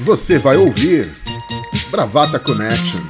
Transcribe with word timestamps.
Você 0.00 0.38
vai 0.38 0.56
ouvir 0.56 1.06
Bravata 1.90 2.38
Connection. 2.38 3.00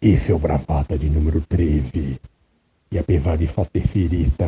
Esse 0.00 0.30
é 0.30 0.34
o 0.34 0.38
Bravata 0.38 0.98
de 0.98 1.08
número 1.08 1.40
13. 1.42 2.20
E 2.92 2.98
apesar 2.98 3.36
de 3.36 3.46
só 3.48 3.64
ter 3.64 3.84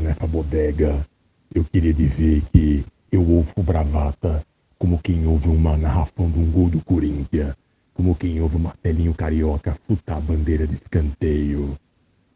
nessa 0.00 0.26
bodega, 0.26 1.06
eu 1.54 1.64
queria 1.64 1.92
dizer 1.92 2.42
que 2.52 2.84
eu 3.10 3.26
ouço 3.28 3.62
Bravata 3.62 4.44
como 4.78 4.99
quem 4.99 5.27
ouve 5.27 5.49
uma 5.49 5.77
narração 5.77 6.29
de 6.31 6.38
um 6.38 6.51
gol 6.51 6.69
do 6.69 6.81
Corinthians, 6.81 7.54
como 7.95 8.15
quem 8.15 8.40
ouve 8.40 8.56
o 8.56 8.59
Marcelinho 8.59 9.15
Carioca 9.15 9.77
futar 9.87 10.17
a 10.17 10.21
bandeira 10.21 10.67
de 10.67 10.74
escanteio. 10.74 11.77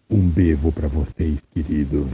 Um 0.08 0.28
beijo 0.28 0.70
para 0.70 0.86
vocês, 0.86 1.40
queridos. 1.52 2.06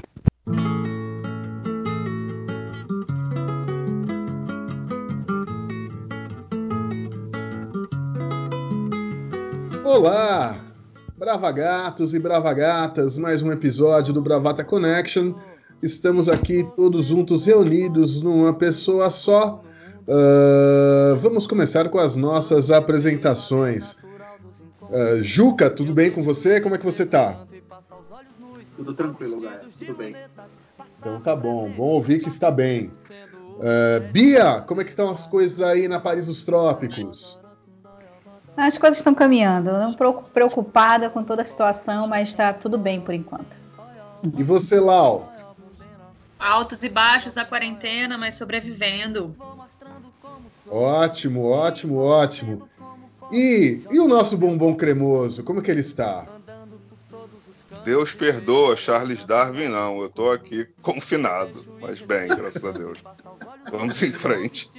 Olá, 9.93 10.57
bravagatos 11.19 12.15
e 12.15 12.19
bravagatas, 12.19 13.19
mais 13.19 13.43
um 13.43 13.53
episódio 13.53 14.11
do 14.11 14.23
Bravata 14.23 14.65
Connection. 14.65 15.35
Estamos 15.83 16.31
aqui 16.31 16.67
todos 16.75 17.05
juntos 17.09 17.45
reunidos 17.45 18.23
numa 18.23 18.55
pessoa 18.55 19.11
só. 19.11 19.63
Uh, 20.09 21.15
vamos 21.17 21.47
começar 21.47 21.91
com 21.91 21.99
as 21.99 22.17
nossas 22.17 22.71
apresentações. 22.71 23.93
Uh, 24.81 25.21
Juca, 25.23 25.69
tudo 25.69 25.93
bem 25.93 26.11
com 26.11 26.23
você? 26.23 26.59
Como 26.59 26.75
é 26.75 26.79
que 26.79 26.87
você 26.87 27.05
tá? 27.05 27.45
Tudo 28.75 28.95
tranquilo, 28.95 29.43
galera. 29.43 29.67
Tudo 29.79 29.95
bem. 29.95 30.17
Então 30.99 31.21
tá 31.21 31.37
bom. 31.37 31.71
Bom 31.71 31.89
ouvir 31.89 32.21
que 32.21 32.29
está 32.29 32.51
bem. 32.51 32.91
Uh, 33.59 34.11
Bia, 34.11 34.63
como 34.63 34.81
é 34.81 34.85
que 34.85 34.91
estão 34.91 35.11
as 35.11 35.27
coisas 35.27 35.61
aí 35.61 35.87
na 35.87 36.01
Paris 36.01 36.29
dos 36.29 36.43
Trópicos? 36.45 37.42
As 38.57 38.77
coisas 38.77 38.99
estão 38.99 39.15
caminhando. 39.15 39.73
Não 39.73 39.95
preocupada 40.33 41.09
com 41.09 41.23
toda 41.23 41.43
a 41.43 41.45
situação, 41.45 42.07
mas 42.07 42.29
está 42.29 42.53
tudo 42.53 42.79
bem 42.79 43.01
por 43.01 43.15
enquanto. 43.15 43.57
E 44.37 44.43
você, 44.43 44.79
Lau? 44.79 45.31
Altos 46.39 46.83
e 46.83 46.89
baixos 46.89 47.33
da 47.33 47.45
quarentena, 47.45 48.19
mas 48.19 48.35
sobrevivendo. 48.35 49.35
Ótimo, 50.69 51.47
ótimo, 51.47 51.99
ótimo. 51.99 52.69
E, 53.31 53.83
e 53.91 53.99
o 53.99 54.07
nosso 54.07 54.37
bombom 54.37 54.75
cremoso, 54.75 55.43
como 55.43 55.63
que 55.63 55.71
ele 55.71 55.81
está? 55.81 56.27
Deus 57.85 58.13
perdoa, 58.13 58.77
Charles 58.77 59.25
Darwin 59.25 59.69
não. 59.69 60.01
Eu 60.01 60.09
tô 60.09 60.31
aqui 60.31 60.69
confinado, 60.83 61.65
mas 61.81 62.01
bem, 62.01 62.29
graças 62.29 62.65
a 62.65 62.71
Deus. 62.71 63.03
Vamos 63.71 64.03
em 64.03 64.13
frente. 64.13 64.71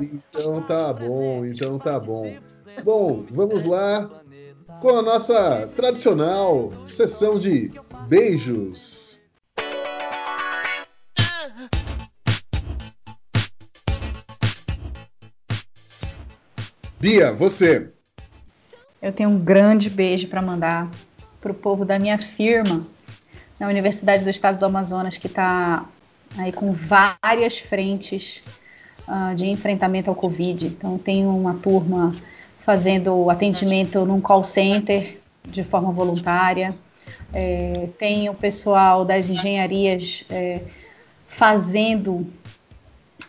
Então 0.00 0.60
tá 0.62 0.92
bom, 0.92 1.44
então 1.44 1.78
tá 1.78 1.98
bom. 1.98 2.36
Bom, 2.82 3.24
vamos 3.30 3.64
lá 3.64 4.10
com 4.80 4.88
a 4.88 5.02
nossa 5.02 5.68
tradicional 5.76 6.72
sessão 6.84 7.38
de 7.38 7.72
beijos. 8.08 9.20
Bia, 16.98 17.32
você. 17.32 17.90
Eu 19.00 19.12
tenho 19.12 19.28
um 19.28 19.38
grande 19.38 19.90
beijo 19.90 20.28
para 20.28 20.40
mandar 20.40 20.90
para 21.40 21.52
o 21.52 21.54
povo 21.54 21.84
da 21.84 21.98
minha 21.98 22.16
firma 22.16 22.86
na 23.60 23.68
Universidade 23.68 24.24
do 24.24 24.30
Estado 24.30 24.58
do 24.58 24.64
Amazonas, 24.64 25.16
que 25.18 25.26
está 25.26 25.86
aí 26.38 26.50
com 26.50 26.72
várias 26.72 27.58
frentes 27.58 28.42
uh, 29.06 29.34
de 29.34 29.46
enfrentamento 29.46 30.10
ao 30.10 30.16
Covid. 30.16 30.66
Então, 30.66 30.98
tem 30.98 31.26
uma 31.26 31.54
turma 31.54 32.14
fazendo 32.64 33.28
atendimento 33.28 34.06
num 34.06 34.22
call 34.22 34.42
center 34.42 35.20
de 35.46 35.62
forma 35.62 35.92
voluntária. 35.92 36.74
É, 37.30 37.88
tem 37.98 38.30
o 38.30 38.34
pessoal 38.34 39.04
das 39.04 39.28
engenharias 39.28 40.24
é, 40.30 40.62
fazendo 41.28 42.26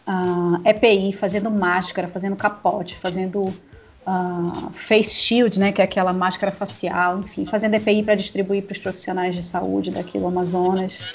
uh, 0.07 0.61
EPI, 0.63 1.11
fazendo 1.11 1.51
máscara, 1.51 2.07
fazendo 2.07 2.37
capote, 2.37 2.95
fazendo 2.95 3.41
uh, 3.41 4.71
face 4.73 5.13
shield, 5.13 5.59
né, 5.59 5.73
que 5.73 5.81
é 5.81 5.83
aquela 5.83 6.13
máscara 6.13 6.53
facial, 6.53 7.19
enfim, 7.19 7.45
fazendo 7.45 7.73
EPI 7.73 8.03
para 8.03 8.15
distribuir 8.15 8.63
para 8.63 8.71
os 8.71 8.79
profissionais 8.79 9.35
de 9.35 9.43
saúde 9.43 9.91
daqui 9.91 10.17
do 10.17 10.27
Amazonas. 10.27 11.13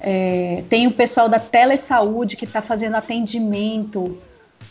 É, 0.00 0.62
tem 0.68 0.86
o 0.86 0.92
pessoal 0.92 1.28
da 1.28 1.40
telesaúde 1.40 2.36
que 2.36 2.44
está 2.44 2.62
fazendo 2.62 2.94
atendimento 2.94 4.16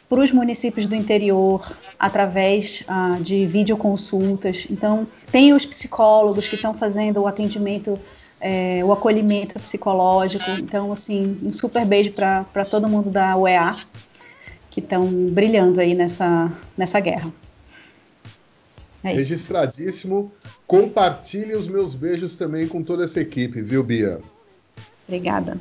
para 0.10 0.22
os 0.22 0.32
municípios 0.32 0.88
do 0.88 0.96
interior 0.96 1.76
através 2.00 2.84
ah, 2.88 3.18
de 3.22 3.46
videoconsultas. 3.46 4.68
Então, 4.70 5.08
tem 5.32 5.54
os 5.54 5.66
psicólogos 5.66 6.48
que 6.48 6.56
estão 6.56 6.74
fazendo 6.74 7.22
o 7.22 7.28
atendimento, 7.28 8.00
é, 8.40 8.84
o 8.84 8.92
acolhimento 8.92 9.60
psicológico. 9.60 10.50
Então, 10.60 10.92
assim, 10.92 11.38
um 11.44 11.52
super 11.52 11.86
beijo 11.86 12.12
para 12.12 12.66
todo 12.66 12.88
mundo 12.88 13.10
da 13.10 13.36
UEA 13.38 13.76
que 14.70 14.80
estão 14.80 15.06
brilhando 15.08 15.82
aí 15.82 15.94
nessa, 15.94 16.52
nessa 16.78 17.00
guerra. 17.00 17.34
É 19.04 19.14
Registradíssimo. 19.14 20.32
Compartilhe 20.66 21.56
os 21.56 21.68
meus 21.68 21.96
beijos 21.96 22.36
também 22.36 22.68
com 22.68 22.84
toda 22.84 23.04
essa 23.04 23.20
equipe, 23.20 23.62
viu, 23.62 23.84
Bia? 23.84 24.22
Obrigada. 25.08 25.58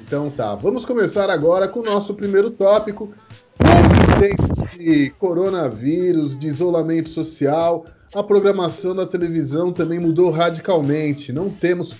Então 0.00 0.30
tá, 0.30 0.54
vamos 0.54 0.84
começar 0.84 1.30
agora 1.30 1.68
com 1.68 1.80
o 1.80 1.84
nosso 1.84 2.14
primeiro 2.14 2.50
tópico. 2.50 3.12
Nesses 3.60 4.14
tempos 4.16 4.70
de 4.70 5.10
coronavírus, 5.18 6.38
de 6.38 6.48
isolamento 6.48 7.08
social, 7.08 7.86
a 8.14 8.22
programação 8.22 8.94
da 8.94 9.06
televisão 9.06 9.72
também 9.72 9.98
mudou 9.98 10.30
radicalmente. 10.30 11.32
Não 11.32 11.50
temos 11.50 11.94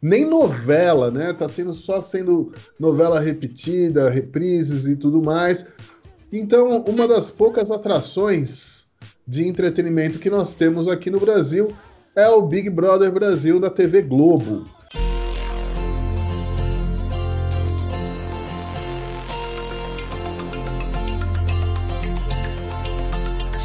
nem 0.00 0.28
novela, 0.28 1.10
né? 1.10 1.32
Tá 1.32 1.48
sendo 1.48 1.74
só 1.74 2.02
sendo 2.02 2.52
novela 2.78 3.20
repetida, 3.20 4.10
reprises 4.10 4.86
e 4.86 4.96
tudo 4.96 5.22
mais. 5.22 5.66
Então, 6.32 6.84
uma 6.88 7.06
das 7.06 7.30
poucas 7.30 7.70
atrações 7.70 8.86
de 9.26 9.46
entretenimento 9.46 10.18
que 10.18 10.28
nós 10.28 10.54
temos 10.54 10.88
aqui 10.88 11.10
no 11.10 11.20
Brasil 11.20 11.72
é 12.14 12.28
o 12.28 12.42
Big 12.42 12.68
Brother 12.68 13.10
Brasil 13.10 13.58
da 13.58 13.70
TV 13.70 14.02
Globo. 14.02 14.66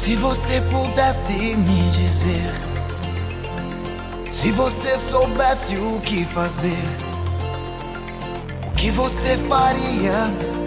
Se 0.00 0.16
você 0.16 0.62
pudesse 0.72 1.34
me 1.34 1.90
dizer, 1.90 2.54
se 4.32 4.50
você 4.52 4.96
soubesse 4.96 5.76
o 5.76 6.00
que 6.00 6.24
fazer, 6.24 6.82
o 8.66 8.74
que 8.76 8.90
você 8.92 9.36
faria, 9.36 10.14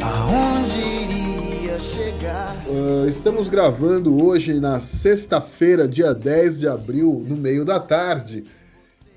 aonde 0.04 0.80
iria 0.80 1.80
chegar? 1.80 2.56
Uh, 2.68 3.10
estamos 3.10 3.48
gravando 3.48 4.24
hoje 4.24 4.60
na 4.60 4.80
sexta-feira, 4.80 5.88
dia 5.88 6.14
10 6.14 6.60
de 6.60 6.68
abril, 6.68 7.26
no 7.28 7.36
meio 7.36 7.66
da 7.66 7.80
tarde, 7.80 8.44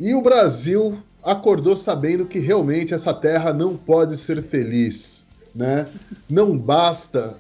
e 0.01 0.15
o 0.15 0.23
Brasil 0.23 0.99
acordou 1.23 1.77
sabendo 1.77 2.25
que 2.25 2.39
realmente 2.39 2.95
essa 2.95 3.13
terra 3.13 3.53
não 3.53 3.77
pode 3.77 4.17
ser 4.17 4.43
feliz, 4.43 5.27
né? 5.55 5.87
Não 6.27 6.57
basta 6.57 7.35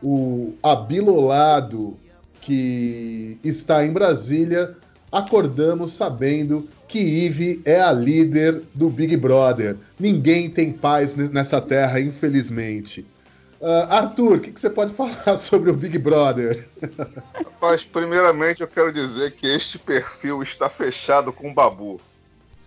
o 0.00 0.52
abilolado 0.62 1.98
que 2.40 3.38
está 3.44 3.84
em 3.84 3.92
Brasília, 3.92 4.76
acordamos 5.10 5.92
sabendo 5.92 6.68
que 6.88 6.98
Ive 6.98 7.62
é 7.64 7.80
a 7.80 7.92
líder 7.92 8.62
do 8.74 8.90
Big 8.90 9.16
Brother. 9.16 9.76
Ninguém 9.98 10.50
tem 10.50 10.72
paz 10.72 11.16
nessa 11.16 11.60
terra, 11.60 12.00
infelizmente. 12.00 13.06
Uh, 13.60 13.92
Arthur, 13.92 14.38
o 14.38 14.40
que, 14.40 14.50
que, 14.50 14.58
você 14.58 14.70
pode 14.70 14.92
falar 14.92 15.36
sobre 15.36 15.70
o 15.70 15.74
Big 15.74 15.98
Brother? 15.98 16.66
Mas, 17.60 17.84
primeiramente, 17.84 18.62
eu 18.62 18.68
quero 18.68 18.92
dizer 18.92 19.32
que 19.32 19.46
este 19.46 19.78
perfil 19.78 20.42
está 20.42 20.68
fechado 20.68 21.32
com 21.32 21.50
o 21.50 21.54
Babu. 21.54 22.00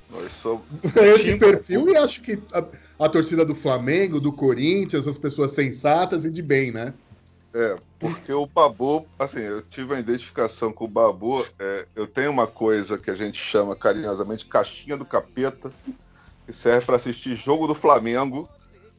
Nós 0.10 0.32
somos. 0.32 0.64
Esse 0.96 1.36
perfil, 1.36 1.90
e 1.90 1.98
acho 1.98 2.22
que 2.22 2.40
a, 2.54 2.64
a 3.06 3.10
torcida 3.10 3.44
do 3.44 3.56
Flamengo, 3.56 4.20
do 4.20 4.32
Corinthians, 4.32 5.08
as 5.08 5.18
pessoas 5.18 5.52
sensatas 5.52 6.26
e 6.26 6.30
de 6.30 6.44
bem, 6.44 6.72
né? 6.72 6.94
É, 7.54 7.78
porque 8.00 8.34
o 8.34 8.48
Babu, 8.48 9.06
assim, 9.20 9.42
eu 9.42 9.62
tive 9.62 9.94
uma 9.94 10.00
identificação 10.00 10.74
com 10.74 10.86
o 10.86 10.88
Babu. 10.88 11.46
É, 11.60 11.86
eu 11.96 12.08
tenho 12.08 12.32
uma 12.32 12.48
coisa 12.48 12.98
que 12.98 13.12
a 13.12 13.16
gente 13.16 13.38
chama 13.38 13.76
carinhosamente 13.76 14.46
caixinha 14.46 14.98
do 14.98 15.06
capeta, 15.06 15.72
que 16.46 16.52
serve 16.52 16.86
para 16.86 16.96
assistir 16.96 17.36
jogo 17.36 17.68
do 17.68 17.76
Flamengo 17.76 18.50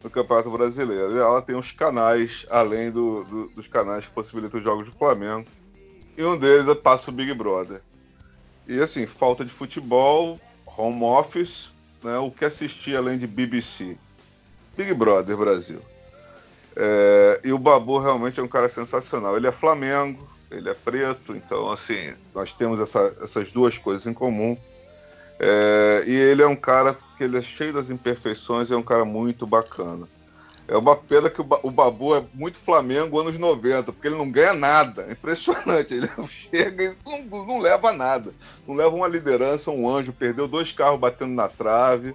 no 0.03 0.09
Campeonato 0.09 0.51
Brasileiro. 0.51 1.19
Ela 1.19 1.43
tem 1.43 1.57
uns 1.57 1.73
canais, 1.73 2.47
além 2.49 2.93
do, 2.93 3.25
do, 3.25 3.49
dos 3.49 3.67
canais 3.67 4.07
que 4.07 4.13
possibilitam 4.13 4.61
os 4.61 4.65
jogos 4.65 4.87
do 4.87 4.93
Flamengo. 4.93 5.47
E 6.17 6.23
um 6.23 6.39
deles 6.39 6.69
é 6.69 6.75
Passa 6.77 7.11
o 7.11 7.15
Big 7.15 7.35
Brother. 7.35 7.83
E 8.69 8.79
assim, 8.79 9.05
falta 9.05 9.45
de 9.45 9.51
futebol, 9.51 10.39
home 10.65 11.03
office, 11.03 11.71
né, 12.03 12.19
o 12.19 12.31
que 12.31 12.45
assistir 12.45 12.97
além 12.97 13.19
de 13.19 13.27
BBC. 13.27 13.97
Big 14.77 14.95
Brother 14.95 15.37
Brasil. 15.37 15.81
É, 16.77 17.41
e 17.45 17.53
o 17.53 17.59
Babu 17.59 17.99
realmente 17.99 18.41
é 18.41 18.43
um 18.43 18.49
cara 18.49 18.69
sensacional. 18.69 19.37
Ele 19.37 19.47
é 19.47 19.53
Flamengo, 19.53 20.29
ele 20.51 20.69
é 20.69 20.75
preto, 20.75 21.35
então 21.35 21.71
assim, 21.71 22.15
nós 22.35 22.53
temos 22.53 22.81
essa, 22.81 23.17
essas 23.23 23.53
duas 23.53 23.79
coisas 23.79 24.07
em 24.07 24.13
comum. 24.13 24.57
É, 25.39 26.05
e 26.07 26.15
ele 26.15 26.43
é 26.43 26.47
um 26.47 26.57
cara 26.57 26.97
que 27.17 27.25
ele 27.25 27.39
é 27.39 27.43
cheio 27.43 27.73
das 27.73 27.91
imperfeições, 27.91 28.71
é 28.71 28.77
um 28.77 28.83
cara 28.83 29.05
muito 29.05 29.47
bacana. 29.47 30.09
É 30.67 30.77
uma 30.77 30.97
pena 30.97 31.29
que 31.29 31.41
o 31.41 31.71
Babu 31.71 32.17
é 32.17 32.25
muito 32.33 32.57
Flamengo 32.57 33.21
anos 33.21 33.37
90, 33.37 33.93
porque 33.93 34.09
ele 34.09 34.17
não 34.17 34.31
ganha 34.31 34.55
nada. 34.55 35.05
É 35.07 35.13
impressionante. 35.13 35.93
Ele 35.93 36.09
chega 36.27 36.85
e 36.85 36.97
não, 37.05 37.45
não, 37.45 37.59
leva 37.61 37.93
nada. 37.93 38.33
Não 38.67 38.75
leva 38.75 38.97
uma 38.97 39.07
liderança, 39.07 39.71
um 39.71 39.87
anjo. 39.87 40.13
Perdeu 40.13 40.49
dois 40.49 40.73
carros 40.73 40.99
batendo 40.99 41.35
na 41.35 41.49
trave. 41.49 42.15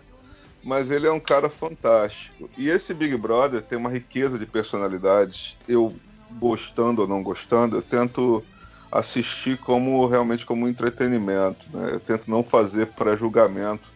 Mas 0.63 0.91
ele 0.91 1.07
é 1.07 1.11
um 1.11 1.19
cara 1.19 1.49
fantástico. 1.49 2.49
E 2.57 2.69
esse 2.69 2.93
Big 2.93 3.15
Brother 3.15 3.61
tem 3.61 3.77
uma 3.77 3.89
riqueza 3.89 4.37
de 4.37 4.45
personalidades. 4.45 5.57
Eu, 5.67 5.95
gostando 6.39 7.01
ou 7.01 7.07
não 7.07 7.23
gostando, 7.23 7.77
eu 7.77 7.81
tento 7.81 8.43
assistir 8.91 9.57
como 9.57 10.05
realmente 10.07 10.45
como 10.45 10.67
entretenimento. 10.67 11.65
Né? 11.71 11.91
Eu 11.93 11.99
tento 11.99 12.29
não 12.29 12.43
fazer 12.43 12.87
para 12.87 13.15
julgamento 13.15 13.91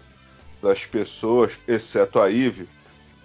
das 0.61 0.85
pessoas, 0.85 1.59
exceto 1.67 2.19
a 2.19 2.29
Ive 2.29 2.67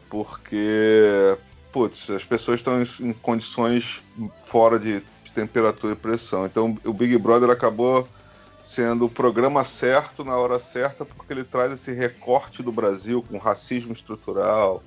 porque, 0.09 1.37
putz, 1.73 2.11
as 2.11 2.25
pessoas 2.25 2.61
estão 2.61 2.83
em, 3.01 3.13
condições 3.13 4.03
fora 4.43 4.79
de, 4.79 5.03
de 5.23 5.33
temperatura 5.33 5.93
e 5.93 5.97
pressão. 5.97 6.47
Então 6.47 6.77
o 6.85 6.93
Big 6.93 7.17
Brother 7.19 7.51
acabou 7.51 8.09
sendo 8.69 9.07
o 9.07 9.09
programa 9.09 9.65
certo 9.65 10.23
na 10.23 10.37
hora 10.37 10.59
certa, 10.59 11.03
porque 11.03 11.33
ele 11.33 11.43
traz 11.43 11.73
esse 11.73 11.91
recorte 11.91 12.63
do 12.63 12.71
Brasil 12.71 13.25
com 13.27 13.39
racismo 13.39 13.95
estrutural, 13.95 14.83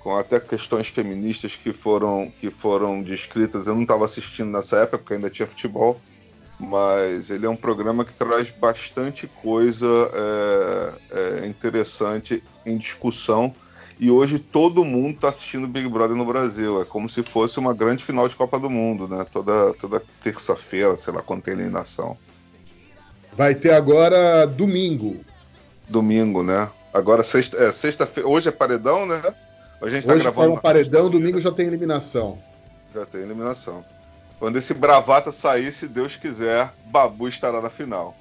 com 0.00 0.18
até 0.18 0.40
questões 0.40 0.88
feministas 0.88 1.54
que 1.54 1.72
foram, 1.72 2.32
que 2.40 2.50
foram 2.50 3.00
descritas. 3.00 3.68
Eu 3.68 3.76
não 3.76 3.82
estava 3.82 4.04
assistindo 4.04 4.50
nessa 4.50 4.78
época, 4.78 4.98
porque 4.98 5.14
ainda 5.14 5.30
tinha 5.30 5.46
futebol, 5.46 6.00
mas 6.58 7.30
ele 7.30 7.46
é 7.46 7.48
um 7.48 7.54
programa 7.54 8.04
que 8.04 8.12
traz 8.12 8.50
bastante 8.50 9.28
coisa 9.28 9.86
é, 10.12 10.92
é, 11.12 11.46
interessante 11.46 12.42
em 12.66 12.76
discussão 12.76 13.54
e 13.98 14.10
hoje 14.10 14.40
todo 14.40 14.84
mundo 14.84 15.14
está 15.14 15.28
assistindo 15.28 15.68
Big 15.68 15.88
Brother 15.88 16.16
no 16.16 16.24
Brasil. 16.24 16.82
É 16.82 16.84
como 16.84 17.08
se 17.08 17.22
fosse 17.22 17.60
uma 17.60 17.72
grande 17.72 18.02
final 18.02 18.28
de 18.28 18.34
Copa 18.34 18.58
do 18.58 18.68
Mundo, 18.68 19.06
né? 19.06 19.24
Toda, 19.30 19.72
toda 19.74 20.02
terça-feira, 20.20 20.96
sei 20.96 21.12
lá, 21.14 21.22
quando 21.22 21.42
tem 21.42 21.54
eliminação. 21.54 22.18
Vai 23.36 23.54
ter 23.54 23.72
agora 23.72 24.46
domingo. 24.46 25.16
Domingo, 25.88 26.42
né? 26.42 26.70
Agora 26.92 27.22
sexta, 27.22 27.56
é, 27.56 27.72
sexta-feira. 27.72 28.28
Hoje 28.28 28.48
é 28.48 28.52
paredão, 28.52 29.04
né? 29.04 29.20
A 29.82 29.88
gente 29.88 30.06
tá 30.06 30.12
hoje 30.12 30.22
gravando. 30.22 30.46
Forma 30.46 30.60
paredão, 30.60 31.10
domingo 31.10 31.40
já 31.40 31.50
tem 31.50 31.66
eliminação. 31.66 32.38
Já 32.94 33.04
tem 33.04 33.22
eliminação. 33.22 33.84
Quando 34.38 34.56
esse 34.56 34.72
bravata 34.72 35.32
sair, 35.32 35.72
se 35.72 35.88
Deus 35.88 36.16
quiser, 36.16 36.72
Babu 36.86 37.28
estará 37.28 37.60
na 37.60 37.70
final. 37.70 38.16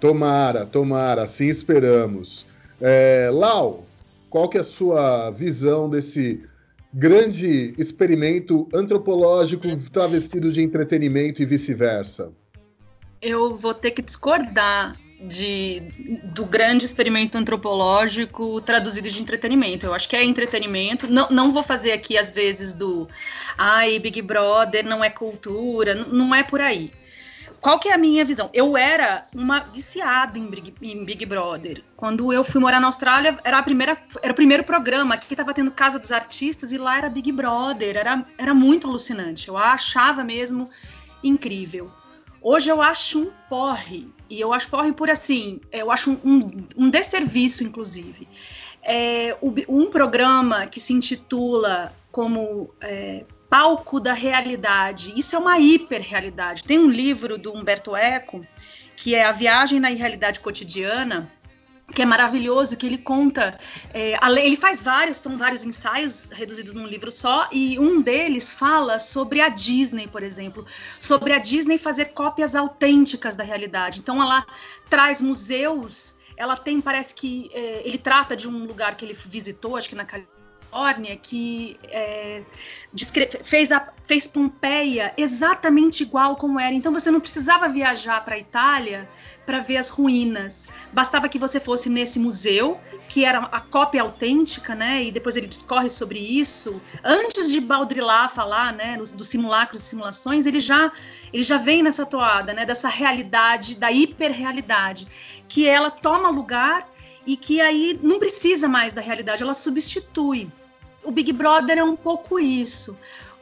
Tomara, 0.00 0.64
tomara, 0.64 1.22
assim 1.22 1.48
esperamos. 1.48 2.46
É, 2.80 3.30
Lau, 3.32 3.84
qual 4.30 4.48
que 4.48 4.58
é 4.58 4.60
a 4.60 4.64
sua 4.64 5.30
visão 5.30 5.88
desse 5.88 6.42
grande 6.92 7.74
experimento 7.76 8.68
antropológico 8.74 9.68
travestido 9.90 10.50
de 10.50 10.62
entretenimento 10.62 11.42
e 11.42 11.46
vice-versa? 11.46 12.32
Eu 13.20 13.56
vou 13.56 13.74
ter 13.74 13.90
que 13.90 14.02
discordar 14.02 14.96
de, 15.20 15.80
do 16.24 16.44
grande 16.44 16.84
experimento 16.84 17.38
antropológico 17.38 18.60
traduzido 18.60 19.08
de 19.08 19.20
entretenimento. 19.20 19.86
Eu 19.86 19.94
acho 19.94 20.08
que 20.08 20.16
é 20.16 20.24
entretenimento. 20.24 21.10
Não, 21.10 21.28
não 21.30 21.50
vou 21.50 21.62
fazer 21.62 21.92
aqui, 21.92 22.18
às 22.18 22.32
vezes, 22.32 22.74
do 22.74 23.08
ai, 23.56 23.98
Big 23.98 24.20
Brother 24.22 24.86
não 24.86 25.02
é 25.02 25.10
cultura, 25.10 25.94
não 25.94 26.34
é 26.34 26.42
por 26.42 26.60
aí 26.60 26.92
qual 27.66 27.80
que 27.80 27.88
é 27.88 27.94
a 27.94 27.98
minha 27.98 28.24
visão? 28.24 28.48
Eu 28.52 28.76
era 28.76 29.24
uma 29.34 29.58
viciada 29.58 30.38
em 30.38 30.46
Big, 30.46 30.72
em 30.82 31.04
Big, 31.04 31.26
Brother. 31.26 31.82
Quando 31.96 32.32
eu 32.32 32.44
fui 32.44 32.60
morar 32.60 32.80
na 32.80 32.86
Austrália, 32.86 33.36
era, 33.42 33.58
a 33.58 33.62
primeira, 33.62 33.98
era 34.22 34.32
o 34.32 34.36
primeiro 34.36 34.62
programa 34.62 35.16
que 35.16 35.32
estava 35.32 35.52
tendo 35.52 35.72
Casa 35.72 35.98
dos 35.98 36.12
Artistas 36.12 36.72
e 36.72 36.78
lá 36.78 36.98
era 36.98 37.08
Big 37.08 37.32
Brother. 37.32 37.96
Era, 37.96 38.24
era 38.38 38.54
muito 38.54 38.86
alucinante. 38.86 39.48
Eu 39.48 39.56
achava 39.56 40.22
mesmo 40.22 40.70
incrível. 41.24 41.90
Hoje 42.48 42.70
eu 42.70 42.80
acho 42.80 43.22
um 43.22 43.30
porre. 43.48 44.06
E 44.30 44.40
eu 44.40 44.52
acho 44.52 44.70
porre 44.70 44.92
por 44.92 45.10
assim, 45.10 45.60
eu 45.72 45.90
acho 45.90 46.12
um, 46.12 46.20
um, 46.24 46.40
um 46.76 46.88
desserviço, 46.88 47.64
inclusive. 47.64 48.28
É, 48.84 49.36
um 49.68 49.90
programa 49.90 50.64
que 50.68 50.78
se 50.78 50.92
intitula 50.92 51.92
como 52.12 52.72
é, 52.80 53.24
palco 53.50 53.98
da 53.98 54.12
realidade. 54.12 55.12
Isso 55.16 55.34
é 55.34 55.40
uma 55.40 55.58
hiperrealidade. 55.58 56.62
Tem 56.62 56.78
um 56.78 56.88
livro 56.88 57.36
do 57.36 57.52
Humberto 57.52 57.96
Eco, 57.96 58.46
que 58.94 59.12
é 59.12 59.24
A 59.24 59.32
Viagem 59.32 59.80
na 59.80 59.90
Irrealidade 59.90 60.38
Cotidiana, 60.38 61.28
que 61.94 62.02
é 62.02 62.04
maravilhoso, 62.04 62.76
que 62.76 62.84
ele 62.84 62.98
conta, 62.98 63.58
é, 63.94 64.18
ele 64.44 64.56
faz 64.56 64.82
vários, 64.82 65.18
são 65.18 65.38
vários 65.38 65.64
ensaios 65.64 66.28
reduzidos 66.30 66.72
num 66.72 66.86
livro 66.86 67.12
só, 67.12 67.48
e 67.52 67.78
um 67.78 68.02
deles 68.02 68.52
fala 68.52 68.98
sobre 68.98 69.40
a 69.40 69.48
Disney, 69.48 70.08
por 70.08 70.22
exemplo, 70.22 70.66
sobre 70.98 71.32
a 71.32 71.38
Disney 71.38 71.78
fazer 71.78 72.06
cópias 72.06 72.54
autênticas 72.54 73.36
da 73.36 73.44
realidade. 73.44 74.00
Então 74.00 74.20
ela 74.20 74.44
traz 74.90 75.20
museus, 75.20 76.16
ela 76.36 76.56
tem, 76.56 76.80
parece 76.80 77.14
que 77.14 77.50
é, 77.52 77.82
ele 77.86 77.98
trata 77.98 78.34
de 78.34 78.48
um 78.48 78.66
lugar 78.66 78.96
que 78.96 79.04
ele 79.04 79.14
visitou, 79.14 79.76
acho 79.76 79.88
que 79.88 79.94
na 79.94 80.04
Califórnia, 80.04 80.35
Que 81.16 81.78
é, 81.84 82.42
fez, 83.42 83.72
a, 83.72 83.88
fez 84.04 84.26
Pompeia 84.26 85.12
exatamente 85.16 86.02
igual 86.02 86.36
como 86.36 86.60
era. 86.60 86.74
Então 86.74 86.92
você 86.92 87.10
não 87.10 87.20
precisava 87.20 87.68
viajar 87.68 88.24
para 88.24 88.34
a 88.34 88.38
Itália 88.38 89.08
para 89.46 89.60
ver 89.60 89.76
as 89.76 89.88
ruínas. 89.88 90.66
Bastava 90.92 91.28
que 91.28 91.38
você 91.38 91.60
fosse 91.60 91.88
nesse 91.88 92.18
museu, 92.18 92.80
que 93.08 93.24
era 93.24 93.38
a 93.38 93.60
cópia 93.60 94.02
autêntica, 94.02 94.74
né? 94.74 95.04
E 95.04 95.12
depois 95.12 95.36
ele 95.36 95.46
discorre 95.46 95.88
sobre 95.88 96.18
isso. 96.18 96.82
Antes 97.04 97.50
de 97.50 97.60
Baudrillard 97.60 98.34
falar, 98.34 98.72
né, 98.72 98.96
dos 98.96 99.12
do 99.12 99.24
simulacros 99.24 99.82
e 99.82 99.86
simulações, 99.86 100.46
ele 100.46 100.60
já 100.60 100.90
ele 101.32 101.42
já 101.42 101.56
vem 101.56 101.82
nessa 101.82 102.04
toada, 102.04 102.52
né, 102.52 102.66
dessa 102.66 102.88
realidade, 102.88 103.76
da 103.76 103.92
hiperrealidade, 103.92 105.06
que 105.48 105.68
ela 105.68 105.90
toma 105.90 106.28
lugar 106.28 106.88
e 107.26 107.36
que 107.36 107.60
aí 107.60 107.98
não 108.02 108.18
precisa 108.18 108.68
mais 108.68 108.92
da 108.92 109.00
realidade, 109.00 109.42
ela 109.42 109.54
substitui 109.54 110.48
o 111.06 111.10
Big 111.10 111.32
Brother 111.32 111.78
é 111.78 111.84
um 111.84 111.96
pouco 111.96 112.38
isso. 112.38 112.96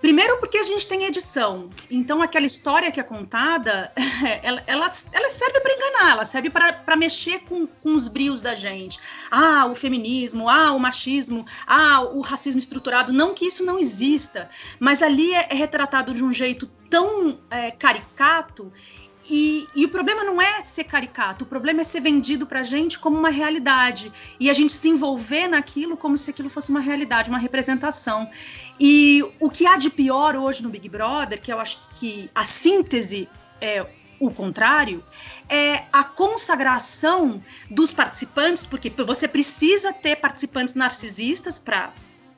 Primeiro 0.05 0.37
porque 0.37 0.59
a 0.59 0.63
gente 0.63 0.87
tem 0.87 1.05
edição, 1.05 1.71
então 1.91 2.21
aquela 2.21 2.45
história 2.45 2.93
que 2.93 3.01
é 3.01 3.03
contada, 3.03 3.91
ela, 4.43 4.63
ela, 4.67 4.93
ela 5.13 5.31
serve 5.31 5.61
para 5.63 5.73
enganar, 5.73 6.11
ela 6.11 6.25
serve 6.27 6.51
para 6.51 6.95
mexer 6.95 7.39
com, 7.39 7.67
com 7.67 7.95
os 7.95 8.07
brios 8.07 8.43
da 8.43 8.55
gente. 8.55 9.01
Ah, 9.31 9.65
o 9.65 9.75
feminismo, 9.75 10.47
ah, 10.47 10.73
o 10.73 10.79
machismo, 10.79 11.47
ah, 11.67 12.03
o 12.03 12.21
racismo 12.21 12.59
estruturado. 12.59 13.15
Não 13.15 13.33
que 13.33 13.47
isso 13.47 13.65
não 13.65 13.79
exista, 13.79 14.51
mas 14.79 15.03
ali 15.03 15.33
é, 15.33 15.47
é 15.49 15.55
retratado 15.55 16.13
de 16.13 16.23
um 16.23 16.31
jeito 16.31 16.71
tão 16.91 17.41
é, 17.51 17.71
caricato 17.71 18.71
e, 19.29 19.67
e, 19.75 19.85
o 19.85 19.89
problema 19.89 20.23
não 20.23 20.41
é 20.41 20.63
ser 20.63 20.85
caricato, 20.85 21.45
o 21.45 21.47
problema 21.47 21.81
é 21.81 21.85
ser 21.85 22.01
vendido 22.01 22.47
pra 22.47 22.63
gente 22.63 22.99
como 22.99 23.19
uma 23.19 23.31
realidade. 23.31 24.13
E 24.39 24.51
a 24.51 24.53
gente 24.53 24.73
se 24.73 24.89
envolver 24.89 25.49
naquilo 25.49 25.97
como 25.97 26.17
se 26.17 26.31
aquilo 26.31 26.51
fosse 26.51 26.71
uma 26.71 26.81
realidade, 26.81 27.31
uma 27.31 27.39
representação. 27.39 28.29
E 28.79 29.25
o 29.41 29.49
que 29.49 29.67
há 29.67 29.77
de 29.77 29.89
pior 29.89 30.37
hoje 30.37 30.63
no 30.63 30.69
Big 30.69 30.89
Brother, 30.89 31.41
que 31.41 31.53
eu 31.53 31.59
acho 31.59 31.89
que 31.93 32.31
a 32.35 32.45
síntese 32.45 33.29
é 33.61 33.87
o 34.21 34.31
contrário, 34.31 35.03
é 35.49 35.85
a 35.93 36.05
consagração 36.05 37.43
dos 37.71 37.93
participantes, 37.93 38.67
porque 38.67 38.91
você 38.91 39.27
precisa 39.27 39.93
ter 39.93 40.17
participantes 40.17 40.75
narcisistas 40.75 41.59
para 41.59 41.93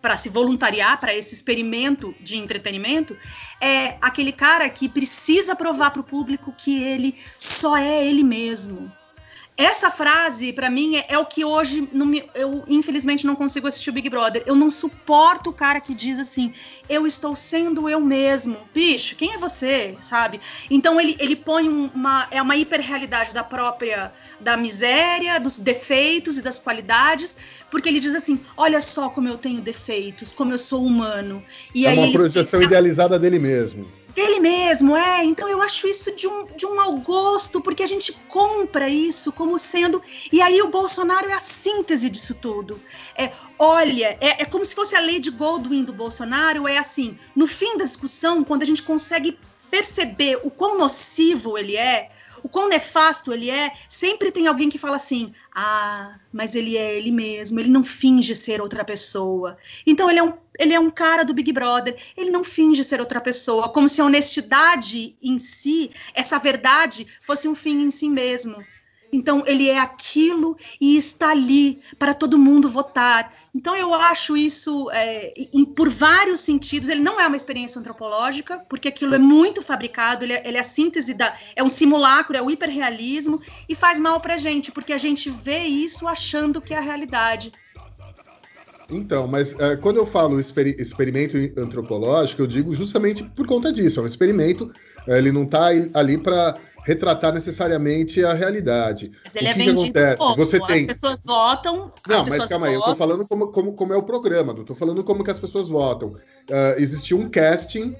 para 0.06 0.16
se 0.16 0.28
voluntariar 0.28 1.00
para 1.00 1.12
esse 1.12 1.34
experimento 1.34 2.14
de 2.20 2.36
entretenimento 2.36 3.16
é 3.60 3.96
aquele 4.00 4.30
cara 4.30 4.70
que 4.70 4.88
precisa 4.88 5.56
provar 5.56 5.90
para 5.90 6.00
o 6.00 6.04
público 6.04 6.54
que 6.56 6.80
ele 6.80 7.16
só 7.36 7.76
é 7.76 8.06
ele 8.06 8.22
mesmo, 8.22 8.92
essa 9.56 9.88
frase, 9.90 10.52
para 10.52 10.68
mim, 10.68 10.96
é, 10.96 11.06
é, 11.08 11.18
o 11.18 11.24
que 11.24 11.42
hoje 11.42 11.88
me, 11.90 12.22
eu, 12.34 12.62
infelizmente, 12.68 13.26
não 13.26 13.34
consigo 13.34 13.66
assistir 13.66 13.88
o 13.88 13.92
Big 13.92 14.10
Brother. 14.10 14.42
Eu 14.44 14.54
não 14.54 14.70
suporto 14.70 15.48
o 15.48 15.52
cara 15.52 15.80
que 15.80 15.94
diz 15.94 16.20
assim: 16.20 16.52
eu 16.90 17.06
estou 17.06 17.34
sendo 17.34 17.88
eu 17.88 17.98
mesmo. 17.98 18.58
Bicho, 18.74 19.16
quem 19.16 19.32
é 19.32 19.38
você? 19.38 19.96
Sabe? 20.02 20.40
Então 20.70 21.00
ele, 21.00 21.16
ele 21.18 21.34
põe 21.34 21.68
uma. 21.68 22.28
É 22.30 22.42
uma 22.42 22.54
hiperrealidade 22.54 23.32
da 23.32 23.42
própria. 23.42 24.12
da 24.38 24.58
miséria, 24.58 25.40
dos 25.40 25.56
defeitos 25.56 26.36
e 26.36 26.42
das 26.42 26.58
qualidades, 26.58 27.64
porque 27.70 27.88
ele 27.88 28.00
diz 28.00 28.14
assim: 28.14 28.38
olha 28.58 28.80
só 28.82 29.08
como 29.08 29.26
eu 29.26 29.38
tenho 29.38 29.62
defeitos, 29.62 30.32
como 30.32 30.52
eu 30.52 30.58
sou 30.58 30.84
humano. 30.84 31.42
E 31.74 31.86
é 31.86 31.92
uma 31.92 32.12
projeção 32.12 32.60
idealizada 32.62 33.18
dele 33.18 33.38
mesmo 33.38 33.95
Ele 34.16 34.40
mesmo, 34.40 34.96
é. 34.96 35.24
Então 35.24 35.46
eu 35.46 35.60
acho 35.60 35.86
isso 35.86 36.10
de 36.16 36.26
um, 36.26 36.46
de 36.46 36.64
um 36.64 36.74
mau 36.74 36.96
gosto, 36.96 37.60
porque 37.60 37.82
a 37.82 37.86
gente 37.86 38.12
compra 38.28 38.88
isso 38.88 39.30
como 39.30 39.58
sendo. 39.58 40.00
E 40.32 40.40
aí 40.40 40.62
o 40.62 40.68
Bolsonaro 40.68 41.28
é 41.28 41.34
a 41.34 41.40
síntese 41.40 42.08
disso 42.08 42.34
tudo. 42.34 42.80
É, 43.14 43.30
olha, 43.58 44.16
é, 44.20 44.42
é 44.42 44.44
como 44.46 44.64
se 44.64 44.74
fosse 44.74 44.96
a 44.96 45.00
Lady 45.00 45.30
Goldwyn 45.30 45.84
do 45.84 45.92
Bolsonaro, 45.92 46.66
é 46.66 46.78
assim, 46.78 47.18
no 47.34 47.46
fim 47.46 47.76
da 47.76 47.84
discussão, 47.84 48.42
quando 48.42 48.62
a 48.62 48.66
gente 48.66 48.82
consegue 48.82 49.38
perceber 49.70 50.40
o 50.42 50.50
quão 50.50 50.78
nocivo 50.78 51.58
ele 51.58 51.76
é, 51.76 52.10
o 52.46 52.48
quão 52.48 52.68
nefasto 52.68 53.32
ele 53.32 53.50
é, 53.50 53.72
sempre 53.88 54.30
tem 54.30 54.46
alguém 54.46 54.68
que 54.68 54.78
fala 54.78 54.94
assim: 54.94 55.32
ah, 55.52 56.16
mas 56.32 56.54
ele 56.54 56.76
é 56.76 56.96
ele 56.96 57.10
mesmo, 57.10 57.58
ele 57.58 57.68
não 57.68 57.82
finge 57.82 58.36
ser 58.36 58.60
outra 58.60 58.84
pessoa. 58.84 59.58
Então 59.84 60.08
ele 60.08 60.20
é 60.20 60.22
um, 60.22 60.32
ele 60.56 60.72
é 60.72 60.78
um 60.78 60.90
cara 60.90 61.24
do 61.24 61.34
Big 61.34 61.52
Brother, 61.52 61.96
ele 62.16 62.30
não 62.30 62.44
finge 62.44 62.84
ser 62.84 63.00
outra 63.00 63.20
pessoa, 63.20 63.68
como 63.68 63.88
se 63.88 64.00
a 64.00 64.04
honestidade 64.04 65.16
em 65.20 65.40
si, 65.40 65.90
essa 66.14 66.38
verdade, 66.38 67.04
fosse 67.20 67.48
um 67.48 67.54
fim 67.54 67.82
em 67.82 67.90
si 67.90 68.08
mesmo. 68.08 68.64
Então 69.16 69.42
ele 69.46 69.68
é 69.68 69.78
aquilo 69.78 70.58
e 70.78 70.94
está 70.94 71.30
ali 71.30 71.80
para 71.98 72.12
todo 72.12 72.38
mundo 72.38 72.68
votar. 72.68 73.32
Então 73.54 73.74
eu 73.74 73.94
acho 73.94 74.36
isso, 74.36 74.90
é, 74.90 75.32
em, 75.50 75.64
por 75.64 75.88
vários 75.88 76.40
sentidos, 76.40 76.90
ele 76.90 77.00
não 77.00 77.18
é 77.18 77.26
uma 77.26 77.36
experiência 77.36 77.78
antropológica, 77.78 78.58
porque 78.68 78.88
aquilo 78.88 79.14
é 79.14 79.18
muito 79.18 79.62
fabricado, 79.62 80.22
ele 80.22 80.34
é, 80.34 80.46
ele 80.46 80.58
é 80.58 80.60
a 80.60 80.64
síntese 80.64 81.14
da. 81.14 81.34
é 81.56 81.62
um 81.62 81.70
simulacro, 81.70 82.36
é 82.36 82.42
o 82.42 82.50
hiperrealismo, 82.50 83.40
e 83.66 83.74
faz 83.74 83.98
mal 83.98 84.20
pra 84.20 84.36
gente, 84.36 84.70
porque 84.70 84.92
a 84.92 84.98
gente 84.98 85.30
vê 85.30 85.60
isso 85.64 86.06
achando 86.06 86.60
que 86.60 86.74
é 86.74 86.76
a 86.76 86.82
realidade. 86.82 87.50
Então, 88.90 89.26
mas 89.26 89.58
é, 89.58 89.76
quando 89.76 89.96
eu 89.96 90.04
falo 90.04 90.38
exper 90.38 90.78
experimento 90.78 91.36
antropológico, 91.56 92.42
eu 92.42 92.46
digo 92.46 92.74
justamente 92.74 93.24
por 93.24 93.46
conta 93.46 93.72
disso. 93.72 93.98
É 93.98 94.02
um 94.02 94.06
experimento, 94.06 94.70
é, 95.08 95.16
ele 95.16 95.32
não 95.32 95.44
está 95.44 95.68
ali 95.94 96.18
para 96.18 96.56
retratar 96.86 97.34
necessariamente 97.34 98.24
a 98.24 98.32
realidade. 98.32 99.10
Mas 99.24 99.34
ele 99.34 99.48
o 99.48 99.50
é 99.50 99.54
que 99.54 99.60
é 99.60 99.64
vendido 99.64 99.92
que 99.92 99.98
acontece? 99.98 100.16
Pouco. 100.18 100.36
Você 100.36 100.60
tem... 100.60 100.76
As 100.76 100.86
pessoas 100.86 101.18
votam. 101.24 101.92
Não, 102.06 102.24
mas 102.24 102.46
calma 102.46 102.46
votam. 102.46 102.64
aí, 102.66 102.74
eu 102.74 102.82
tô 102.82 102.94
falando 102.94 103.26
como, 103.26 103.48
como, 103.48 103.72
como 103.72 103.92
é 103.92 103.96
o 103.96 104.04
programa, 104.04 104.52
não 104.52 104.64
tô 104.64 104.72
falando 104.72 105.02
como 105.02 105.24
que 105.24 105.30
as 105.32 105.40
pessoas 105.40 105.68
votam. 105.68 106.10
Uh, 106.10 106.78
existiu 106.78 107.18
um 107.18 107.28
casting 107.28 107.96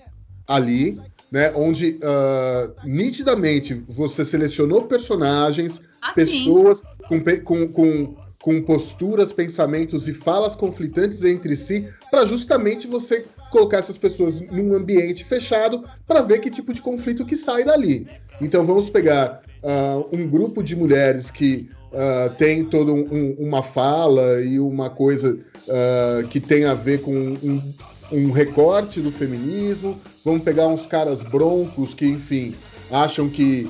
ali, 0.47 1.01
né, 1.33 1.53
onde 1.57 1.99
uh, 1.99 2.73
nitidamente 2.85 3.75
você 3.89 4.25
selecionou 4.25 4.85
personagens, 4.85 5.83
ah, 6.01 6.13
pessoas 6.13 6.85
com, 7.09 7.21
com, 7.43 7.67
com, 7.67 8.17
com 8.47 8.63
posturas, 8.63 9.33
pensamentos 9.33 10.07
e 10.07 10.15
falas 10.15 10.55
conflitantes 10.55 11.25
entre 11.25 11.57
si, 11.57 11.89
para 12.13 12.25
justamente 12.25 12.87
você 12.87 13.25
colocar 13.51 13.79
essas 13.79 13.99
pessoas 13.99 14.41
num 14.41 14.73
ambiente 14.73 15.25
fechado 15.25 15.83
para 16.07 16.23
ver 16.23 16.39
que 16.39 16.49
tipo 16.49 16.73
de 16.73 16.81
conflito 16.81 17.27
que 17.27 17.35
sai 17.35 17.65
dali. 17.65 18.07
Então 18.41 18.65
vamos 18.65 18.89
pegar 18.89 19.43
uh, 19.65 20.17
um 20.17 20.29
grupo 20.29 20.63
de 20.63 20.77
mulheres 20.77 21.29
que 21.29 21.69
uh, 21.91 22.33
tem 22.37 22.65
toda 22.65 22.93
um, 22.93 23.35
uma 23.37 23.65
fala 23.65 24.41
e 24.41 24.61
uma 24.61 24.91
coisa 24.91 25.37
uh, 25.67 26.29
que 26.29 26.39
tem 26.39 26.67
a 26.67 26.75
ver 26.75 27.03
com 27.03 27.13
um, 27.13 27.75
um, 28.13 28.31
recorte 28.31 29.01
do 29.01 29.11
feminismo. 29.11 30.01
Vamos 30.25 30.45
pegar 30.45 30.69
uns 30.69 30.87
caras 30.87 31.21
broncos 31.21 31.95
que, 31.95 32.07
enfim, 32.07 32.55
acham 32.93 33.29
que. 33.29 33.69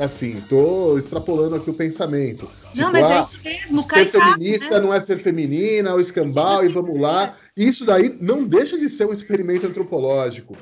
Assim, 0.00 0.42
tô 0.48 0.96
extrapolando 0.96 1.56
aqui 1.56 1.70
o 1.70 1.74
pensamento. 1.74 2.48
Não, 2.76 2.90
tipo, 2.90 2.92
mas 2.92 3.10
é 3.10 3.20
isso 3.20 3.40
mesmo, 3.44 3.82
Ser 3.82 4.10
feminista 4.10 4.70
né? 4.70 4.80
não 4.80 4.94
é 4.94 5.00
ser 5.00 5.18
feminina, 5.18 5.94
o 5.94 6.00
escambau, 6.00 6.64
e 6.64 6.68
vamos 6.68 7.00
lá. 7.00 7.32
Isso 7.56 7.84
daí 7.84 8.16
não 8.20 8.44
deixa 8.44 8.78
de 8.78 8.88
ser 8.88 9.06
um 9.06 9.12
experimento 9.12 9.66
antropológico. 9.66 10.56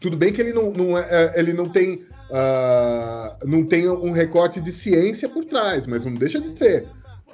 Tudo 0.00 0.16
bem 0.16 0.32
que 0.32 0.40
ele 0.40 0.52
não, 0.52 0.70
não, 0.70 0.96
é, 0.96 1.06
é, 1.10 1.40
ele 1.40 1.52
não 1.52 1.68
tem. 1.68 2.06
Uh, 2.30 3.44
não 3.44 3.66
tem 3.66 3.88
um 3.88 4.12
recorte 4.12 4.60
de 4.60 4.70
ciência 4.70 5.28
por 5.28 5.44
trás, 5.44 5.84
mas 5.84 6.04
não 6.04 6.14
deixa 6.14 6.40
de 6.40 6.48
ser. 6.48 6.86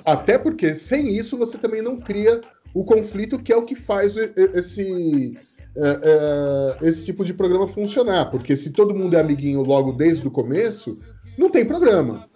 Até 0.07 0.39
porque 0.39 0.73
sem 0.73 1.15
isso 1.15 1.37
você 1.37 1.59
também 1.59 1.83
não 1.83 1.99
cria 1.99 2.41
o 2.73 2.83
conflito 2.83 3.39
que 3.39 3.53
é 3.53 3.57
o 3.57 3.65
que 3.65 3.75
faz 3.75 4.17
esse, 4.17 5.37
uh, 5.77 6.85
esse 6.85 7.05
tipo 7.05 7.25
de 7.25 7.35
programa 7.35 7.69
funcionar. 7.69 8.31
Porque 8.31 8.57
se 8.57 8.73
todo 8.73 8.95
mundo 8.95 9.15
é 9.15 9.21
amiguinho 9.21 9.63
logo 9.63 9.93
desde 9.93 10.27
o 10.27 10.31
começo, 10.31 10.99
não 11.39 11.51
tem 11.51 11.65
programa. 11.65 12.29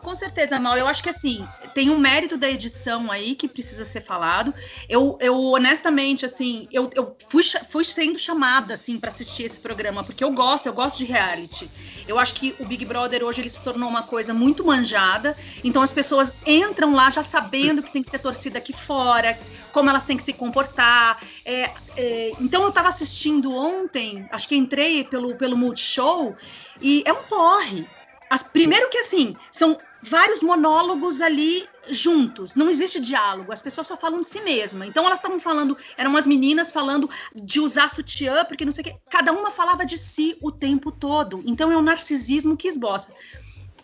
Com 0.00 0.14
certeza, 0.14 0.58
Mal. 0.58 0.76
Eu 0.76 0.86
acho 0.86 1.02
que 1.02 1.08
assim, 1.08 1.46
tem 1.74 1.90
um 1.90 1.98
mérito 1.98 2.36
da 2.36 2.48
edição 2.48 3.10
aí 3.10 3.34
que 3.34 3.48
precisa 3.48 3.84
ser 3.84 4.00
falado. 4.00 4.54
Eu, 4.88 5.18
eu 5.20 5.36
honestamente, 5.52 6.24
assim, 6.24 6.68
eu, 6.72 6.90
eu 6.94 7.16
fui, 7.30 7.42
fui 7.42 7.84
sendo 7.84 8.18
chamada, 8.18 8.74
assim, 8.74 8.98
para 8.98 9.10
assistir 9.10 9.44
esse 9.44 9.60
programa, 9.60 10.04
porque 10.04 10.22
eu 10.22 10.30
gosto, 10.32 10.66
eu 10.66 10.72
gosto 10.72 10.98
de 10.98 11.04
reality. 11.04 11.70
Eu 12.06 12.18
acho 12.18 12.34
que 12.34 12.54
o 12.58 12.64
Big 12.64 12.84
Brother 12.84 13.22
hoje 13.24 13.40
ele 13.40 13.50
se 13.50 13.60
tornou 13.60 13.88
uma 13.88 14.02
coisa 14.02 14.32
muito 14.32 14.64
manjada. 14.64 15.36
Então 15.62 15.82
as 15.82 15.92
pessoas 15.92 16.34
entram 16.46 16.94
lá 16.94 17.10
já 17.10 17.22
sabendo 17.22 17.82
que 17.82 17.92
tem 17.92 18.02
que 18.02 18.10
ter 18.10 18.18
torcida 18.18 18.58
aqui 18.58 18.72
fora, 18.72 19.38
como 19.72 19.90
elas 19.90 20.04
têm 20.04 20.16
que 20.16 20.22
se 20.22 20.32
comportar. 20.32 21.22
É, 21.44 21.70
é, 21.96 22.32
então 22.40 22.62
eu 22.64 22.72
tava 22.72 22.88
assistindo 22.88 23.54
ontem, 23.54 24.26
acho 24.30 24.48
que 24.48 24.56
entrei 24.56 25.04
pelo, 25.04 25.34
pelo 25.36 25.56
Multishow, 25.56 26.36
e 26.80 27.02
é 27.06 27.12
um 27.12 27.22
porre 27.24 27.86
as, 28.30 28.42
primeiro 28.42 28.88
que 28.90 28.98
assim, 28.98 29.34
são 29.50 29.78
vários 30.02 30.42
monólogos 30.42 31.20
ali 31.20 31.66
juntos, 31.90 32.54
não 32.54 32.68
existe 32.68 33.00
diálogo, 33.00 33.52
as 33.52 33.62
pessoas 33.62 33.86
só 33.86 33.96
falam 33.96 34.20
de 34.20 34.26
si 34.26 34.40
mesma. 34.40 34.86
Então 34.86 35.04
elas 35.04 35.18
estavam 35.18 35.40
falando, 35.40 35.76
eram 35.96 36.16
as 36.16 36.26
meninas 36.26 36.70
falando 36.70 37.08
de 37.34 37.60
usar 37.60 37.90
sutiã, 37.90 38.44
porque 38.44 38.64
não 38.64 38.72
sei 38.72 38.82
o 38.82 38.84
que, 38.86 38.96
cada 39.10 39.32
uma 39.32 39.50
falava 39.50 39.84
de 39.84 39.96
si 39.96 40.36
o 40.40 40.50
tempo 40.52 40.92
todo. 40.92 41.42
Então 41.46 41.72
é 41.72 41.76
o 41.76 41.82
narcisismo 41.82 42.56
que 42.56 42.68
esboça. 42.68 43.12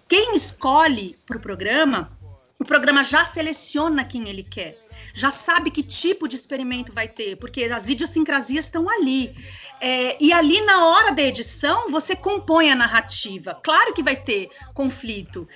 Quem 0.06 0.34
escolhe 0.36 1.16
para 1.26 1.36
o 1.36 1.40
programa, 1.40 2.12
o 2.58 2.64
programa 2.64 3.02
já 3.02 3.24
seleciona 3.24 4.04
quem 4.04 4.28
ele 4.28 4.42
quer 4.42 4.83
já 5.16 5.30
sabe 5.30 5.70
que 5.70 5.80
tipo 5.80 6.26
de 6.26 6.34
experimento 6.34 6.92
vai 6.92 7.06
ter, 7.06 7.36
porque 7.36 7.62
as 7.64 7.88
idiosincrasias 7.88 8.64
estão 8.64 8.90
ali. 8.90 9.32
É, 9.80 10.16
e 10.20 10.32
ali, 10.32 10.60
na 10.62 10.86
hora 10.86 11.12
da 11.12 11.22
edição, 11.22 11.88
você 11.88 12.16
compõe 12.16 12.70
a 12.70 12.74
narrativa. 12.74 13.56
Claro 13.62 13.94
que 13.94 14.02
vai 14.02 14.16
ter 14.16 14.50
conflito. 14.74 15.48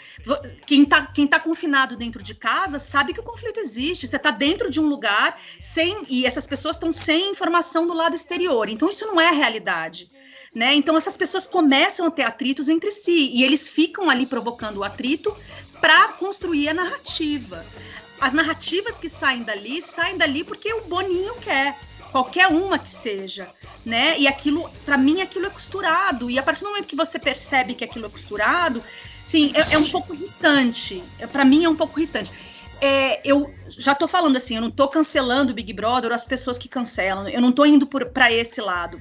Quem 0.65 0.85
está 0.85 1.07
quem 1.07 1.27
tá 1.27 1.41
confinado 1.41 1.97
dentro 1.97 2.23
de 2.23 2.37
casa 2.37 2.79
sabe 2.79 3.13
que 3.13 3.19
o 3.19 3.25
conflito 3.25 3.59
existe. 3.59 4.07
Você 4.07 4.17
está 4.17 4.31
dentro 4.31 4.71
de 4.71 4.81
um 4.81 4.87
lugar 4.87 5.39
sem. 5.59 6.05
E 6.09 6.25
essas 6.25 6.47
pessoas 6.47 6.77
estão 6.77 6.93
sem 6.93 7.33
informação 7.33 7.85
do 7.85 7.95
lado 7.95 8.15
exterior. 8.15 8.69
Então, 8.69 8.89
isso 8.89 9.07
não 9.07 9.21
é 9.21 9.33
realidade. 9.33 10.09
Né? 10.55 10.75
Então 10.75 10.97
essas 10.97 11.17
pessoas 11.17 11.47
começam 11.47 12.07
a 12.07 12.11
ter 12.11 12.23
atritos 12.23 12.71
entre 12.71 12.91
si 12.91 13.31
e 13.35 13.45
eles 13.45 13.69
ficam 13.69 14.09
ali 14.09 14.25
provocando 14.25 14.79
o 14.79 14.85
atrito 14.85 15.37
para 15.79 16.09
construir 16.15 16.71
a 16.71 16.75
narrativa 16.75 17.65
as 18.21 18.33
narrativas 18.33 18.99
que 18.99 19.09
saem 19.09 19.43
dali, 19.43 19.81
saem 19.81 20.17
dali 20.17 20.45
porque 20.45 20.73
o 20.73 20.83
Boninho 20.83 21.35
quer. 21.37 21.79
Qualquer 22.11 22.49
uma 22.49 22.79
que 22.79 22.89
seja, 22.89 23.49
né? 23.85 24.19
E 24.19 24.27
aquilo, 24.27 24.71
para 24.85 24.97
mim, 24.97 25.21
aquilo 25.21 25.47
é 25.47 25.51
costurado. 25.51 26.31
E 26.31 26.39
a 26.39 26.43
partir 26.43 26.63
do 26.63 26.71
momento 26.71 26.87
que 26.87 26.97
você 26.97 27.19
percebe 27.19 27.75
que 27.75 27.85
aquilo 27.85 28.07
é 28.07 28.09
costurado, 28.09 28.83
sim, 29.27 29.53
é, 29.55 29.75
é 29.75 29.79
um 29.79 29.91
pouco 29.91 30.15
irritante. 30.15 31.05
É, 31.19 31.27
para 31.27 31.45
mim 31.45 31.65
é 31.65 31.69
um 31.69 31.77
pouco 31.77 32.01
irritante. 32.01 32.33
É, 32.81 33.21
eu 33.29 33.53
já 33.69 33.95
tô 33.95 34.09
falando 34.09 34.37
assim, 34.37 34.57
eu 34.57 34.63
não 34.63 34.71
tô 34.71 34.89
cancelando 34.89 35.53
o 35.53 35.55
Big 35.55 35.71
Brother 35.73 36.11
ou 36.11 36.15
as 36.15 36.25
pessoas 36.25 36.57
que 36.57 36.69
cancelam. 36.69 37.29
Eu 37.29 37.43
não 37.43 37.53
tô 37.53 37.67
indo 37.67 37.87
para 37.87 38.33
esse 38.33 38.61
lado. 38.63 39.01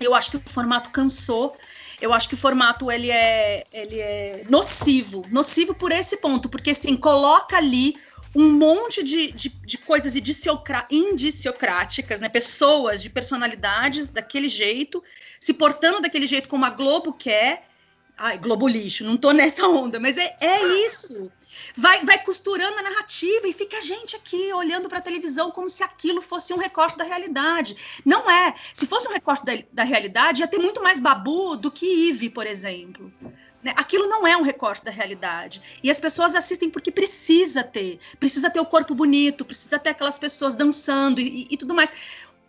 Eu 0.00 0.14
acho 0.14 0.30
que 0.30 0.36
o 0.38 0.42
formato 0.46 0.90
cansou. 0.90 1.54
Eu 2.00 2.14
acho 2.14 2.28
que 2.28 2.34
o 2.34 2.38
formato 2.38 2.90
ele 2.90 3.10
é, 3.10 3.64
ele 3.72 3.98
é 3.98 4.46
nocivo, 4.48 5.22
nocivo 5.30 5.74
por 5.74 5.90
esse 5.90 6.16
ponto, 6.18 6.48
porque 6.48 6.70
assim 6.70 6.96
coloca 6.96 7.56
ali 7.56 7.96
um 8.34 8.50
monte 8.50 9.02
de, 9.02 9.32
de, 9.32 9.48
de 9.48 9.78
coisas 9.78 10.14
indiciocráticas, 10.16 12.20
né? 12.20 12.28
Pessoas 12.28 13.02
de 13.02 13.10
personalidades 13.10 14.10
daquele 14.10 14.48
jeito, 14.48 15.02
se 15.40 15.54
portando 15.54 16.00
daquele 16.00 16.26
jeito 16.26 16.48
como 16.48 16.64
a 16.64 16.70
Globo 16.70 17.12
quer. 17.12 17.68
Ai, 18.16 18.38
Globo 18.38 18.66
lixo, 18.66 19.04
não 19.04 19.16
tô 19.16 19.30
nessa 19.32 19.66
onda, 19.66 20.00
mas 20.00 20.16
é, 20.16 20.36
é 20.40 20.86
isso. 20.86 21.30
Vai, 21.76 22.04
vai 22.04 22.22
costurando 22.22 22.78
a 22.78 22.82
narrativa 22.82 23.48
e 23.48 23.52
fica 23.52 23.78
a 23.78 23.80
gente 23.80 24.16
aqui 24.16 24.52
olhando 24.52 24.88
para 24.88 24.98
a 24.98 25.02
televisão 25.02 25.50
como 25.50 25.68
se 25.68 25.82
aquilo 25.82 26.20
fosse 26.20 26.52
um 26.52 26.58
recorte 26.58 26.96
da 26.96 27.04
realidade. 27.04 27.76
Não 28.04 28.30
é. 28.30 28.54
Se 28.72 28.86
fosse 28.86 29.08
um 29.08 29.12
recorte 29.12 29.44
da, 29.44 29.52
da 29.72 29.84
realidade, 29.84 30.42
ia 30.42 30.48
ter 30.48 30.58
muito 30.58 30.82
mais 30.82 31.00
babu 31.00 31.56
do 31.56 31.70
que 31.70 32.08
Ive, 32.08 32.30
por 32.30 32.46
exemplo. 32.46 33.12
Né? 33.62 33.72
Aquilo 33.76 34.06
não 34.06 34.26
é 34.26 34.36
um 34.36 34.42
recorte 34.42 34.84
da 34.84 34.90
realidade. 34.90 35.80
E 35.82 35.90
as 35.90 35.98
pessoas 35.98 36.34
assistem 36.34 36.70
porque 36.70 36.90
precisa 36.90 37.62
ter. 37.62 37.98
Precisa 38.18 38.50
ter 38.50 38.60
o 38.60 38.66
corpo 38.66 38.94
bonito, 38.94 39.44
precisa 39.44 39.78
ter 39.78 39.90
aquelas 39.90 40.18
pessoas 40.18 40.54
dançando 40.54 41.20
e, 41.20 41.46
e 41.50 41.56
tudo 41.56 41.74
mais. 41.74 41.92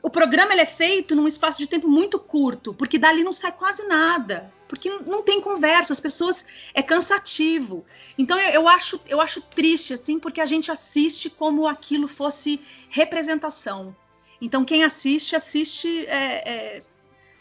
O 0.02 0.10
programa 0.10 0.54
é 0.54 0.66
feito 0.66 1.16
num 1.16 1.28
espaço 1.28 1.58
de 1.58 1.68
tempo 1.68 1.90
muito 1.90 2.18
curto, 2.20 2.74
porque 2.74 2.98
dali 2.98 3.24
não 3.24 3.34
sai 3.34 3.52
quase 3.52 3.86
nada. 3.86 4.54
Porque 4.68 4.88
não 4.88 5.24
tem 5.24 5.42
conversa, 5.42 5.92
as 5.92 6.00
pessoas. 6.00 6.46
É 6.74 6.82
cansativo. 6.82 7.84
Então 8.18 8.40
eu, 8.40 8.50
eu 8.52 8.68
acho, 8.68 9.02
eu 9.08 9.20
acho 9.20 9.42
triste, 9.42 9.94
assim, 9.94 10.20
porque 10.20 10.40
a 10.40 10.46
gente 10.46 10.72
assiste 10.72 11.30
como 11.30 11.68
aquilo 11.68 12.08
fosse 12.08 12.62
representação. 12.88 13.96
Então 14.40 14.64
quem 14.64 14.84
assiste, 14.84 15.36
assiste. 15.36 16.06
É, 16.06 16.50
é, 16.50 16.84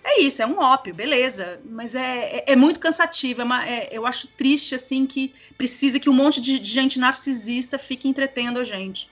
é 0.08 0.20
isso, 0.20 0.40
é 0.40 0.46
um 0.46 0.58
ópio, 0.58 0.94
beleza. 0.94 1.60
Mas 1.64 1.94
é, 1.94 2.38
é, 2.38 2.52
é 2.52 2.56
muito 2.56 2.80
cansativo. 2.80 3.42
É 3.42 3.44
uma, 3.44 3.66
é, 3.66 3.88
eu 3.92 4.06
acho 4.06 4.26
triste, 4.28 4.74
assim, 4.74 5.06
que 5.06 5.34
precisa 5.56 6.00
que 6.00 6.08
um 6.08 6.14
monte 6.14 6.40
de, 6.40 6.58
de 6.58 6.70
gente 6.70 6.98
narcisista 6.98 7.78
fique 7.78 8.08
entretendo 8.08 8.58
a 8.58 8.64
gente. 8.64 9.10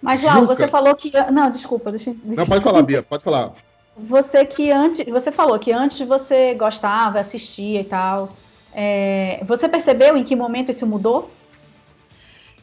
Mas, 0.00 0.22
Lau, 0.22 0.46
você 0.46 0.66
falou 0.66 0.94
que. 0.94 1.12
Não, 1.30 1.50
desculpa, 1.50 1.90
deixa, 1.90 2.12
deixa 2.12 2.40
Não, 2.40 2.46
pode 2.46 2.64
falar, 2.64 2.82
Bia, 2.82 3.02
pode 3.02 3.22
falar. 3.22 3.52
Você 3.96 4.44
que 4.44 4.70
antes. 4.70 5.04
Você 5.06 5.30
falou 5.30 5.58
que 5.58 5.72
antes 5.72 6.00
você 6.06 6.54
gostava, 6.54 7.20
assistia 7.20 7.80
e 7.80 7.84
tal. 7.84 8.36
É, 8.74 9.40
você 9.44 9.68
percebeu 9.68 10.16
em 10.16 10.24
que 10.24 10.34
momento 10.34 10.70
isso 10.70 10.86
mudou? 10.86 11.30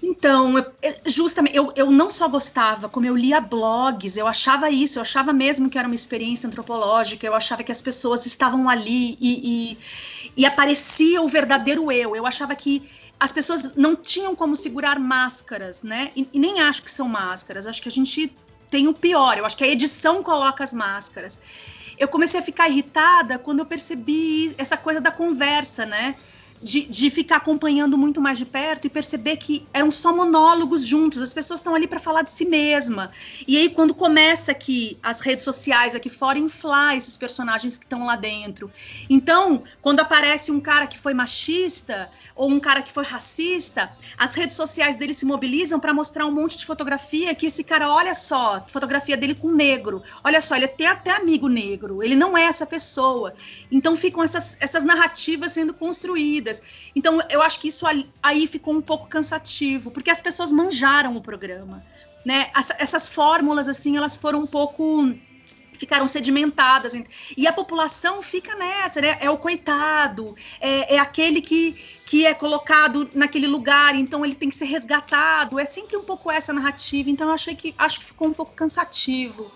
Então, 0.01 0.53
justamente, 1.05 1.55
eu, 1.55 1.73
eu 1.75 1.91
não 1.91 2.09
só 2.09 2.27
gostava, 2.27 2.87
como 2.87 3.05
eu 3.05 3.15
lia 3.15 3.41
blogs, 3.41 4.15
eu 4.15 4.27
achava 4.27 4.69
isso, 4.69 4.97
eu 4.97 5.01
achava 5.01 5.33
mesmo 5.33 5.69
que 5.69 5.77
era 5.77 5.87
uma 5.87 5.95
experiência 5.95 6.47
antropológica, 6.47 7.27
eu 7.27 7.35
achava 7.35 7.63
que 7.63 7.71
as 7.71 7.81
pessoas 7.81 8.25
estavam 8.25 8.69
ali 8.69 9.17
e, 9.19 9.73
e, 9.73 9.77
e 10.37 10.45
aparecia 10.45 11.21
o 11.21 11.27
verdadeiro 11.27 11.91
eu. 11.91 12.15
Eu 12.15 12.25
achava 12.25 12.55
que 12.55 12.89
as 13.19 13.33
pessoas 13.33 13.75
não 13.75 13.95
tinham 13.95 14.33
como 14.33 14.55
segurar 14.55 14.97
máscaras, 14.97 15.83
né? 15.83 16.11
E, 16.15 16.27
e 16.31 16.39
nem 16.39 16.61
acho 16.61 16.81
que 16.81 16.91
são 16.91 17.07
máscaras, 17.07 17.67
acho 17.67 17.81
que 17.81 17.89
a 17.89 17.91
gente 17.91 18.33
tem 18.71 18.87
o 18.87 18.93
pior, 18.93 19.37
eu 19.37 19.45
acho 19.45 19.57
que 19.57 19.63
a 19.63 19.67
edição 19.67 20.23
coloca 20.23 20.63
as 20.63 20.73
máscaras. 20.73 21.41
Eu 21.97 22.07
comecei 22.07 22.39
a 22.39 22.43
ficar 22.43 22.69
irritada 22.69 23.37
quando 23.37 23.59
eu 23.59 23.65
percebi 23.65 24.55
essa 24.57 24.77
coisa 24.77 25.01
da 25.01 25.11
conversa, 25.11 25.85
né? 25.85 26.15
De, 26.61 26.85
de 26.85 27.09
ficar 27.09 27.37
acompanhando 27.37 27.97
muito 27.97 28.19
mais 28.19 28.37
de 28.37 28.45
perto 28.45 28.85
e 28.85 28.89
perceber 28.89 29.37
que 29.37 29.65
eram 29.73 29.89
só 29.89 30.13
monólogos 30.13 30.85
juntos, 30.85 31.21
as 31.21 31.33
pessoas 31.33 31.59
estão 31.59 31.73
ali 31.73 31.87
para 31.87 31.99
falar 31.99 32.21
de 32.21 32.31
si 32.31 32.45
mesma. 32.45 33.11
E 33.47 33.57
aí, 33.57 33.69
quando 33.69 33.93
começa 33.93 34.51
aqui 34.51 34.97
as 35.01 35.21
redes 35.21 35.45
sociais 35.45 35.95
aqui 35.95 36.09
fora, 36.09 36.37
inflar 36.37 36.95
esses 36.95 37.15
personagens 37.15 37.77
que 37.77 37.85
estão 37.85 38.05
lá 38.05 38.15
dentro. 38.15 38.69
Então, 39.09 39.63
quando 39.81 40.01
aparece 40.01 40.51
um 40.51 40.59
cara 40.59 40.85
que 40.87 40.97
foi 40.97 41.13
machista 41.13 42.09
ou 42.35 42.49
um 42.49 42.59
cara 42.59 42.81
que 42.81 42.91
foi 42.91 43.05
racista, 43.05 43.91
as 44.17 44.35
redes 44.35 44.55
sociais 44.55 44.97
dele 44.97 45.13
se 45.13 45.25
mobilizam 45.25 45.79
para 45.79 45.93
mostrar 45.93 46.25
um 46.25 46.31
monte 46.31 46.57
de 46.57 46.65
fotografia 46.65 47.33
que 47.33 47.45
esse 47.45 47.63
cara, 47.63 47.89
olha 47.89 48.13
só, 48.13 48.63
fotografia 48.67 49.15
dele 49.15 49.35
com 49.35 49.51
negro. 49.51 50.03
Olha 50.23 50.41
só, 50.41 50.55
ele 50.55 50.67
tem 50.67 50.87
até 50.87 51.11
amigo 51.11 51.47
negro, 51.47 52.03
ele 52.03 52.15
não 52.15 52.37
é 52.37 52.43
essa 52.43 52.65
pessoa. 52.65 53.33
Então 53.71 53.95
ficam 53.95 54.23
essas, 54.23 54.57
essas 54.59 54.83
narrativas 54.83 55.53
sendo 55.53 55.73
construídas 55.73 56.48
então, 56.95 57.21
eu 57.29 57.41
acho 57.41 57.59
que 57.59 57.67
isso 57.67 57.85
aí 58.21 58.47
ficou 58.47 58.73
um 58.73 58.81
pouco 58.81 59.07
cansativo, 59.07 59.91
porque 59.91 60.11
as 60.11 60.21
pessoas 60.21 60.51
manjaram 60.51 61.15
o 61.15 61.21
programa, 61.21 61.83
né? 62.25 62.51
essas 62.77 63.09
fórmulas, 63.09 63.67
assim, 63.67 63.97
elas 63.97 64.17
foram 64.17 64.39
um 64.39 64.47
pouco 64.47 65.13
ficaram 65.79 66.07
sedimentadas. 66.07 66.93
E 67.37 67.47
a 67.47 67.53
população 67.53 68.21
fica 68.21 68.53
nessa, 68.55 68.99
né? 68.99 69.17
É 69.21 69.29
o 69.29 69.37
coitado, 69.37 70.35
é, 70.59 70.95
é, 70.95 70.99
aquele 70.99 71.41
que, 71.41 71.73
que 72.05 72.25
é 72.25 72.33
colocado 72.33 73.09
naquele 73.13 73.47
lugar, 73.47 73.95
então 73.95 74.25
ele 74.25 74.35
tem 74.35 74.49
que 74.49 74.55
ser 74.55 74.65
resgatado. 74.65 75.57
É 75.57 75.65
sempre 75.65 75.95
um 75.95 76.03
pouco 76.03 76.29
essa 76.29 76.51
narrativa. 76.51 77.09
Então 77.09 77.27
eu 77.27 77.33
achei 77.33 77.55
que 77.55 77.73
acho 77.77 77.99
que 77.99 78.05
ficou 78.07 78.27
um 78.27 78.33
pouco 78.33 78.53
cansativo. 78.53 79.49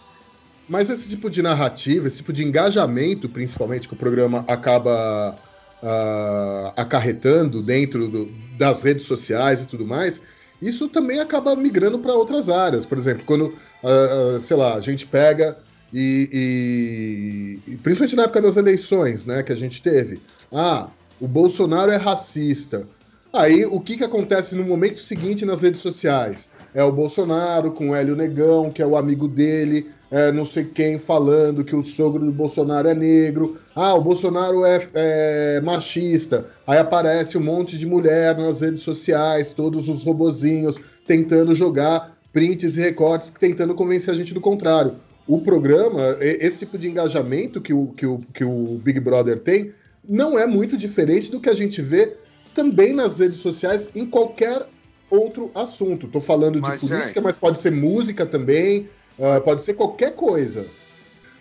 Mas 0.68 0.90
esse 0.90 1.10
tipo 1.10 1.30
de 1.30 1.42
narrativa, 1.42 2.08
esse 2.08 2.18
tipo 2.18 2.32
de 2.32 2.44
engajamento, 2.44 3.28
principalmente, 3.28 3.88
que 3.88 3.94
o 3.94 3.98
programa 3.98 4.46
acaba 4.48 5.38
uh, 5.84 6.74
acarretando 6.78 7.62
dentro 7.62 8.08
do, 8.08 8.32
das 8.58 8.82
redes 8.82 9.04
sociais 9.04 9.62
e 9.62 9.68
tudo 9.68 9.86
mais, 9.86 10.22
isso 10.62 10.88
também 10.88 11.20
acaba 11.20 11.56
migrando 11.56 12.00
para 12.00 12.14
outras 12.14 12.50
áreas. 12.50 12.86
Por 12.86 12.98
exemplo, 12.98 13.24
quando, 13.26 13.48
uh, 13.48 14.40
sei 14.40 14.56
lá, 14.56 14.76
a 14.76 14.80
gente 14.80 15.06
pega 15.06 15.58
e, 15.94 17.60
e, 17.68 17.72
e, 17.74 17.78
principalmente 17.78 18.16
na 18.16 18.24
época 18.24 18.42
das 18.42 18.56
eleições, 18.58 19.26
né, 19.26 19.44
que 19.44 19.52
a 19.52 19.56
gente 19.56 19.84
teve, 19.84 20.20
ah, 20.52 20.90
o 21.20 21.28
Bolsonaro 21.28 21.92
é 21.92 21.98
racista. 21.98 22.88
Aí 23.32 23.66
o 23.66 23.80
que, 23.80 23.98
que 23.98 24.04
acontece 24.04 24.56
no 24.56 24.64
momento 24.64 25.00
seguinte 25.00 25.46
nas 25.46 25.62
redes 25.62 25.82
sociais? 25.82 26.50
É 26.74 26.84
o 26.84 26.92
Bolsonaro 26.92 27.72
com 27.72 27.90
o 27.90 27.96
Hélio 27.96 28.16
Negão, 28.16 28.72
que 28.72 28.82
é 28.82 28.86
o 28.86 28.98
amigo 28.98 29.28
dele, 29.28 29.92
é, 30.14 30.32
não 30.32 30.46
sei 30.46 30.64
quem 30.64 31.00
falando 31.00 31.64
que 31.64 31.76
o 31.76 31.82
sogro 31.82 32.24
do 32.24 32.32
Bolsonaro 32.32 32.88
é 32.88 32.94
negro. 32.94 33.58
Ah, 33.74 33.96
o 33.96 34.02
Bolsonaro 34.02 34.64
é, 34.64 34.88
é, 34.94 35.62
machista. 35.62 36.46
Aí 36.68 36.78
aparece 36.78 37.36
um 37.36 37.42
monte 37.42 37.80
de 37.80 37.88
mulher 37.88 38.38
nas 38.38 38.62
redes 38.62 38.84
sociais, 38.84 39.50
todos 39.50 39.90
os 39.90 40.04
robozinhos 40.04 40.80
tentando 41.08 41.56
jogar 41.56 42.16
prints 42.32 42.78
e 42.78 42.82
recortes, 42.82 43.32
tentando 43.32 43.74
convencer 43.74 44.14
a 44.14 44.16
gente 44.16 44.36
do 44.36 44.40
contrário. 44.40 44.94
O 45.28 45.42
programa, 45.42 46.16
esse 46.20 46.60
tipo 46.60 46.78
de 46.78 46.88
engajamento 46.88 47.60
que 47.60 47.74
o, 47.74 47.88
que 47.88 48.06
o, 48.06 48.20
que 48.36 48.46
o 48.46 48.80
Big 48.84 49.00
Brother 49.00 49.40
tem, 49.40 49.72
não 50.08 50.38
é 50.38 50.46
muito 50.46 50.78
diferente 50.78 51.32
do 51.32 51.40
que 51.40 51.50
a 51.50 51.56
gente 51.56 51.82
vê 51.82 52.14
também 52.54 52.94
nas 52.94 53.18
redes 53.18 53.38
sociais 53.38 53.90
em 53.96 54.06
qualquer 54.06 54.62
outro 55.10 55.50
assunto. 55.56 56.08
Tô 56.08 56.20
falando 56.20 56.62
de 56.62 56.78
política, 56.80 57.08
gente... 57.08 57.22
mas 57.22 57.36
pode 57.36 57.58
ser 57.58 57.72
música 57.72 58.28
também, 58.28 58.88
Uh, 59.18 59.40
pode 59.42 59.62
ser 59.62 59.76
qualquer 59.76 60.16
coisa. 60.16 60.68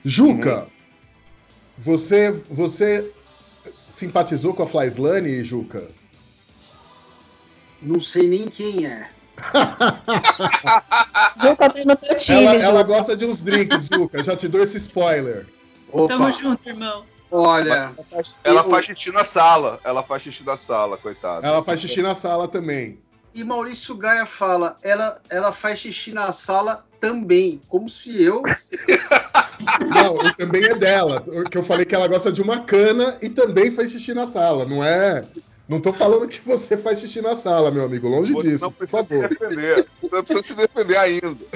Juca, 0.05 0.63
uhum. 0.63 0.67
você, 1.79 2.33
você 2.51 3.11
simpatizou 3.89 4.53
com 4.55 4.65
a 4.65 4.67
Flyslane, 4.67 5.45
Juca? 5.45 5.89
Não 7.81 8.01
sei 8.01 8.27
nem 8.27 8.49
quem 8.49 8.87
é. 8.87 9.09
Juca, 11.41 11.71
tá 11.71 11.85
no 11.85 11.97
teu 11.97 12.17
time. 12.17 12.45
Ela, 12.45 12.63
ela, 12.63 12.83
gosta 12.83 13.17
de 13.17 13.25
uns 13.25 13.43
drinks, 13.43 13.89
Juca. 13.89 14.23
Já 14.23 14.37
te 14.37 14.49
dou 14.49 14.63
esse 14.63 14.77
spoiler. 14.79 15.47
Opa. 15.91 16.09
Tamo 16.09 16.31
junto, 16.31 16.69
irmão. 16.69 17.05
Olha, 17.31 17.93
ela 18.45 18.63
faz 18.63 18.87
xixi 18.87 19.11
na 19.11 19.25
sala. 19.25 19.81
Ela 19.83 20.03
faz 20.03 20.23
xixi 20.23 20.45
na 20.45 20.57
sala, 20.57 20.99
coitada. 20.99 21.47
Ela 21.47 21.65
faz 21.65 21.81
xixi 21.81 22.03
na 22.03 22.15
sala 22.15 22.47
também. 22.47 22.99
E 23.35 23.43
Maurício 23.45 23.97
Gaia 23.97 24.27
fala, 24.27 24.77
ela, 24.83 25.21
ela 25.31 25.53
faz 25.53 25.79
xixi 25.79 26.13
na 26.13 26.33
sala 26.33 26.85
também, 27.01 27.61
como 27.69 27.89
se 27.89 28.23
eu. 28.23 28.43
Não, 29.89 30.33
também 30.35 30.65
é 30.65 30.75
dela. 30.75 31.25
Que 31.51 31.57
eu 31.57 31.65
falei 31.65 31.85
que 31.85 31.95
ela 31.95 32.09
gosta 32.09 32.31
de 32.31 32.43
uma 32.43 32.61
cana 32.61 33.17
e 33.23 33.29
também 33.29 33.71
faz 33.71 33.93
xixi 33.93 34.13
na 34.13 34.27
sala, 34.27 34.65
não 34.65 34.83
é? 34.83 35.25
Não 35.69 35.81
tô 35.81 35.93
falando 35.93 36.29
que 36.29 36.41
você 36.41 36.77
faz 36.77 37.01
xixi 37.01 37.23
na 37.23 37.37
sala, 37.37 37.71
meu 37.71 37.85
amigo, 37.85 38.09
longe 38.09 38.33
você 38.33 38.49
disso, 38.49 38.71
por 38.71 38.89
favor. 38.89 39.29
Se 39.29 39.29
defender. 39.29 39.87
Você 40.03 40.17
não 40.17 40.25
precisa 40.25 40.43
se 40.43 40.55
defender 40.55 40.97
ainda. 40.97 41.47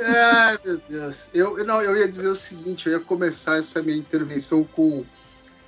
Ai, 0.00 0.58
meu 0.64 0.80
Deus. 0.88 1.28
Eu, 1.34 1.64
não, 1.64 1.82
eu 1.82 1.96
ia 1.96 2.08
dizer 2.08 2.28
o 2.28 2.36
seguinte, 2.36 2.86
eu 2.86 2.92
ia 2.92 3.00
começar 3.00 3.58
essa 3.58 3.82
minha 3.82 3.98
intervenção 3.98 4.64
com 4.64 5.04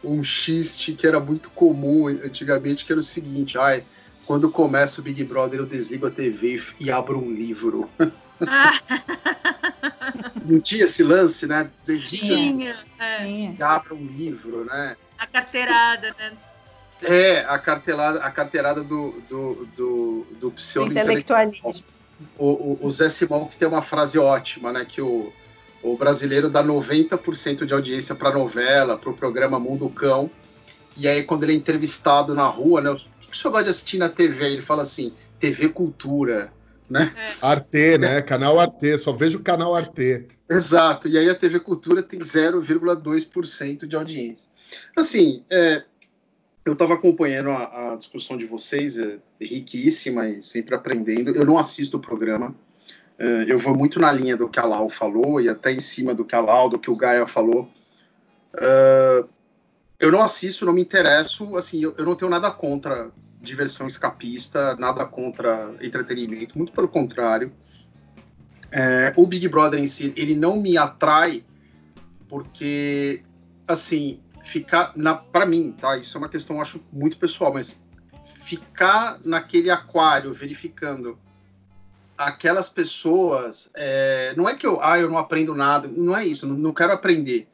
um 0.02 0.24
xiste 0.24 0.92
que 0.92 1.06
era 1.06 1.20
muito 1.20 1.50
comum 1.50 2.08
antigamente, 2.08 2.84
que 2.84 2.92
era 2.92 3.00
o 3.00 3.04
seguinte, 3.04 3.58
ai, 3.58 3.84
quando 4.30 4.48
começa 4.48 5.00
o 5.00 5.02
Big 5.02 5.24
Brother 5.24 5.58
eu 5.58 5.66
desligo 5.66 6.06
a 6.06 6.10
TV 6.12 6.62
e 6.78 6.88
abro 6.88 7.18
um 7.18 7.32
livro. 7.32 7.90
Não 10.46 10.60
tinha 10.60 10.84
esse 10.84 11.02
lance, 11.02 11.48
né? 11.48 11.68
Tinha. 11.84 12.76
É. 13.00 13.52
Abre 13.60 13.92
um 13.92 14.06
livro, 14.06 14.64
né? 14.66 14.96
A 15.18 15.26
carteirada, 15.26 16.14
né? 16.16 16.32
É, 17.02 17.40
a 17.40 17.58
carteirada, 17.58 18.20
a 18.20 18.30
carteirada 18.30 18.84
do, 18.84 19.20
do, 19.28 19.68
do, 19.76 20.26
do 20.38 20.50
pseudo 20.52 20.92
intelectualismo. 20.92 21.72
O, 22.38 22.46
o, 22.46 22.86
o 22.86 22.90
Zé 22.92 23.08
Simão 23.08 23.46
que 23.46 23.56
tem 23.56 23.66
uma 23.66 23.82
frase 23.82 24.16
ótima, 24.16 24.72
né? 24.72 24.86
Que 24.88 25.02
o, 25.02 25.32
o 25.82 25.96
brasileiro 25.96 26.48
dá 26.48 26.62
90% 26.62 27.66
de 27.66 27.74
audiência 27.74 28.14
para 28.14 28.30
novela, 28.30 28.96
para 28.96 29.10
o 29.10 29.14
programa 29.14 29.58
Mundo 29.58 29.88
Cão. 29.88 30.30
E 30.96 31.08
aí, 31.08 31.24
quando 31.24 31.42
ele 31.42 31.54
é 31.54 31.56
entrevistado 31.56 32.32
na 32.32 32.46
rua, 32.46 32.80
né? 32.80 32.90
O 32.90 33.09
que 33.30 33.36
o 33.36 33.38
senhor 33.38 33.52
gosta 33.52 33.64
de 33.64 33.70
assistir 33.70 33.98
na 33.98 34.08
TV? 34.08 34.46
Ele 34.46 34.62
fala 34.62 34.82
assim: 34.82 35.14
TV 35.38 35.68
Cultura 35.70 36.52
né? 36.90 37.12
É. 37.16 37.32
Arte, 37.40 37.98
né? 37.98 38.20
Canal 38.20 38.58
Arte, 38.58 38.98
só 38.98 39.12
vejo 39.12 39.38
o 39.38 39.42
canal 39.42 39.74
Arte. 39.74 40.26
Exato, 40.50 41.06
e 41.06 41.16
aí 41.16 41.30
a 41.30 41.34
TV 41.34 41.60
Cultura 41.60 42.02
tem 42.02 42.18
0,2% 42.18 43.86
de 43.86 43.94
audiência. 43.94 44.48
Assim, 44.96 45.44
é, 45.48 45.84
eu 46.64 46.72
estava 46.72 46.94
acompanhando 46.94 47.50
a, 47.50 47.92
a, 47.92 47.96
discussão 47.96 48.36
de 48.36 48.44
vocês, 48.46 48.98
é, 48.98 49.18
riquíssima 49.40 50.28
e 50.28 50.42
sempre 50.42 50.74
aprendendo. 50.74 51.30
Eu 51.30 51.46
não 51.46 51.56
assisto 51.56 51.98
o 51.98 52.00
programa, 52.00 52.52
é, 53.16 53.44
eu 53.46 53.58
vou 53.58 53.76
muito 53.76 54.00
na 54.00 54.10
linha 54.10 54.36
do 54.36 54.48
que 54.48 54.58
a 54.58 54.64
Lau 54.64 54.88
falou 54.88 55.40
e 55.40 55.48
até 55.48 55.70
em 55.70 55.80
cima 55.80 56.12
do 56.12 56.24
que 56.24 56.34
a 56.34 56.40
Lau, 56.40 56.68
do 56.68 56.78
que 56.80 56.90
o 56.90 56.96
Gaia 56.96 57.28
falou. 57.28 57.68
É, 58.58 59.24
eu 60.00 60.10
não 60.10 60.22
assisto, 60.22 60.64
não 60.64 60.72
me 60.72 60.80
interesso, 60.80 61.56
assim, 61.56 61.82
eu, 61.82 61.94
eu 61.98 62.04
não 62.06 62.16
tenho 62.16 62.30
nada 62.30 62.50
contra 62.50 63.10
diversão 63.40 63.86
escapista, 63.86 64.74
nada 64.76 65.04
contra 65.04 65.74
entretenimento, 65.80 66.56
muito 66.56 66.72
pelo 66.72 66.88
contrário. 66.88 67.52
É, 68.72 69.12
o 69.16 69.26
Big 69.26 69.46
Brother 69.48 69.78
em 69.78 69.86
si, 69.86 70.12
ele 70.16 70.34
não 70.34 70.60
me 70.60 70.78
atrai 70.78 71.44
porque, 72.28 73.22
assim, 73.68 74.20
ficar 74.42 74.92
na 74.96 75.14
para 75.14 75.44
mim, 75.44 75.74
tá? 75.78 75.98
Isso 75.98 76.16
é 76.16 76.18
uma 76.18 76.28
questão 76.28 76.60
acho 76.60 76.82
muito 76.90 77.18
pessoal, 77.18 77.52
mas 77.52 77.84
ficar 78.24 79.20
naquele 79.24 79.70
aquário 79.70 80.32
verificando 80.32 81.18
aquelas 82.16 82.68
pessoas, 82.68 83.70
é, 83.74 84.34
não 84.36 84.48
é 84.48 84.54
que 84.54 84.66
eu, 84.66 84.82
ah, 84.82 84.98
eu 84.98 85.10
não 85.10 85.16
aprendo 85.16 85.54
nada, 85.54 85.88
não 85.88 86.16
é 86.16 86.24
isso, 86.26 86.46
não, 86.46 86.54
não 86.54 86.72
quero 86.72 86.92
aprender, 86.92 87.48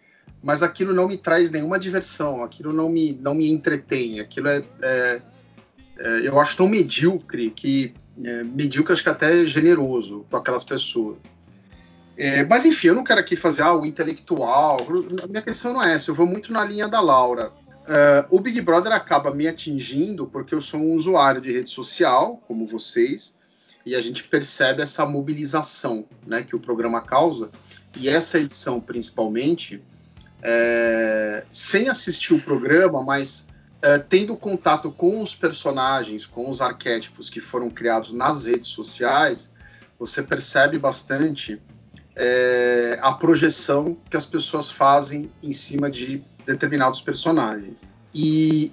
mas 0.47 0.63
aquilo 0.63 0.95
não 0.95 1.09
me 1.09 1.19
traz 1.19 1.51
nenhuma 1.51 1.77
diversão, 1.77 2.45
aquilo 2.45 2.73
não 2.73 2.89
me, 2.89 3.19
não 3.21 3.35
me 3.35 3.51
entretém, 3.51 4.21
aquilo 4.21 4.47
é, 4.47 4.65
é, 4.81 5.23
é 5.99 6.21
eu 6.23 6.39
acho 6.39 6.57
tão 6.57 6.69
medíocre 6.69 7.51
que 7.51 7.93
é, 8.23 8.45
medíocre 8.45 8.93
acho 8.93 9.03
que 9.03 9.09
até 9.09 9.45
generoso 9.45 10.25
com 10.31 10.37
aquelas 10.37 10.63
pessoas. 10.63 11.17
É, 12.17 12.45
mas 12.45 12.65
enfim, 12.65 12.87
eu 12.87 12.95
não 12.95 13.03
quero 13.03 13.19
aqui 13.19 13.35
fazer 13.35 13.63
algo 13.63 13.85
intelectual. 13.85 14.79
A 15.21 15.27
minha 15.27 15.43
questão 15.43 15.73
não 15.73 15.83
é 15.83 15.95
essa. 15.95 16.13
Eu 16.13 16.15
vou 16.15 16.25
muito 16.25 16.53
na 16.53 16.65
linha 16.65 16.87
da 16.87 17.01
Laura. 17.01 17.51
Uh, 17.83 18.25
o 18.31 18.41
Big 18.41 18.61
Brother 18.61 18.93
acaba 18.93 19.35
me 19.35 19.49
atingindo 19.49 20.29
porque 20.29 20.55
eu 20.55 20.61
sou 20.61 20.79
um 20.79 20.95
usuário 20.95 21.41
de 21.41 21.53
rede 21.53 21.71
social, 21.71 22.41
como 22.47 22.67
vocês, 22.67 23.35
e 23.85 23.97
a 23.97 24.01
gente 24.01 24.23
percebe 24.23 24.81
essa 24.81 25.05
mobilização 25.05 26.07
né, 26.25 26.43
que 26.45 26.55
o 26.55 26.61
programa 26.61 27.03
causa. 27.03 27.51
E 27.97 28.09
essa 28.09 28.39
edição, 28.39 28.81
principalmente, 28.81 29.83
é, 30.43 31.45
sem 31.51 31.89
assistir 31.89 32.35
o 32.35 32.41
programa, 32.41 33.03
mas 33.03 33.47
é, 33.83 33.99
tendo 33.99 34.37
contato 34.37 34.91
com 34.91 35.23
os 35.23 35.35
personagens, 35.35 36.27
com 36.27 36.51
os 36.51 36.61
arquétipos 36.61 37.29
que 37.29 37.41
foram 37.41 37.71
criados 37.71 38.13
nas 38.13 38.45
redes 38.45 38.71
sociais, 38.71 39.51
você 39.99 40.23
percebe 40.23 40.79
bastante 40.79 41.61
é, 42.15 42.99
a 43.03 43.13
projeção 43.13 43.97
que 44.11 44.17
as 44.17 44.27
pessoas 44.27 44.71
fazem 44.71 45.31
em 45.43 45.53
cima 45.53 45.91
de 45.91 46.25
determinados 46.47 47.01
personagens. 47.01 47.81
E 48.15 48.73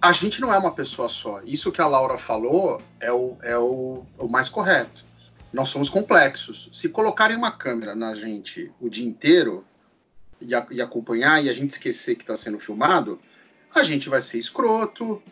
a 0.00 0.12
gente 0.12 0.40
não 0.40 0.52
é 0.52 0.58
uma 0.58 0.72
pessoa 0.72 1.08
só. 1.08 1.40
Isso 1.44 1.72
que 1.72 1.80
a 1.80 1.86
Laura 1.86 2.16
falou 2.16 2.80
é 3.00 3.12
o, 3.12 3.36
é 3.42 3.58
o, 3.58 4.04
o 4.16 4.28
mais 4.28 4.48
correto. 4.48 5.04
Nós 5.52 5.68
somos 5.68 5.90
complexos. 5.90 6.68
Se 6.72 6.88
colocarem 6.88 7.36
uma 7.36 7.50
câmera 7.50 7.94
na 7.94 8.14
gente 8.14 8.72
o 8.80 8.88
dia 8.88 9.06
inteiro 9.06 9.64
e, 10.40 10.54
a, 10.54 10.66
e 10.70 10.80
acompanhar 10.80 11.42
e 11.42 11.48
a 11.48 11.52
gente 11.52 11.70
esquecer 11.70 12.16
que 12.16 12.22
está 12.22 12.36
sendo 12.36 12.58
filmado, 12.58 13.18
a 13.74 13.82
gente 13.82 14.08
vai 14.08 14.20
ser 14.20 14.38
escroto, 14.38 15.22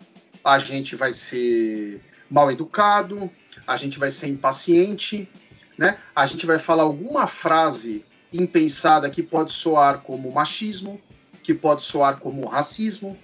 a 0.45 0.59
gente 0.59 0.95
vai 0.95 1.13
ser 1.13 2.01
mal 2.31 2.51
educado, 2.51 3.31
a 3.67 3.77
gente 3.77 3.99
vai 3.99 4.11
ser 4.11 4.29
impaciente, 4.29 5.29
né? 5.77 5.99
A 6.15 6.27
gente 6.27 6.47
vai 6.47 6.59
falar 6.59 6.83
alguma 6.83 7.27
frase 7.27 8.05
impensada 8.33 9.11
que 9.11 9.23
pode 9.23 9.53
soar 9.53 10.01
como 10.03 10.33
machismo, 10.33 11.01
que 11.43 11.55
pode 11.55 11.85
soar 11.85 12.19
como 12.19 12.47
racismo. 12.47 13.17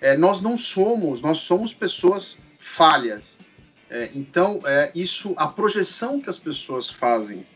É, 0.00 0.16
nós 0.16 0.40
não 0.40 0.56
somos, 0.56 1.20
nós 1.20 1.38
somos 1.38 1.72
pessoas 1.72 2.38
falhas. 2.58 3.36
É, 3.88 4.10
então, 4.14 4.60
é, 4.64 4.90
isso, 4.94 5.34
a 5.36 5.46
projeção 5.46 6.20
que 6.20 6.28
as 6.28 6.38
pessoas 6.38 6.88
fazem 6.88 7.46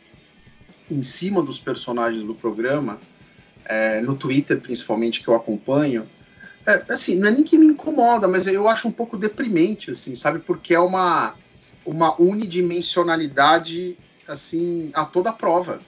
em 0.91 1.03
cima 1.03 1.43
dos 1.43 1.59
personagens 1.59 2.25
do 2.25 2.35
programa, 2.35 3.01
é, 3.69 4.01
no 4.01 4.17
Twitter 4.17 4.61
principalmente 4.61 5.23
que 5.23 5.29
eu 5.29 5.35
acompanho, 5.35 6.07
é, 6.67 6.85
assim, 6.89 7.17
não 7.17 7.29
é 7.29 7.31
nem 7.31 7.45
que 7.45 7.59
me 7.59 7.67
incomoda, 7.67 8.27
mas 8.27 8.47
eu 8.47 8.69
acho 8.69 8.89
um 8.89 8.93
pouco 8.93 9.17
deprimente, 9.17 9.91
assim, 9.91 10.15
sabe? 10.15 10.41
Porque 10.41 10.75
é 10.75 10.81
uma, 10.81 11.35
uma 11.85 12.21
unidimensionalidade, 12.21 13.97
assim, 14.27 14.91
a 14.95 15.05
toda 15.05 15.33
prova, 15.33 15.81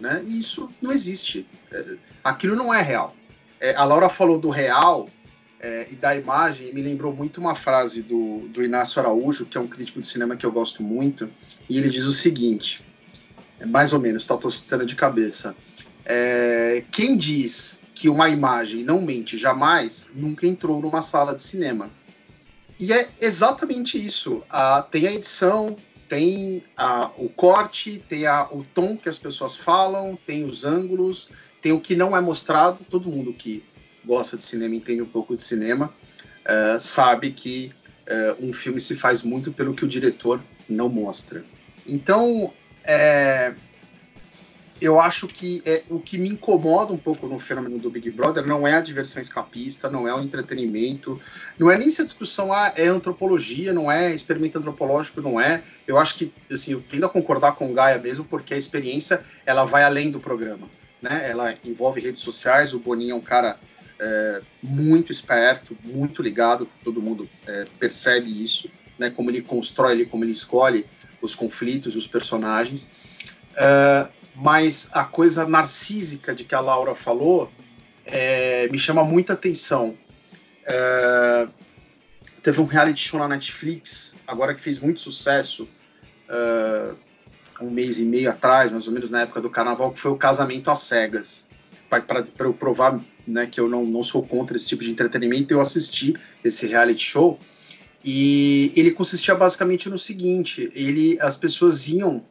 né? 0.00 0.22
E 0.24 0.38
isso 0.38 0.70
não 0.80 0.92
existe. 0.92 1.46
É, 1.72 1.96
aquilo 2.22 2.54
não 2.54 2.72
é 2.72 2.80
real. 2.80 3.16
É, 3.60 3.74
a 3.74 3.84
Laura 3.84 4.08
falou 4.08 4.38
do 4.38 4.50
real 4.50 5.10
é, 5.60 5.88
e 5.90 5.96
da 5.96 6.14
imagem, 6.14 6.68
e 6.68 6.72
me 6.72 6.80
lembrou 6.80 7.12
muito 7.12 7.40
uma 7.40 7.56
frase 7.56 8.02
do, 8.02 8.48
do 8.48 8.62
Inácio 8.62 9.00
Araújo, 9.00 9.46
que 9.46 9.58
é 9.58 9.60
um 9.60 9.66
crítico 9.66 10.00
de 10.00 10.06
cinema 10.06 10.36
que 10.36 10.46
eu 10.46 10.52
gosto 10.52 10.82
muito, 10.82 11.28
e 11.68 11.76
ele 11.76 11.90
diz 11.90 12.04
o 12.04 12.12
seguinte, 12.12 12.84
é 13.58 13.66
mais 13.66 13.92
ou 13.92 13.98
menos, 13.98 14.24
tá, 14.24 14.38
citando 14.48 14.86
de 14.86 14.94
cabeça, 14.94 15.56
é, 16.08 16.82
quem 16.90 17.16
diz 17.16 17.78
que 17.94 18.08
uma 18.08 18.28
imagem 18.28 18.82
não 18.82 19.02
mente 19.02 19.36
jamais, 19.36 20.08
nunca 20.14 20.46
entrou 20.46 20.80
numa 20.80 21.02
sala 21.02 21.34
de 21.34 21.42
cinema. 21.42 21.90
E 22.80 22.92
é 22.92 23.08
exatamente 23.20 23.98
isso. 23.98 24.42
Tem 24.90 25.06
a 25.06 25.12
edição, 25.12 25.76
tem 26.08 26.64
o 27.16 27.28
corte, 27.28 28.02
tem 28.08 28.26
a, 28.26 28.44
o 28.50 28.64
tom 28.72 28.96
que 28.96 29.08
as 29.08 29.18
pessoas 29.18 29.56
falam, 29.56 30.16
tem 30.24 30.44
os 30.44 30.64
ângulos, 30.64 31.30
tem 31.60 31.72
o 31.72 31.80
que 31.80 31.96
não 31.96 32.16
é 32.16 32.20
mostrado. 32.20 32.78
Todo 32.88 33.10
mundo 33.10 33.32
que 33.32 33.64
gosta 34.04 34.36
de 34.36 34.44
cinema, 34.44 34.74
entende 34.74 35.02
um 35.02 35.06
pouco 35.06 35.36
de 35.36 35.42
cinema, 35.42 35.92
uh, 36.44 36.78
sabe 36.78 37.32
que 37.32 37.72
uh, 38.06 38.46
um 38.46 38.52
filme 38.52 38.80
se 38.80 38.94
faz 38.94 39.22
muito 39.22 39.52
pelo 39.52 39.74
que 39.74 39.84
o 39.84 39.88
diretor 39.88 40.40
não 40.68 40.88
mostra. 40.88 41.44
Então, 41.86 42.52
é, 42.84 43.54
eu 44.80 45.00
acho 45.00 45.26
que 45.26 45.62
é, 45.64 45.82
o 45.88 45.98
que 45.98 46.16
me 46.16 46.28
incomoda 46.28 46.92
um 46.92 46.96
pouco 46.96 47.26
no 47.26 47.38
fenômeno 47.38 47.78
do 47.78 47.90
Big 47.90 48.10
Brother 48.10 48.46
não 48.46 48.66
é 48.66 48.74
a 48.74 48.80
diversão 48.80 49.20
escapista, 49.20 49.90
não 49.90 50.06
é 50.06 50.14
o 50.14 50.20
entretenimento, 50.20 51.20
não 51.58 51.70
é 51.70 51.76
nem 51.76 51.90
se 51.90 52.00
a 52.00 52.04
discussão 52.04 52.52
ah, 52.52 52.72
é 52.76 52.86
antropologia, 52.86 53.72
não 53.72 53.90
é 53.90 54.14
experimento 54.14 54.58
antropológico, 54.58 55.20
não 55.20 55.40
é. 55.40 55.62
Eu 55.86 55.98
acho 55.98 56.14
que, 56.16 56.32
assim, 56.50 56.72
eu 56.72 56.82
tendo 56.88 57.06
a 57.06 57.08
concordar 57.08 57.52
com 57.56 57.70
o 57.70 57.74
Gaia 57.74 57.98
mesmo, 57.98 58.24
porque 58.24 58.54
a 58.54 58.56
experiência, 58.56 59.22
ela 59.44 59.64
vai 59.64 59.82
além 59.82 60.10
do 60.10 60.20
programa, 60.20 60.68
né? 61.02 61.28
Ela 61.28 61.56
envolve 61.64 62.00
redes 62.00 62.22
sociais, 62.22 62.72
o 62.72 62.78
Boninho 62.78 63.12
é 63.12 63.14
um 63.14 63.20
cara 63.20 63.58
é, 63.98 64.40
muito 64.62 65.10
esperto, 65.10 65.76
muito 65.82 66.22
ligado, 66.22 66.68
todo 66.84 67.02
mundo 67.02 67.28
é, 67.46 67.66
percebe 67.78 68.42
isso, 68.42 68.70
né? 68.98 69.10
Como 69.10 69.30
ele 69.30 69.42
constrói, 69.42 70.04
como 70.06 70.24
ele 70.24 70.32
escolhe 70.32 70.86
os 71.20 71.34
conflitos, 71.34 71.96
os 71.96 72.06
personagens. 72.06 72.86
É, 73.56 74.06
mas 74.38 74.88
a 74.92 75.02
coisa 75.02 75.46
narcísica 75.46 76.32
de 76.32 76.44
que 76.44 76.54
a 76.54 76.60
Laura 76.60 76.94
falou 76.94 77.50
é, 78.06 78.68
me 78.68 78.78
chama 78.78 79.02
muita 79.02 79.32
atenção. 79.32 79.98
É, 80.64 81.48
teve 82.40 82.60
um 82.60 82.64
reality 82.64 83.00
show 83.00 83.18
na 83.18 83.26
Netflix, 83.26 84.14
agora 84.26 84.54
que 84.54 84.60
fez 84.60 84.78
muito 84.78 85.00
sucesso, 85.00 85.68
é, 86.28 86.94
um 87.60 87.70
mês 87.70 87.98
e 87.98 88.04
meio 88.04 88.30
atrás, 88.30 88.70
mais 88.70 88.86
ou 88.86 88.92
menos 88.92 89.10
na 89.10 89.22
época 89.22 89.40
do 89.40 89.50
carnaval, 89.50 89.90
que 89.90 89.98
foi 89.98 90.12
o 90.12 90.16
Casamento 90.16 90.70
às 90.70 90.80
Cegas. 90.80 91.48
Para 91.90 92.24
eu 92.38 92.54
provar 92.54 93.00
né, 93.26 93.46
que 93.46 93.58
eu 93.58 93.68
não, 93.68 93.84
não 93.84 94.04
sou 94.04 94.22
contra 94.22 94.56
esse 94.56 94.66
tipo 94.66 94.84
de 94.84 94.90
entretenimento, 94.90 95.52
eu 95.52 95.60
assisti 95.60 96.14
esse 96.44 96.66
reality 96.66 97.02
show. 97.02 97.40
E 98.04 98.72
ele 98.76 98.92
consistia 98.92 99.34
basicamente 99.34 99.88
no 99.88 99.98
seguinte: 99.98 100.70
ele, 100.74 101.18
as 101.20 101.36
pessoas 101.36 101.88
iam 101.88 102.24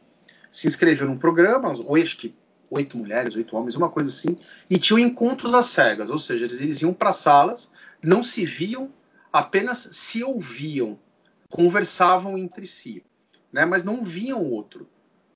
se 0.50 0.66
inscrever 0.66 1.06
num 1.06 1.18
programa, 1.18 1.72
que 2.16 2.34
oito 2.70 2.98
mulheres, 2.98 3.34
oito 3.34 3.56
homens, 3.56 3.76
uma 3.76 3.88
coisa 3.88 4.10
assim, 4.10 4.36
e 4.68 4.78
tinham 4.78 4.98
encontros 4.98 5.54
às 5.54 5.66
cegas, 5.66 6.10
ou 6.10 6.18
seja, 6.18 6.44
eles, 6.44 6.60
eles 6.60 6.82
iam 6.82 6.92
para 6.92 7.12
salas, 7.12 7.70
não 8.02 8.22
se 8.22 8.44
viam, 8.44 8.92
apenas 9.32 9.88
se 9.92 10.22
ouviam, 10.22 10.98
conversavam 11.48 12.36
entre 12.36 12.66
si, 12.66 13.02
né, 13.52 13.64
mas 13.64 13.84
não 13.84 14.04
viam 14.04 14.42
o 14.42 14.52
outro. 14.52 14.88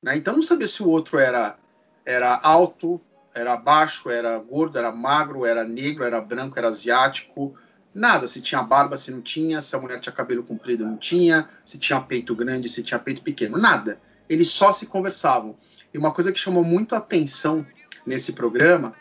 Né? 0.03 0.17
Então 0.17 0.35
não 0.35 0.43
sabia 0.43 0.69
se 0.69 0.83
o 0.83 0.89
outro 0.89 1.19
era, 1.19 1.57
era 2.05 2.39
alto, 2.43 3.01
era 3.35 3.57
baixo, 3.57 4.11
era 4.11 4.37
gordo, 4.39 4.79
era 4.79 4.93
magro, 4.93 5.47
era 5.47 5.65
negro, 5.65 6.05
era 6.05 6.21
branco, 6.21 6.59
era 6.59 6.69
asiático, 6.69 7.55
nada. 7.95 8.29
Se 8.29 8.43
tinha 8.43 8.63
barba, 8.63 8.97
se 8.97 9.11
não 9.11 9.23
tinha, 9.23 9.61
se 9.63 9.75
a 9.75 9.81
mulher 9.81 10.01
tinha 10.01 10.13
cabelo 10.13 10.43
comprido, 10.43 10.85
não 10.85 10.97
tinha, 10.97 11.49
se 11.65 11.79
tinha 11.79 12.01
peito 12.01 12.35
grande, 12.35 12.69
se 12.69 12.83
tinha 12.83 12.99
peito 12.99 13.23
pequeno, 13.23 13.57
nada. 13.57 13.99
Eles 14.33 14.49
só 14.49 14.73
se 14.73 14.87
conversavam. 14.87 15.57
E 15.93 15.99
uma 15.99 16.13
coisa 16.13 16.33
que 16.33 16.39
chamou 16.39 16.65
muito 16.65 16.95
a 16.95 16.99
atenção 16.99 17.67
nesse 18.07 18.33
programa 18.33 18.95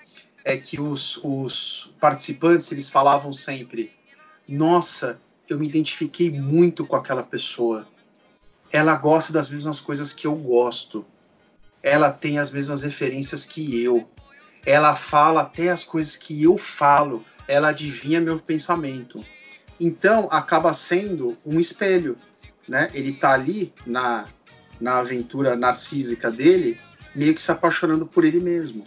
é 0.44 0.58
que 0.58 0.80
os, 0.80 1.17
os 1.24 1.94
participantes 2.00 2.72
eles 2.72 2.89
falavam 2.89 3.32
sempre: 3.32 3.91
Nossa, 4.48 5.20
eu 5.50 5.58
me 5.58 5.67
identifiquei 5.67 6.32
muito 6.32 6.86
com 6.86 6.96
aquela 6.96 7.24
pessoa. 7.24 7.88
Ela 8.72 8.96
gosta 8.96 9.34
das 9.34 9.50
mesmas 9.50 9.80
coisas 9.80 10.13
que 10.13 10.26
eu 10.28 10.36
gosto. 10.36 11.06
Ela 11.84 12.12
tem 12.12 12.38
as 12.38 12.52
mesmas 12.52 12.84
referências 12.84 13.44
que 13.44 13.82
eu 13.82 14.08
ela 14.65 14.96
fala 14.96 15.41
até 15.41 15.70
as 15.70 15.84
coisas 15.84 16.15
que 16.15 16.44
eu 16.44 16.58
falo, 16.58 17.26
ela 17.48 17.70
adivinha 17.70 18.22
meu 18.22 18.39
pensamento. 18.39 19.24
Então 19.80 20.28
acaba 20.32 20.74
sendo 20.74 21.36
um 21.46 21.60
espelho, 21.60 22.17
né? 22.67 22.89
Ele 22.94 23.13
tá 23.13 23.34
ali 23.34 23.74
na, 23.86 24.26
na 24.82 24.98
aventura 24.98 25.56
narcísica 25.56 26.32
dele, 26.32 26.78
meio 27.15 27.34
que 27.36 27.41
se 27.41 27.52
apaixonando 27.52 28.06
por 28.06 28.26
ele 28.26 28.39
mesmo. 28.39 28.84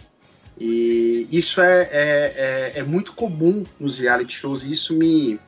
E 0.59 1.27
isso 1.31 1.61
é, 1.61 1.83
é, 1.83 1.93
é, 1.93 2.73
é 2.77 2.83
muito 2.83 3.13
comum 3.13 3.65
nos 3.79 3.99
reality 3.99 4.35
shows 4.35 4.63
e 4.63 4.71
isso 4.71 4.95
me, 4.95 5.41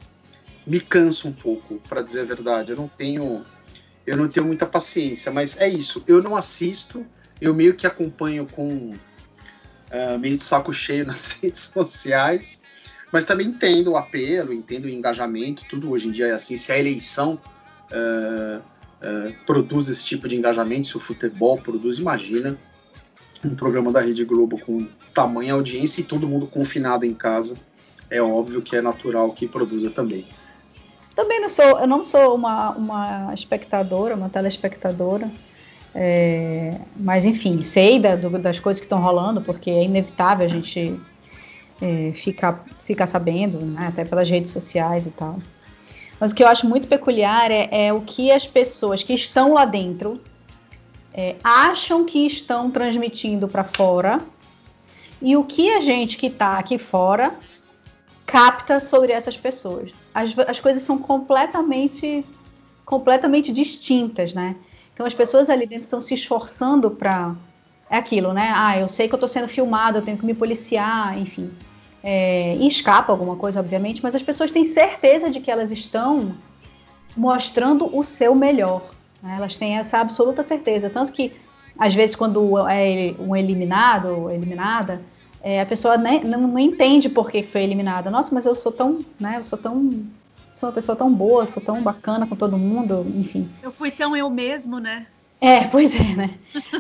me 0.67 0.81
cansa 0.81 1.29
um 1.29 1.33
pouco, 1.33 1.81
para 1.89 2.03
dizer 2.03 2.21
a 2.21 2.25
verdade. 2.25 2.73
Eu 2.73 2.77
não 2.77 2.89
tenho 2.89 3.45
eu 4.07 4.17
não 4.17 4.29
tenho 4.29 4.47
muita 4.47 4.65
paciência, 4.65 5.33
mas 5.33 5.61
é 5.61 5.69
isso. 5.69 6.03
Eu 6.07 6.23
não 6.23 6.37
assisto, 6.37 7.05
eu 7.41 7.53
meio 7.53 7.75
que 7.75 7.87
acompanho 7.87 8.47
com 8.47 8.95
uh, 8.95 10.19
meio 10.19 10.37
de 10.37 10.45
saco 10.45 10.73
cheio 10.73 11.05
nas 11.07 11.33
redes 11.33 11.63
sociais, 11.63 12.63
mas 13.13 13.25
também 13.25 13.49
entendo 13.49 13.93
o 13.93 13.97
apelo, 13.97 14.53
entendo 14.53 14.85
o 14.85 14.89
engajamento, 14.89 15.65
tudo 15.69 15.91
hoje 15.91 16.09
em 16.09 16.13
dia 16.13 16.29
é 16.29 16.33
assim. 16.33 16.57
Se 16.57 16.71
a 16.71 16.79
eleição 16.79 17.41
uh, 17.91 18.63
uh, 19.03 19.35
produz 19.45 19.89
esse 19.89 20.05
tipo 20.05 20.29
de 20.29 20.37
engajamento, 20.37 20.89
se 20.89 20.97
o 20.97 21.01
futebol 21.01 21.59
produz, 21.59 21.99
imagina 21.99 22.57
um 23.45 23.55
programa 23.55 23.93
da 23.93 24.01
Rede 24.01 24.25
Globo 24.25 24.59
com 24.59 24.87
tamanha 25.15 25.55
audiência 25.55 26.01
e 26.01 26.05
todo 26.05 26.27
mundo 26.27 26.47
confinado 26.47 27.05
em 27.05 27.15
casa, 27.15 27.57
é 28.11 28.21
óbvio 28.21 28.63
que 28.63 28.77
é 28.77 28.81
natural 28.81 29.31
que 29.33 29.47
produza 29.47 29.91
também. 29.91 30.27
Também 31.15 31.41
não 31.41 31.49
sou, 31.49 31.81
eu 31.81 31.87
não 31.87 32.05
sou 32.05 32.35
uma, 32.35 32.71
uma 32.71 33.35
espectadora, 33.35 34.15
uma 34.15 34.29
telespectadora, 34.29 35.31
é, 35.95 36.79
mas 36.95 37.25
enfim, 37.25 37.63
sei 37.63 37.99
da, 37.99 38.17
do, 38.17 38.39
das 38.39 38.61
coisas 38.61 38.81
que 38.81 38.87
estão 38.87 39.01
rolando, 39.01 39.41
porque 39.41 39.71
é 39.71 39.85
inevitável 39.85 40.45
a 40.45 40.49
gente 40.49 41.01
é, 41.81 42.13
ficar, 42.13 42.65
ficar 42.85 43.07
sabendo, 43.07 43.65
né, 43.65 43.87
até 43.89 44.05
pelas 44.05 44.29
redes 44.29 44.53
sociais 44.53 45.07
e 45.07 45.11
tal. 45.11 45.39
Mas 46.19 46.33
o 46.33 46.35
que 46.35 46.43
eu 46.43 46.49
acho 46.49 46.67
muito 46.67 46.89
peculiar 46.89 47.51
é, 47.51 47.69
é 47.71 47.93
o 47.93 48.01
que 48.01 48.33
as 48.33 48.47
pessoas 48.47 49.03
que 49.03 49.13
estão 49.13 49.53
lá 49.53 49.65
dentro 49.65 50.21
é, 51.13 51.37
acham 51.43 52.05
que 52.05 52.27
estão 52.27 52.71
transmitindo 52.71 53.49
para 53.49 53.65
fora 53.65 54.21
e 55.21 55.37
o 55.37 55.45
que 55.45 55.71
a 55.73 55.81
gente 55.81 56.17
que 56.17 56.27
está 56.27 56.59
aqui 56.59 56.79
fora 56.79 57.35
capta 58.27 58.81
sobre 58.81 59.13
essas 59.13 59.37
pessoas. 59.37 59.93
As, 60.15 60.37
as 60.39 60.61
coisas 60.61 60.83
são 60.83 60.99
completamente, 60.99 62.25
completamente 62.85 63.53
distintas, 63.53 64.35
né? 64.35 64.57
Então 64.93 65.07
as 65.07 65.15
pessoas 65.15 65.49
ali 65.49 65.67
dentro 65.67 65.85
estão 65.85 66.01
se 66.01 66.15
esforçando 66.15 66.91
para 66.91 67.35
é 67.89 67.97
aquilo, 67.97 68.33
né? 68.33 68.53
Ah, 68.55 68.79
eu 68.79 68.89
sei 68.89 69.07
que 69.07 69.15
eu 69.15 69.17
estou 69.17 69.29
sendo 69.29 69.47
filmado, 69.47 69.99
eu 69.99 70.03
tenho 70.03 70.19
que 70.19 70.27
me 70.27 70.35
policiar, 70.35 71.17
enfim. 71.19 71.51
É, 72.09 72.55
e 72.55 72.69
escapa 72.69 73.13
alguma 73.13 73.35
coisa, 73.35 73.59
obviamente, 73.59 74.01
mas 74.01 74.15
as 74.15 74.23
pessoas 74.23 74.53
têm 74.53 74.63
certeza 74.63 75.29
de 75.29 75.41
que 75.41 75.51
elas 75.51 75.73
estão 75.73 76.37
mostrando 77.17 77.91
o 77.93 78.05
seu 78.05 78.33
melhor. 78.33 78.91
Né? 79.21 79.35
Elas 79.37 79.57
têm 79.57 79.77
essa 79.77 79.99
absoluta 79.99 80.45
certeza. 80.45 80.89
Tanto 80.89 81.11
que, 81.11 81.33
às 81.77 81.97
vezes, 81.97 82.15
quando 82.15 82.57
é 82.69 83.13
um 83.19 83.35
eliminado 83.35 84.07
ou 84.07 84.31
eliminada, 84.31 85.03
é, 85.43 85.61
a 85.61 85.67
pessoa 85.67 85.99
né, 85.99 86.21
não, 86.25 86.43
não, 86.43 86.59
entende 86.61 87.09
por 87.09 87.29
que 87.29 87.43
foi 87.43 87.65
eliminada. 87.65 88.09
Nossa, 88.09 88.33
mas 88.33 88.47
eu 88.47 88.55
sou 88.55 88.71
tão, 88.71 89.05
né, 89.19 89.39
eu 89.39 89.45
sou 89.45 89.59
tão, 89.59 89.91
sou 90.55 90.69
uma 90.69 90.73
pessoa 90.73 90.95
tão 90.95 91.13
boa, 91.13 91.45
sou 91.49 91.61
tão 91.61 91.83
bacana 91.83 92.25
com 92.25 92.37
todo 92.37 92.57
mundo, 92.57 93.05
enfim. 93.17 93.49
Eu 93.61 93.73
fui 93.73 93.91
tão 93.91 94.17
eu 94.17 94.31
mesmo, 94.31 94.79
né? 94.79 95.09
É, 95.41 95.65
pois 95.75 95.93
é, 95.93 96.15
né? 96.15 96.35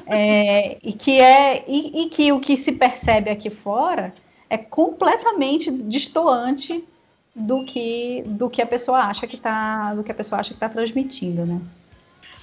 É, 0.06 0.78
e 0.84 0.92
que 0.92 1.18
é 1.18 1.64
e, 1.66 2.04
e, 2.04 2.08
que 2.10 2.30
o 2.30 2.38
que 2.38 2.56
se 2.56 2.70
percebe 2.70 3.28
aqui 3.28 3.50
fora 3.50 4.14
é 4.48 4.58
completamente 4.58 5.70
distoante 5.70 6.84
do 7.34 7.64
que 7.64 8.22
do 8.26 8.48
que 8.48 8.62
a 8.62 8.66
pessoa 8.66 9.00
acha 9.00 9.26
que 9.26 9.34
está 9.34 9.94
do 9.94 10.02
que 10.02 10.10
a 10.10 10.14
pessoa 10.14 10.40
acha 10.40 10.50
que 10.50 10.56
está 10.56 10.68
transmitindo, 10.68 11.44
né? 11.44 11.60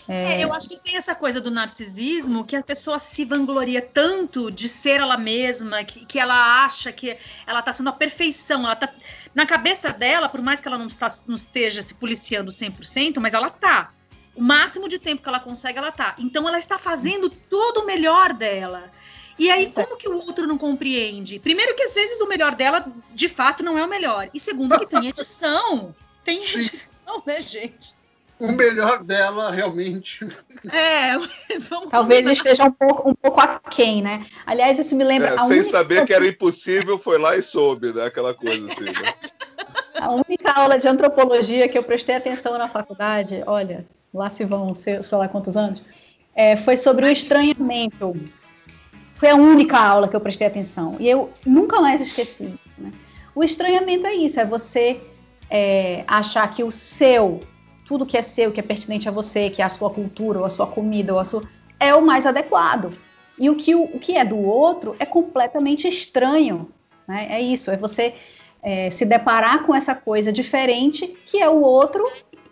É... 0.08 0.34
É, 0.34 0.44
eu 0.44 0.54
acho 0.54 0.68
que 0.68 0.78
tem 0.78 0.98
essa 0.98 1.16
coisa 1.16 1.40
do 1.40 1.50
narcisismo 1.50 2.44
que 2.44 2.56
a 2.56 2.64
pessoa 2.64 3.00
se 3.00 3.24
vangloria 3.24 3.82
tanto 3.82 4.52
de 4.52 4.68
ser 4.68 5.00
ela 5.00 5.18
mesma, 5.18 5.84
que, 5.84 6.06
que 6.06 6.20
ela 6.20 6.66
acha 6.66 6.92
que 6.92 7.18
ela 7.48 7.60
está 7.60 7.72
sendo 7.72 7.90
a 7.90 7.94
perfeição. 7.94 8.66
Ela 8.66 8.76
tá, 8.76 8.90
na 9.34 9.46
cabeça 9.46 9.92
dela, 9.92 10.28
por 10.28 10.42
mais 10.42 10.60
que 10.60 10.68
ela 10.68 10.78
não, 10.78 10.88
não 11.28 11.36
esteja 11.36 11.82
se 11.82 11.94
policiando 11.94 12.52
100%, 12.52 13.20
mas 13.20 13.34
ela 13.34 13.50
tá. 13.50 13.92
O 14.36 14.42
máximo 14.42 14.90
de 14.90 15.00
tempo 15.00 15.22
que 15.22 15.30
ela 15.30 15.40
consegue, 15.40 15.78
ela 15.78 15.92
tá. 15.92 16.16
Então 16.18 16.48
ela 16.48 16.60
está 16.60 16.78
fazendo 16.78 17.30
todo 17.30 17.82
o 17.82 17.86
melhor 17.86 18.34
dela. 18.34 18.92
E 19.38 19.50
aí, 19.50 19.72
como 19.72 19.98
que 19.98 20.08
o 20.08 20.16
outro 20.16 20.48
não 20.48 20.58
compreende? 20.58 21.40
Primeiro, 21.40 21.76
que 21.76 21.84
às 21.84 21.94
vezes 21.94 22.22
o 22.22 22.28
melhor 22.28 22.56
dela, 22.56 22.86
de 23.14 23.28
fato, 23.28 23.64
não 23.64 23.78
é 23.78 23.84
o 23.84 23.90
melhor. 23.90 24.30
E 24.34 24.40
segundo, 24.40 24.78
que 24.78 24.86
tem 24.86 25.08
edição. 25.08 25.96
Tem 26.24 26.38
edição, 26.38 27.22
né, 27.26 27.42
gente? 27.42 27.96
o 28.44 28.52
melhor 28.52 29.04
dela 29.04 29.52
realmente. 29.52 30.26
É, 30.72 31.14
talvez 31.90 32.22
combinar. 32.22 32.32
esteja 32.32 32.66
um 32.66 32.72
pouco, 32.72 33.10
um 33.10 33.16
pouco 33.16 33.40
aquém, 33.40 34.02
né? 34.02 34.26
Aliás, 34.46 34.78
isso 34.78 34.96
me 34.96 35.04
lembra. 35.04 35.30
É, 35.30 35.38
sem 35.40 35.60
única... 35.60 35.64
saber 35.64 36.06
que 36.06 36.14
era 36.14 36.28
impossível, 36.28 36.98
foi 36.98 37.18
lá 37.18 37.38
e 37.38 37.42
soube, 37.42 37.94
né? 37.94 38.06
Aquela 38.06 38.34
coisa 38.34 38.72
assim. 38.72 38.86
Né? 38.86 39.14
A 39.96 40.12
única 40.12 40.52
aula 40.52 40.78
de 40.78 40.88
antropologia 40.88 41.70
que 41.70 41.78
eu 41.78 41.84
prestei 41.84 42.16
atenção 42.16 42.58
na 42.58 42.68
faculdade, 42.68 43.42
olha, 43.48 43.86
lá 44.14 44.30
se 44.30 44.44
vão, 44.44 44.76
sei, 44.76 45.02
sei 45.02 45.18
lá 45.18 45.30
quantos 45.30 45.56
anos, 45.56 45.82
é, 46.36 46.58
foi 46.58 46.76
sobre 46.76 47.06
o 47.06 47.10
estranhamento. 47.10 48.14
Foi 49.24 49.30
a 49.30 49.38
única 49.38 49.80
aula 49.80 50.10
que 50.10 50.18
eu 50.18 50.20
prestei 50.20 50.46
atenção. 50.46 50.98
E 51.00 51.10
eu 51.10 51.30
nunca 51.46 51.80
mais 51.80 52.02
esqueci. 52.02 52.60
Né? 52.78 52.92
O 53.34 53.42
estranhamento 53.42 54.06
é 54.06 54.14
isso, 54.14 54.38
é 54.38 54.44
você 54.44 55.00
é, 55.50 56.04
achar 56.06 56.46
que 56.52 56.62
o 56.62 56.70
seu 56.70 57.40
tudo 57.86 58.06
que 58.06 58.18
é 58.18 58.22
seu, 58.22 58.52
que 58.52 58.60
é 58.60 58.64
pertinente 58.64 59.08
a 59.08 59.14
você, 59.14 59.50
que 59.50 59.62
é 59.62 59.66
a 59.66 59.70
sua 59.70 59.90
cultura, 59.90 60.40
ou 60.40 60.46
a 60.46 60.50
sua 60.50 60.68
comida, 60.68 61.14
ou 61.14 61.20
a 61.20 61.24
sua. 61.24 61.42
é 61.80 61.96
o 61.96 62.06
mais 62.06 62.26
adequado. 62.26 62.92
E 63.40 63.50
o 63.50 63.56
que, 63.56 63.74
o, 63.74 63.84
o 63.84 63.98
que 63.98 64.18
é 64.18 64.26
do 64.26 64.38
outro 64.38 64.94
é 65.00 65.06
completamente 65.06 65.88
estranho. 65.88 66.68
Né? 67.08 67.28
É 67.30 67.40
isso, 67.40 67.72
é 67.72 67.78
você 67.78 68.16
é, 68.62 68.92
se 68.92 69.06
deparar 69.06 69.64
com 69.64 69.74
essa 69.74 69.96
coisa 69.96 70.34
diferente 70.34 71.08
que 71.26 71.42
é 71.42 71.48
o 71.48 71.62
outro, 71.62 72.04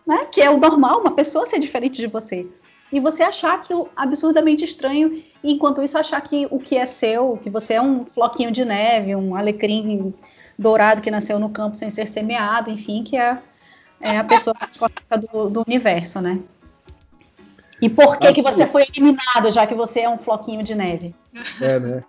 né? 0.08 0.26
que 0.32 0.42
é 0.42 0.50
o 0.50 0.58
normal, 0.58 1.02
uma 1.02 1.12
pessoa 1.12 1.46
ser 1.46 1.60
diferente 1.60 1.98
de 1.98 2.08
você. 2.08 2.48
E 2.92 3.00
você 3.00 3.24
achar 3.24 3.54
aquilo 3.54 3.90
absurdamente 3.96 4.66
estranho, 4.66 5.24
e 5.44 5.54
enquanto 5.54 5.82
isso 5.82 5.98
achar 5.98 6.20
que 6.22 6.48
o 6.52 6.60
que 6.60 6.78
é 6.78 6.86
seu, 6.86 7.38
que 7.42 7.50
você 7.50 7.76
é 7.76 7.82
um 7.82 8.06
floquinho 8.06 8.52
de 8.52 8.66
neve, 8.66 9.16
um 9.16 9.36
alecrim 9.36 10.14
dourado 10.60 11.02
que 11.02 11.10
nasceu 11.10 11.40
no 11.40 11.50
campo 11.50 11.76
sem 11.78 11.90
ser 11.90 12.08
semeado, 12.08 12.70
enfim, 12.70 13.04
que 13.04 13.16
é 13.16 13.42
é 14.02 14.18
a 14.18 14.24
pessoa 14.24 14.56
do, 15.32 15.50
do 15.50 15.64
universo, 15.66 16.20
né? 16.20 16.40
E 17.82 17.90
por 17.90 18.18
que, 18.18 18.34
que 18.34 18.42
você 18.42 18.68
foi 18.68 18.84
eliminado, 18.84 19.50
já 19.52 19.66
que 19.66 19.74
você 19.74 20.02
é 20.02 20.10
um 20.10 20.18
floquinho 20.18 20.64
de 20.64 20.76
neve? 20.76 21.16
É, 21.60 21.80
né? 21.80 22.04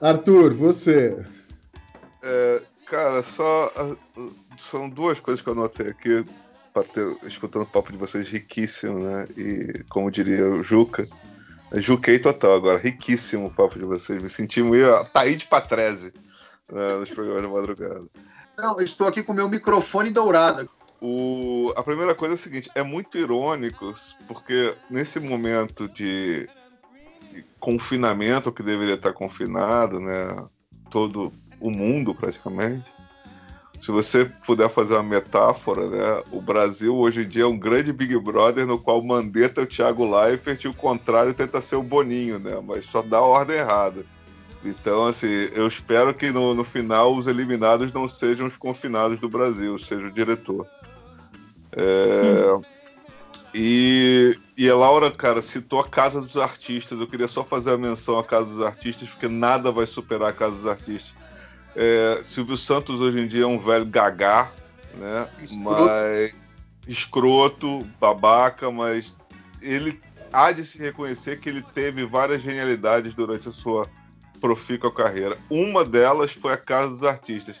Arthur, 0.00 0.54
você. 0.54 1.24
É, 2.22 2.62
cara, 2.86 3.22
só. 3.22 3.70
São 4.56 4.88
duas 4.88 5.18
coisas 5.18 5.42
que 5.42 5.48
eu 5.48 5.54
anotei 5.54 5.88
aqui, 5.88 6.24
ter, 6.92 7.16
escutando 7.24 7.62
o 7.62 7.66
papo 7.66 7.92
de 7.92 7.98
vocês, 7.98 8.28
riquíssimo, 8.28 8.98
né? 8.98 9.28
E, 9.36 9.84
como 9.88 10.10
diria 10.10 10.48
o 10.48 10.62
Juca, 10.62 11.06
juquei 11.74 12.18
total 12.18 12.54
agora, 12.54 12.78
riquíssimo 12.78 13.46
o 13.46 13.54
papo 13.54 13.78
de 13.78 13.84
vocês. 13.84 14.22
Me 14.22 14.28
senti 14.28 14.62
meio 14.62 15.04
Taíde 15.06 15.46
Patrese 15.46 16.12
né, 16.70 16.96
nos 16.98 17.10
programas 17.10 17.42
de 17.42 17.48
madrugada. 17.48 18.04
Não, 18.56 18.80
estou 18.80 19.06
aqui 19.06 19.22
com 19.22 19.32
o 19.32 19.36
meu 19.36 19.48
microfone 19.48 20.10
dourado. 20.10 20.68
O, 21.00 21.72
a 21.76 21.82
primeira 21.82 22.14
coisa 22.14 22.34
é 22.34 22.36
o 22.36 22.38
seguinte: 22.38 22.70
é 22.74 22.82
muito 22.82 23.18
irônico, 23.18 23.92
porque 24.28 24.74
nesse 24.88 25.18
momento 25.18 25.88
de, 25.88 26.48
de 27.32 27.44
confinamento, 27.58 28.52
que 28.52 28.62
deveria 28.62 28.94
estar 28.94 29.12
confinado, 29.12 30.00
né? 30.00 30.46
Todo 30.90 31.32
o 31.60 31.70
mundo 31.70 32.14
praticamente. 32.14 32.90
Se 33.82 33.90
você 33.90 34.30
puder 34.46 34.68
fazer 34.68 34.94
uma 34.94 35.02
metáfora, 35.02 35.90
né? 35.90 36.22
O 36.30 36.40
Brasil 36.40 36.94
hoje 36.94 37.22
em 37.22 37.28
dia 37.28 37.42
é 37.42 37.46
um 37.46 37.58
grande 37.58 37.92
Big 37.92 38.16
Brother 38.16 38.64
no 38.64 38.78
qual 38.78 39.00
o 39.00 39.04
Mandetta 39.04 39.60
é 39.60 39.64
o 39.64 39.66
Thiago 39.66 40.08
Leifert 40.08 40.62
e 40.62 40.68
o 40.68 40.74
contrário 40.74 41.34
tenta 41.34 41.60
ser 41.60 41.74
o 41.74 41.82
Boninho, 41.82 42.38
né? 42.38 42.62
Mas 42.64 42.86
só 42.86 43.02
dá 43.02 43.18
a 43.18 43.22
ordem 43.22 43.56
errada. 43.56 44.06
Então, 44.64 45.08
assim, 45.08 45.48
eu 45.52 45.66
espero 45.66 46.14
que 46.14 46.30
no, 46.30 46.54
no 46.54 46.62
final 46.62 47.16
os 47.16 47.26
eliminados 47.26 47.92
não 47.92 48.06
sejam 48.06 48.46
os 48.46 48.56
confinados 48.56 49.18
do 49.18 49.28
Brasil, 49.28 49.76
seja 49.80 50.06
o 50.06 50.12
diretor. 50.12 50.64
É, 51.72 52.60
e, 53.52 54.38
e 54.56 54.70
a 54.70 54.76
Laura, 54.76 55.10
cara, 55.10 55.42
citou 55.42 55.80
a 55.80 55.88
Casa 55.88 56.20
dos 56.20 56.36
Artistas. 56.36 57.00
Eu 57.00 57.08
queria 57.08 57.26
só 57.26 57.42
fazer 57.42 57.72
a 57.72 57.78
menção 57.78 58.16
à 58.16 58.22
Casa 58.22 58.46
dos 58.46 58.62
Artistas, 58.62 59.08
porque 59.08 59.26
nada 59.26 59.72
vai 59.72 59.86
superar 59.86 60.30
a 60.30 60.32
Casa 60.32 60.54
dos 60.54 60.66
Artistas. 60.68 61.20
É, 61.74 62.20
Silvio 62.24 62.56
Santos 62.56 63.00
hoje 63.00 63.20
em 63.20 63.28
dia 63.28 63.44
é 63.44 63.46
um 63.46 63.58
velho 63.58 63.86
gagá, 63.86 64.52
né? 64.94 65.28
Escroto. 65.40 65.82
Mas 65.82 66.34
escroto, 66.86 67.86
babaca, 68.00 68.70
mas 68.70 69.14
ele 69.60 70.00
há 70.32 70.50
de 70.50 70.64
se 70.64 70.78
reconhecer 70.78 71.40
que 71.40 71.48
ele 71.48 71.62
teve 71.62 72.04
várias 72.04 72.42
genialidades 72.42 73.14
durante 73.14 73.48
a 73.48 73.52
sua 73.52 73.88
profícua 74.40 74.92
carreira. 74.92 75.38
Uma 75.48 75.84
delas 75.84 76.32
foi 76.32 76.52
a 76.52 76.56
Casa 76.56 76.90
dos 76.90 77.04
Artistas 77.04 77.56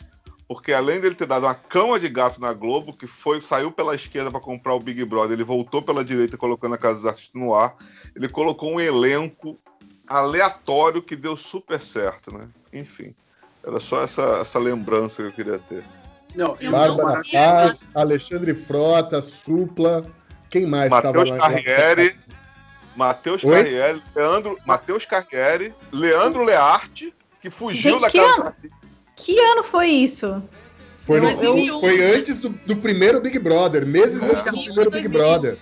porque 0.52 0.70
além 0.70 1.00
dele 1.00 1.14
ter 1.14 1.26
dado 1.26 1.46
uma 1.46 1.54
cama 1.54 1.98
de 1.98 2.10
gato 2.10 2.38
na 2.38 2.52
Globo, 2.52 2.92
que 2.92 3.06
foi 3.06 3.40
saiu 3.40 3.72
pela 3.72 3.94
esquerda 3.94 4.30
para 4.30 4.38
comprar 4.38 4.74
o 4.74 4.80
Big 4.80 5.02
Brother, 5.02 5.32
ele 5.32 5.44
voltou 5.44 5.80
pela 5.80 6.04
direita 6.04 6.36
colocando 6.36 6.74
a 6.74 6.78
Casa 6.78 6.96
dos 6.96 7.06
Artistas 7.06 7.40
no 7.40 7.54
ar. 7.54 7.74
Ele 8.14 8.28
colocou 8.28 8.74
um 8.74 8.78
elenco 8.78 9.58
aleatório 10.06 11.02
que 11.02 11.16
deu 11.16 11.38
super 11.38 11.80
certo, 11.80 12.36
né? 12.36 12.50
Enfim, 12.70 13.14
era 13.64 13.80
só 13.80 14.02
essa, 14.02 14.22
essa 14.40 14.58
lembrança 14.58 15.22
que 15.22 15.28
eu 15.28 15.32
queria 15.32 15.58
ter. 15.58 15.84
Não, 16.34 16.56
Bárbara 16.70 17.20
Paz, 17.30 17.88
Alexandre 17.94 18.54
Frota, 18.54 19.20
Supla, 19.20 20.06
quem 20.48 20.66
mais 20.66 20.92
estava 20.92 21.24
lá? 21.24 21.36
Carriere, 21.36 22.16
Matheus 22.96 23.42
Carriere, 23.42 24.02
Leandro, 24.14 24.58
Matheus 24.64 25.04
Carriere, 25.04 25.74
Leandro 25.92 26.42
Learte, 26.42 27.14
que 27.40 27.50
fugiu 27.50 28.00
Gente, 28.00 28.02
da 28.02 28.10
Casa 28.10 28.36
dos 28.36 28.46
Artistas 28.46 28.82
que 29.22 29.38
ano 29.38 29.62
foi 29.62 29.88
isso? 29.88 30.42
Foi, 30.98 31.20
no, 31.20 31.80
foi 31.80 32.14
antes 32.14 32.40
do, 32.40 32.48
do, 32.48 32.76
primeiro 32.76 33.20
Big 33.20 33.38
Brother, 33.38 33.86
meses 33.86 34.22
é. 34.22 34.32
antes 34.32 34.44
do 34.44 34.52
primeiro 34.52 34.90
Big 34.90 35.08
Brother. 35.08 35.58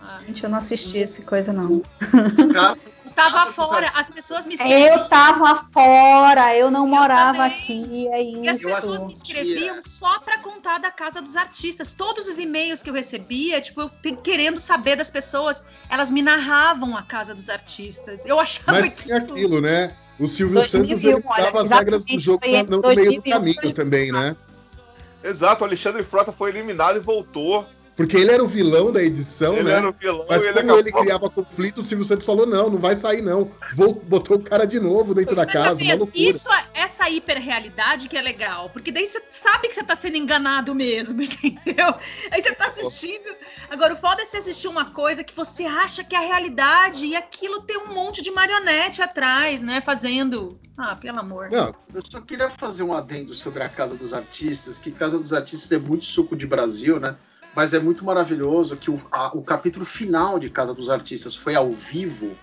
Ah, 0.00 0.20
gente, 0.26 0.44
eu 0.44 0.50
não 0.50 0.58
assisti 0.58 1.02
essa 1.02 1.22
coisa, 1.22 1.52
não. 1.52 1.76
O 1.76 2.52
caso, 2.52 2.80
o 2.86 2.93
tava 3.14 3.46
fora, 3.52 3.90
as 3.94 4.10
pessoas 4.10 4.46
me 4.46 4.54
escreviam. 4.54 4.98
Eu 4.98 5.08
tava 5.08 5.64
fora, 5.72 6.56
eu 6.56 6.70
não 6.70 6.84
Eu 6.84 6.86
morava 6.88 7.32
também. 7.32 7.52
aqui, 7.52 8.08
é 8.08 8.22
E 8.22 8.48
as 8.48 8.60
pessoas 8.60 9.04
me 9.04 9.12
escreviam 9.12 9.80
só 9.80 10.18
pra 10.20 10.38
contar 10.38 10.78
da 10.78 10.90
casa 10.90 11.22
dos 11.22 11.36
artistas. 11.36 11.92
Todos 11.94 12.26
os 12.28 12.38
e-mails 12.38 12.82
que 12.82 12.90
eu 12.90 12.94
recebia, 12.94 13.60
tipo, 13.60 13.80
eu 13.82 13.90
querendo 14.22 14.58
saber 14.58 14.96
das 14.96 15.10
pessoas, 15.10 15.62
elas 15.88 16.10
me 16.10 16.22
narravam 16.22 16.96
a 16.96 17.02
casa 17.02 17.34
dos 17.34 17.48
artistas. 17.48 18.24
Eu 18.26 18.38
achava 18.40 18.80
Mas 18.80 18.96
tinha 19.02 19.16
aquilo- 19.18 19.32
aquilo, 19.32 19.60
né? 19.60 19.96
O 20.18 20.28
Silvio 20.28 20.54
2001, 20.54 20.88
Santos 20.88 21.04
ele 21.04 21.24
olha, 21.26 21.42
dava 21.44 21.62
as 21.62 21.70
regras 21.70 22.04
do 22.04 22.18
jogo 22.20 22.40
na- 22.46 22.48
no 22.48 22.52
meio 22.52 22.66
do 22.68 22.82
2001, 22.82 23.22
caminho 23.32 23.54
2001. 23.56 23.72
também, 23.74 24.12
né? 24.12 24.36
Exato, 25.22 25.62
o 25.62 25.66
Alexandre 25.66 26.02
Frota 26.04 26.30
foi 26.32 26.50
eliminado 26.50 26.96
e 26.96 27.00
voltou. 27.00 27.66
Porque 27.96 28.16
ele 28.16 28.32
era 28.32 28.42
o 28.42 28.48
vilão 28.48 28.90
da 28.90 29.00
edição, 29.02 29.54
ele 29.54 29.64
né? 29.64 29.72
era 29.74 29.88
o 29.88 29.92
vilão 29.92 30.26
Mas 30.28 30.42
ele 30.42 30.52
como 30.52 30.58
acabou. 30.64 30.78
ele 30.80 30.92
criava 30.92 31.30
conflito, 31.30 31.80
o 31.80 31.84
Silvio 31.84 32.04
Santos 32.04 32.26
falou: 32.26 32.44
não, 32.44 32.68
não 32.68 32.78
vai 32.78 32.96
sair, 32.96 33.22
não. 33.22 33.50
Vou, 33.74 33.94
botou 33.94 34.36
o 34.36 34.42
cara 34.42 34.64
de 34.66 34.80
novo 34.80 35.14
dentro 35.14 35.36
da 35.36 35.46
casa, 35.46 35.78
loucura. 35.96 36.10
isso, 36.14 36.48
é- 36.52 36.64
essa 36.74 37.08
hiperrealidade 37.08 38.08
que 38.08 38.16
é 38.16 38.22
legal, 38.22 38.68
porque 38.70 38.90
daí 38.90 39.06
você 39.06 39.22
sabe 39.30 39.68
que 39.68 39.74
você 39.74 39.84
tá 39.84 39.94
sendo 39.94 40.16
enganado 40.16 40.74
mesmo, 40.74 41.22
entendeu? 41.22 41.94
Aí 42.32 42.42
você 42.42 42.52
tá 42.54 42.66
assistindo. 42.66 43.32
Agora, 43.70 43.94
o 43.94 43.96
foda 43.96 44.22
é 44.22 44.24
você 44.26 44.38
assistir 44.38 44.66
uma 44.68 44.86
coisa 44.86 45.22
que 45.22 45.34
você 45.34 45.64
acha 45.64 46.02
que 46.02 46.16
é 46.16 46.18
a 46.18 46.22
realidade 46.22 47.06
e 47.06 47.14
aquilo 47.14 47.62
tem 47.62 47.78
um 47.78 47.94
monte 47.94 48.22
de 48.22 48.30
marionete 48.32 49.02
atrás, 49.02 49.60
né? 49.62 49.80
Fazendo. 49.80 50.58
Ah, 50.76 50.96
pelo 50.96 51.20
amor. 51.20 51.50
Não, 51.50 51.72
Eu 51.94 52.02
só 52.10 52.20
queria 52.20 52.50
fazer 52.50 52.82
um 52.82 52.92
adendo 52.92 53.32
sobre 53.34 53.62
a 53.62 53.68
Casa 53.68 53.94
dos 53.94 54.12
Artistas, 54.12 54.78
que 54.78 54.90
Casa 54.90 55.16
dos 55.18 55.32
Artistas 55.32 55.70
é 55.70 55.78
muito 55.78 56.04
suco 56.04 56.34
de 56.34 56.46
Brasil, 56.46 56.98
né? 56.98 57.14
Mas 57.54 57.72
é 57.72 57.78
muito 57.78 58.04
maravilhoso 58.04 58.76
que 58.76 58.90
o, 58.90 59.00
a- 59.12 59.28
o 59.36 59.42
capítulo 59.42 59.84
final 59.84 60.38
de 60.38 60.50
Casa 60.50 60.74
dos 60.74 60.90
Artistas 60.90 61.34
foi 61.36 61.54
ao 61.54 61.70
vivo 61.72 62.36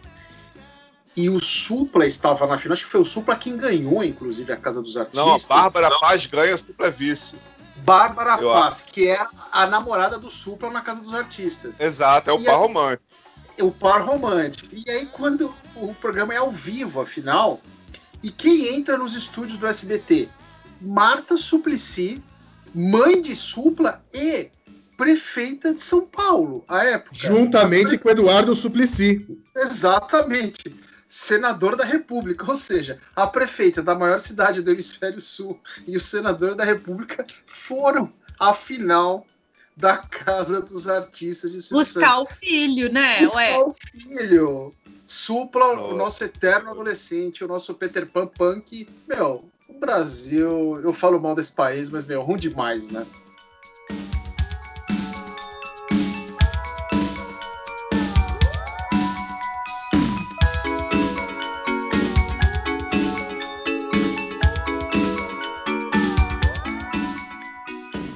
e 1.15 1.29
o 1.29 1.39
Supla 1.39 2.05
estava 2.05 2.47
na 2.47 2.57
final. 2.57 2.73
Acho 2.73 2.85
que 2.85 2.91
foi 2.91 3.01
o 3.01 3.05
Supla 3.05 3.35
quem 3.35 3.57
ganhou, 3.57 4.03
inclusive, 4.03 4.51
a 4.53 4.57
Casa 4.57 4.81
dos 4.81 4.95
Artistas. 4.95 5.25
Não, 5.25 5.35
a 5.35 5.39
Bárbara 5.39 5.89
Paz 5.99 6.25
ganha 6.25 6.55
Supla 6.57 6.89
Vice. 6.89 7.37
Bárbara 7.77 8.41
Eu 8.41 8.49
Paz, 8.51 8.85
que 8.89 9.09
é 9.09 9.19
a 9.51 9.65
namorada 9.67 10.17
do 10.17 10.29
Supla 10.29 10.69
na 10.69 10.81
Casa 10.81 11.01
dos 11.01 11.13
Artistas. 11.13 11.79
Exato, 11.79 12.29
é 12.29 12.33
o 12.33 12.39
E 12.39 12.45
par 12.45 12.53
aí- 12.53 12.59
romântico. 12.61 13.03
o 13.59 13.71
par 13.71 14.01
romântico. 14.05 14.69
E 14.73 14.89
aí, 14.89 15.05
quando 15.07 15.53
o 15.75 15.93
programa 15.95 16.33
é 16.33 16.37
ao 16.37 16.51
vivo, 16.51 17.01
afinal, 17.01 17.59
e 18.23 18.31
quem 18.31 18.75
entra 18.75 18.97
nos 18.97 19.13
estúdios 19.15 19.57
do 19.57 19.67
SBT? 19.67 20.29
Marta 20.79 21.35
Suplicy, 21.37 22.23
mãe 22.73 23.21
de 23.21 23.35
Supla 23.35 24.01
e 24.13 24.49
prefeita 25.01 25.73
de 25.73 25.81
São 25.81 26.05
Paulo, 26.05 26.63
à 26.67 26.83
época. 26.83 27.15
juntamente 27.15 27.97
com 27.97 28.07
o 28.07 28.11
Eduardo 28.11 28.53
Suplicy. 28.53 29.27
Exatamente. 29.57 30.75
Senador 31.09 31.75
da 31.75 31.83
República, 31.83 32.45
ou 32.47 32.55
seja, 32.55 32.99
a 33.15 33.25
prefeita 33.25 33.81
da 33.81 33.95
maior 33.95 34.19
cidade 34.19 34.61
do 34.61 34.69
Hemisfério 34.69 35.19
Sul 35.19 35.59
e 35.87 35.97
o 35.97 35.99
senador 35.99 36.53
da 36.53 36.63
República 36.63 37.25
foram 37.47 38.13
à 38.39 38.53
final 38.53 39.25
da 39.75 39.97
Casa 39.97 40.61
dos 40.61 40.87
Artistas 40.87 41.51
de 41.51 41.63
Silvio 41.63 41.83
Santos. 41.83 41.93
Buscar 41.93 42.19
o 42.19 42.27
filho, 42.39 42.93
né? 42.93 43.21
Buscar 43.21 43.37
Ué. 43.37 43.57
o 43.57 43.73
filho. 43.73 44.75
Supla, 45.07 45.81
o 45.81 45.95
nosso 45.95 46.23
eterno 46.23 46.69
adolescente, 46.69 47.43
o 47.43 47.47
nosso 47.47 47.73
Peter 47.73 48.05
Pan 48.05 48.27
punk. 48.27 48.87
Meu, 49.07 49.43
o 49.67 49.73
Brasil, 49.73 50.79
eu 50.83 50.93
falo 50.93 51.19
mal 51.19 51.33
desse 51.33 51.51
país, 51.51 51.89
mas, 51.89 52.05
meu, 52.05 52.21
ruim 52.21 52.37
demais, 52.37 52.89
né? 52.89 53.03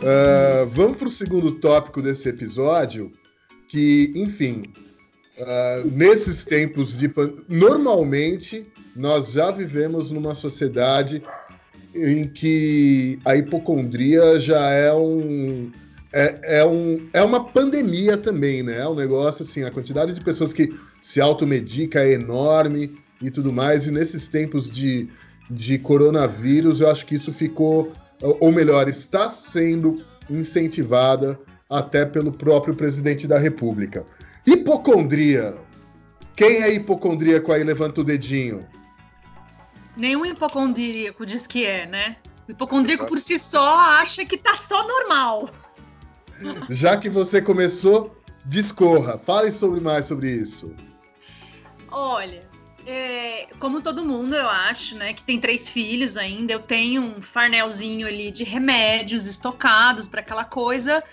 Ah, 0.06 0.66
vamos 0.68 0.98
para 0.98 1.08
o 1.08 1.12
segundo 1.12 1.54
tópico 1.54 2.00
desse 2.00 2.30
episódio, 2.30 3.12
que, 3.68 4.14
enfim, 4.16 4.66
ah, 5.40 5.82
nesses 5.92 6.46
tempos 6.46 6.96
de 6.96 7.12
normalmente 7.50 8.68
nós 8.96 9.32
já 9.32 9.50
vivemos 9.50 10.12
numa 10.12 10.36
sociedade 10.36 11.24
em 11.96 12.28
que 12.28 13.20
a 13.26 13.36
hipocondria 13.36 14.40
já 14.40 14.70
é 14.70 14.94
um 14.94 15.72
é, 16.14 16.60
é, 16.60 16.66
um, 16.66 17.10
é 17.12 17.22
uma 17.22 17.44
pandemia 17.44 18.16
também, 18.16 18.64
né? 18.64 18.78
É 18.78 18.88
um 18.88 18.96
negócio 18.96 19.44
assim, 19.44 19.64
a 19.64 19.72
quantidade 19.72 20.14
de 20.14 20.22
pessoas 20.22 20.54
que 20.54 20.74
se 21.02 21.20
automedica 21.20 22.00
é 22.00 22.14
enorme 22.14 22.98
e 23.22 23.30
tudo 23.30 23.52
mais. 23.52 23.86
E 23.86 23.92
nesses 23.92 24.28
tempos 24.30 24.72
de, 24.72 25.10
de 25.50 25.78
coronavírus, 25.78 26.80
eu 26.80 26.90
acho 26.90 27.06
que 27.06 27.16
isso 27.16 27.34
ficou, 27.34 27.92
ou 28.22 28.52
melhor, 28.52 28.88
está 28.88 29.30
sendo 29.30 30.04
incentivada 30.30 31.40
até 31.70 32.06
pelo 32.06 32.32
próprio 32.32 32.76
presidente 32.76 33.28
da 33.28 33.38
República. 33.38 34.06
Hipocondria. 34.46 35.56
Quem 36.36 36.62
é 36.62 36.74
hipocondríaco 36.74 37.52
aí? 37.52 37.64
Levanta 37.64 38.02
o 38.02 38.04
dedinho. 38.04 38.66
Nenhum 39.98 40.26
hipocondríaco 40.26 41.26
diz 41.26 41.48
que 41.48 41.66
é, 41.66 41.86
né? 41.86 42.18
O 42.48 42.52
hipocondríaco 42.52 43.08
por 43.08 43.18
si 43.18 43.40
só 43.40 43.78
acha 43.78 44.26
que 44.26 44.38
tá 44.38 44.56
só 44.56 44.86
normal. 44.88 45.50
Já 46.70 46.98
que 46.98 47.10
você 47.10 47.42
começou, 47.42 48.16
discorra. 48.46 49.18
Fale 49.18 49.50
sobre 49.52 49.80
mais 49.80 50.06
sobre 50.06 50.30
isso. 50.30 50.74
Olha, 51.90 52.45
é, 52.86 53.48
como 53.60 53.82
todo 53.82 54.06
mundo, 54.06 54.36
eu 54.36 54.50
acho, 54.50 54.96
né, 54.96 55.14
que 55.14 55.24
tem 55.24 55.40
três 55.40 55.70
filhos 55.70 56.18
ainda, 56.18 56.54
eu 56.54 56.60
tenho 56.62 57.02
um 57.02 57.22
farnelzinho 57.22 58.08
ali 58.08 58.32
de 58.32 58.44
remédios 58.44 59.26
estocados 59.26 60.08
para 60.08 60.22
aquela 60.22 60.46
coisa. 60.46 61.04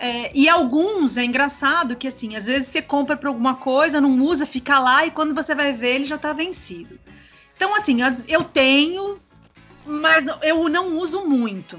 É, 0.00 0.30
e 0.34 0.48
alguns 0.48 1.16
é 1.16 1.24
engraçado 1.24 1.94
que 1.96 2.08
assim, 2.08 2.34
às 2.36 2.46
vezes 2.46 2.68
você 2.68 2.82
compra 2.82 3.16
para 3.16 3.28
alguma 3.28 3.54
coisa, 3.54 4.00
não 4.00 4.20
usa, 4.22 4.44
fica 4.44 4.78
lá 4.80 5.06
e 5.06 5.10
quando 5.10 5.34
você 5.34 5.54
vai 5.54 5.72
ver 5.72 5.96
ele 5.96 6.04
já 6.04 6.18
tá 6.18 6.32
vencido. 6.32 6.98
Então 7.56 7.76
assim, 7.76 8.02
as- 8.02 8.24
eu 8.26 8.42
tenho, 8.42 9.16
mas 9.86 10.24
eu 10.42 10.68
não 10.68 10.96
uso 10.96 11.24
muito. 11.26 11.78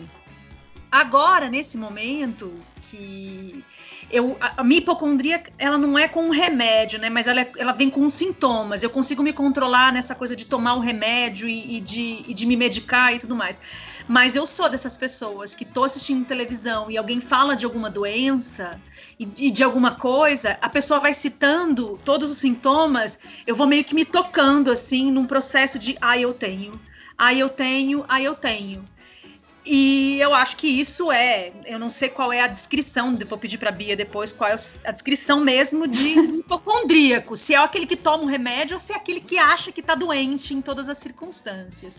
Agora, 0.90 1.50
nesse 1.50 1.78
momento 1.78 2.54
que 2.82 3.66
eu, 4.10 4.38
a, 4.40 4.62
a 4.62 4.64
minha 4.64 4.80
hipocondria, 4.80 5.44
ela 5.58 5.78
não 5.78 5.98
é 5.98 6.08
com 6.08 6.24
um 6.24 6.30
remédio, 6.30 7.00
né? 7.00 7.10
Mas 7.10 7.28
ela, 7.28 7.42
é- 7.42 7.52
ela 7.58 7.72
vem 7.74 7.90
com 7.90 8.10
sintomas. 8.10 8.84
Eu 8.84 8.90
consigo 8.90 9.24
me 9.24 9.34
controlar 9.34 9.92
nessa 9.94 10.16
coisa 10.16 10.36
de 10.36 10.46
tomar 10.46 10.76
o 10.76 10.80
remédio 10.80 11.48
e, 11.48 11.78
e 11.78 11.82
de, 11.82 12.24
e 12.28 12.34
de 12.34 12.46
me 12.46 12.56
medicar 12.56 13.14
e 13.14 13.20
tudo 13.20 13.36
mais. 13.36 13.60
Mas 14.08 14.36
eu 14.36 14.46
sou 14.48 14.70
dessas 14.70 14.98
pessoas 14.98 15.56
que 15.56 15.66
tô 15.66 15.84
assistindo 15.84 16.26
televisão 16.26 16.90
e 16.92 16.98
alguém 16.98 17.20
fala 17.20 17.56
de 17.56 17.66
alguma 17.66 17.90
doença 17.90 18.82
e, 19.20 19.28
e 19.48 19.52
de 19.52 19.64
alguma 19.64 19.96
coisa, 19.96 20.58
a 20.62 20.70
pessoa 20.70 21.00
vai 21.00 21.14
citando 21.14 21.98
todos 22.04 22.30
os 22.32 22.38
sintomas, 22.38 23.18
eu 23.48 23.56
vou 23.56 23.68
meio 23.68 23.84
que 23.84 23.96
me 23.96 24.06
tocando 24.06 24.72
assim 24.72 25.12
num 25.12 25.26
processo 25.26 25.80
de 25.80 25.98
ah, 26.02 26.18
eu 26.18 26.34
tenho, 26.34 26.80
ah, 27.18 27.34
eu 27.34 27.50
tenho, 27.50 28.06
ah, 28.08 28.22
eu 28.22 28.36
tenho. 28.36 28.90
E 29.66 30.20
eu 30.20 30.34
acho 30.34 30.58
que 30.58 30.68
isso 30.68 31.12
é, 31.12 31.52
eu 31.66 31.80
não 31.80 31.90
sei 31.90 32.10
qual 32.10 32.32
é 32.32 32.42
a 32.42 32.48
descrição, 32.48 33.16
vou 33.28 33.38
pedir 33.38 33.58
para 33.58 33.72
Bia 33.72 33.96
depois 33.96 34.32
qual 34.32 34.50
é 34.52 34.56
a 34.84 34.92
descrição 34.92 35.40
mesmo 35.40 35.88
de 35.88 36.10
hipocondríaco, 36.40 37.36
se 37.36 37.56
é 37.56 37.58
aquele 37.58 37.88
que 37.88 37.96
toma 37.96 38.24
um 38.24 38.28
remédio 38.28 38.76
ou 38.76 38.80
se 38.80 38.94
é 38.94 38.96
aquele 38.96 39.20
que 39.20 39.40
acha 39.40 39.72
que 39.72 39.82
tá 39.82 39.96
doente 39.96 40.54
em 40.54 40.62
todas 40.62 40.88
as 40.88 41.00
circunstâncias. 41.00 41.96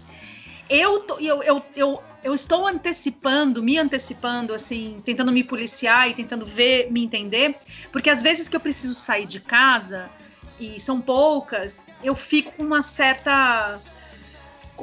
Eu, 0.70 1.00
tô- 1.00 1.18
eu, 1.18 1.42
eu, 1.42 1.62
eu, 1.74 2.02
eu 2.22 2.35
estou 2.35 2.66
antecipando, 2.66 3.62
me 3.62 3.79
antecipando, 3.79 4.55
assim, 4.55 4.96
tentando 5.05 5.33
me 5.33 5.42
policiar 5.42 6.09
e 6.09 6.14
tentando 6.14 6.46
ver, 6.46 6.90
me 6.92 7.02
entender, 7.05 7.57
porque 7.90 8.11
às 8.11 8.22
vezes 8.22 8.48
que 8.48 8.55
eu 8.55 8.61
preciso 8.61 8.94
sair 8.94 9.26
de 9.26 9.40
casa, 9.40 10.09
e 10.59 10.81
são 10.81 11.00
poucas, 11.00 11.85
eu 12.02 12.14
fico 12.14 12.52
com 12.52 12.62
uma 12.62 12.83
certa 12.83 13.79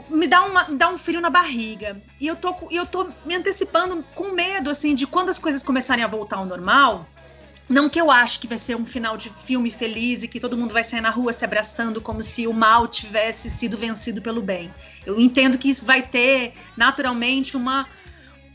me 0.10 0.27
dá, 0.27 0.43
uma, 0.43 0.67
me 0.69 0.77
dá 0.77 0.89
um 0.89 0.97
frio 0.97 1.21
na 1.21 1.29
barriga. 1.29 2.01
E 2.19 2.27
eu 2.27 2.36
tô, 2.36 2.56
eu 2.71 2.86
tô 2.86 3.12
me 3.25 3.36
antecipando 3.36 4.03
com 4.15 4.32
medo, 4.32 4.69
assim, 4.69 4.95
de 4.95 5.06
quando 5.06 5.29
as 5.29 5.39
coisas 5.39 5.63
começarem 5.63 6.04
a 6.04 6.08
voltar 6.08 6.37
ao 6.37 6.46
normal. 6.46 7.08
Não 7.69 7.89
que 7.89 8.00
eu 8.00 8.12
acho 8.12 8.39
que 8.39 8.48
vai 8.48 8.60
ser 8.60 8.75
um 8.75 8.85
final 8.85 9.15
de 9.15 9.29
filme 9.29 9.71
feliz 9.71 10.21
e 10.21 10.27
que 10.27 10.39
todo 10.39 10.58
mundo 10.58 10.73
vai 10.73 10.83
sair 10.83 11.02
na 11.02 11.10
rua 11.10 11.31
se 11.31 11.46
abraçando 11.46 12.02
como 12.02 12.21
se 12.21 12.46
o 12.46 12.54
mal 12.54 12.87
tivesse 12.87 13.50
sido 13.50 13.77
vencido 13.77 14.21
pelo 14.21 14.41
bem. 14.41 14.73
Eu 15.06 15.19
entendo 15.19 15.58
que 15.58 15.69
isso 15.69 15.85
vai 15.85 16.02
ter 16.02 16.54
naturalmente 16.75 17.56
uma, 17.56 17.87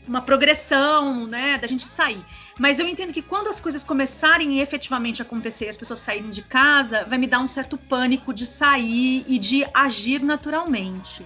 uma 0.07 0.21
progressão, 0.21 1.25
né, 1.25 1.57
da 1.57 1.67
gente 1.67 1.83
sair. 1.83 2.23
Mas 2.59 2.77
eu 2.77 2.85
entendo 2.85 3.13
que 3.13 3.21
quando 3.21 3.47
as 3.47 3.57
coisas 3.57 3.85
começarem 3.85 4.59
efetivamente 4.59 5.21
a 5.21 5.25
acontecer 5.25 5.69
as 5.69 5.77
pessoas 5.77 5.99
saírem 5.99 6.29
de 6.29 6.41
casa, 6.41 7.05
vai 7.05 7.17
me 7.17 7.25
dar 7.25 7.39
um 7.39 7.47
certo 7.47 7.77
pânico 7.77 8.33
de 8.33 8.45
sair 8.45 9.23
e 9.27 9.39
de 9.39 9.65
agir 9.73 10.21
naturalmente. 10.21 11.25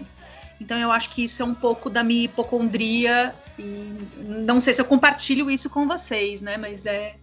Então 0.62 0.78
eu 0.78 0.92
acho 0.92 1.10
que 1.10 1.24
isso 1.24 1.42
é 1.42 1.46
um 1.46 1.56
pouco 1.56 1.90
da 1.90 2.04
minha 2.04 2.26
hipocondria 2.26 3.34
e 3.58 3.98
não 4.20 4.60
sei 4.60 4.74
se 4.74 4.82
eu 4.82 4.86
compartilho 4.86 5.50
isso 5.50 5.72
com 5.72 5.88
vocês, 5.88 6.40
né? 6.42 6.56
Mas 6.56 6.86
é 6.86 7.16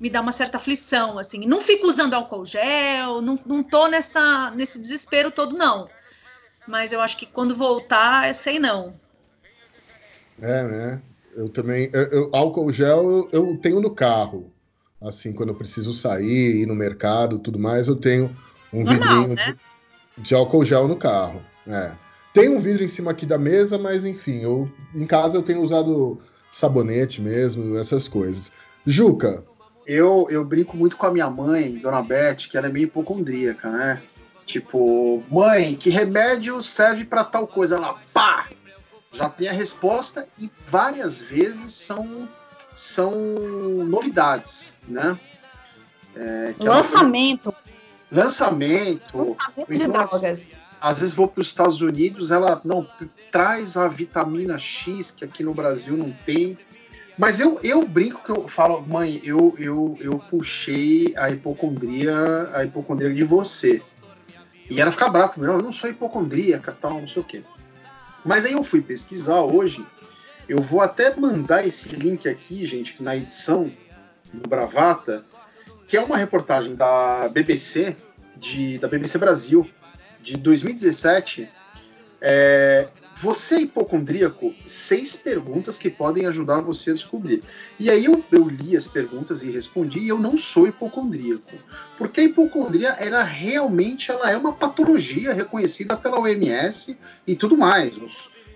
me 0.00 0.10
dá 0.10 0.20
uma 0.20 0.32
certa 0.32 0.58
aflição, 0.58 1.16
assim. 1.16 1.38
Não 1.46 1.60
fico 1.60 1.86
usando 1.86 2.14
álcool 2.14 2.44
gel, 2.44 3.22
não, 3.22 3.38
não 3.46 3.62
tô 3.62 3.86
nessa, 3.86 4.50
nesse 4.50 4.80
desespero 4.80 5.30
todo, 5.30 5.56
não. 5.56 5.88
Mas 6.66 6.92
eu 6.92 7.00
acho 7.00 7.16
que 7.16 7.24
quando 7.24 7.54
voltar, 7.54 8.26
eu 8.26 8.34
sei 8.34 8.58
não. 8.58 8.98
É, 10.42 10.62
né? 10.64 11.02
Eu 11.36 11.48
também. 11.48 11.90
Eu, 11.92 12.02
eu, 12.04 12.30
álcool 12.32 12.70
gel 12.70 13.28
eu, 13.32 13.46
eu, 13.46 13.58
tenho 13.58 13.80
no 13.80 13.90
carro. 13.90 14.52
Assim, 15.02 15.32
quando 15.32 15.50
eu 15.50 15.54
preciso 15.54 15.92
sair, 15.92 16.62
ir 16.62 16.66
no 16.66 16.74
mercado 16.74 17.38
tudo 17.38 17.58
mais, 17.58 17.88
eu 17.88 17.96
tenho 17.96 18.34
um 18.72 18.84
Normal, 18.84 19.08
vidrinho 19.08 19.34
né? 19.34 19.56
de, 20.16 20.22
de, 20.22 20.34
álcool 20.34 20.64
gel 20.64 20.88
no 20.88 20.96
carro. 20.96 21.42
É. 21.66 21.92
Tem 22.32 22.48
um 22.48 22.58
vidro 22.58 22.82
em 22.82 22.88
cima 22.88 23.10
aqui 23.10 23.26
da 23.26 23.38
mesa, 23.38 23.78
mas 23.78 24.04
enfim, 24.04 24.40
eu 24.40 24.70
em 24.94 25.06
casa 25.06 25.36
eu 25.36 25.42
tenho 25.42 25.60
usado 25.60 26.18
sabonete 26.50 27.20
mesmo, 27.20 27.76
essas 27.76 28.08
coisas. 28.08 28.50
Juca. 28.86 29.44
Eu, 29.86 30.26
eu 30.30 30.44
brinco 30.44 30.76
muito 30.76 30.96
com 30.96 31.06
a 31.06 31.12
minha 31.12 31.28
mãe, 31.28 31.76
Dona 31.76 32.02
Beth, 32.02 32.48
que 32.48 32.56
ela 32.56 32.68
é 32.68 32.72
meio 32.72 32.84
hipocondríaca, 32.84 33.70
né? 33.70 34.02
Tipo, 34.46 35.22
mãe, 35.30 35.74
que 35.74 35.90
remédio 35.90 36.62
serve 36.62 37.04
para 37.04 37.24
tal 37.24 37.46
coisa? 37.46 37.76
Ela, 37.76 37.94
pá! 38.12 38.46
Já 39.14 39.28
tem 39.28 39.48
a 39.48 39.52
resposta 39.52 40.28
e 40.38 40.50
várias 40.68 41.22
vezes 41.22 41.72
são, 41.72 42.28
são 42.72 43.14
novidades, 43.84 44.74
né? 44.88 45.18
É, 46.16 46.54
lançamento. 46.58 47.54
Ela... 48.10 48.24
Lançamento. 48.24 49.14
Lançamento 49.20 49.66
de 49.68 49.88
drogas. 49.88 50.64
Às 50.80 51.00
vezes 51.00 51.14
vou 51.14 51.26
para 51.26 51.40
os 51.40 51.46
Estados 51.46 51.80
Unidos, 51.80 52.30
ela 52.30 52.60
não 52.64 52.86
traz 53.32 53.76
a 53.76 53.88
vitamina 53.88 54.58
X 54.58 55.10
que 55.10 55.24
aqui 55.24 55.42
no 55.42 55.54
Brasil 55.54 55.96
não 55.96 56.12
tem. 56.26 56.58
Mas 57.16 57.40
eu, 57.40 57.58
eu 57.62 57.86
brinco 57.86 58.22
que 58.22 58.30
eu 58.30 58.46
falo, 58.48 58.82
mãe, 58.82 59.20
eu, 59.24 59.54
eu, 59.58 59.96
eu 60.00 60.18
puxei 60.18 61.14
a 61.16 61.30
hipocondria, 61.30 62.50
a 62.52 62.64
hipocondria 62.64 63.14
de 63.14 63.24
você. 63.24 63.80
E 64.68 64.80
ela 64.80 64.90
fica 64.90 65.08
brava 65.08 65.32
comigo, 65.32 65.52
eu 65.52 65.62
não 65.62 65.72
sou 65.72 65.88
hipocondríaca, 65.88 66.76
tal, 66.78 67.00
não 67.00 67.08
sei 67.08 67.22
o 67.22 67.24
quê. 67.24 67.42
Mas 68.24 68.44
aí 68.44 68.52
eu 68.52 68.64
fui 68.64 68.80
pesquisar 68.80 69.42
hoje, 69.42 69.84
eu 70.48 70.58
vou 70.58 70.80
até 70.80 71.14
mandar 71.14 71.66
esse 71.66 71.94
link 71.94 72.28
aqui, 72.28 72.64
gente, 72.66 73.02
na 73.02 73.16
edição 73.16 73.70
do 74.32 74.48
Bravata, 74.48 75.24
que 75.86 75.96
é 75.96 76.02
uma 76.02 76.16
reportagem 76.16 76.74
da 76.74 77.28
BBC, 77.28 77.96
de, 78.36 78.78
da 78.78 78.88
BBC 78.88 79.18
Brasil, 79.18 79.68
de 80.20 80.36
2017. 80.36 81.48
É, 82.20 82.88
você 83.20 83.56
é 83.56 83.60
hipocondríaco? 83.62 84.54
Seis 84.64 85.16
perguntas 85.16 85.78
que 85.78 85.88
podem 85.90 86.26
ajudar 86.26 86.60
você 86.60 86.90
a 86.90 86.94
descobrir. 86.94 87.42
E 87.78 87.90
aí 87.90 88.04
eu, 88.04 88.22
eu 88.30 88.48
li 88.48 88.76
as 88.76 88.86
perguntas 88.86 89.42
e 89.42 89.50
respondi, 89.50 90.00
e 90.00 90.08
eu 90.08 90.18
não 90.18 90.36
sou 90.36 90.66
hipocondríaco. 90.66 91.56
Porque 91.96 92.20
a 92.20 92.24
hipocondria, 92.24 92.90
ela 92.98 93.22
realmente 93.22 94.10
ela 94.10 94.30
é 94.30 94.36
uma 94.36 94.52
patologia 94.52 95.32
reconhecida 95.32 95.96
pela 95.96 96.18
OMS 96.18 96.98
e 97.26 97.36
tudo 97.36 97.56
mais. 97.56 97.94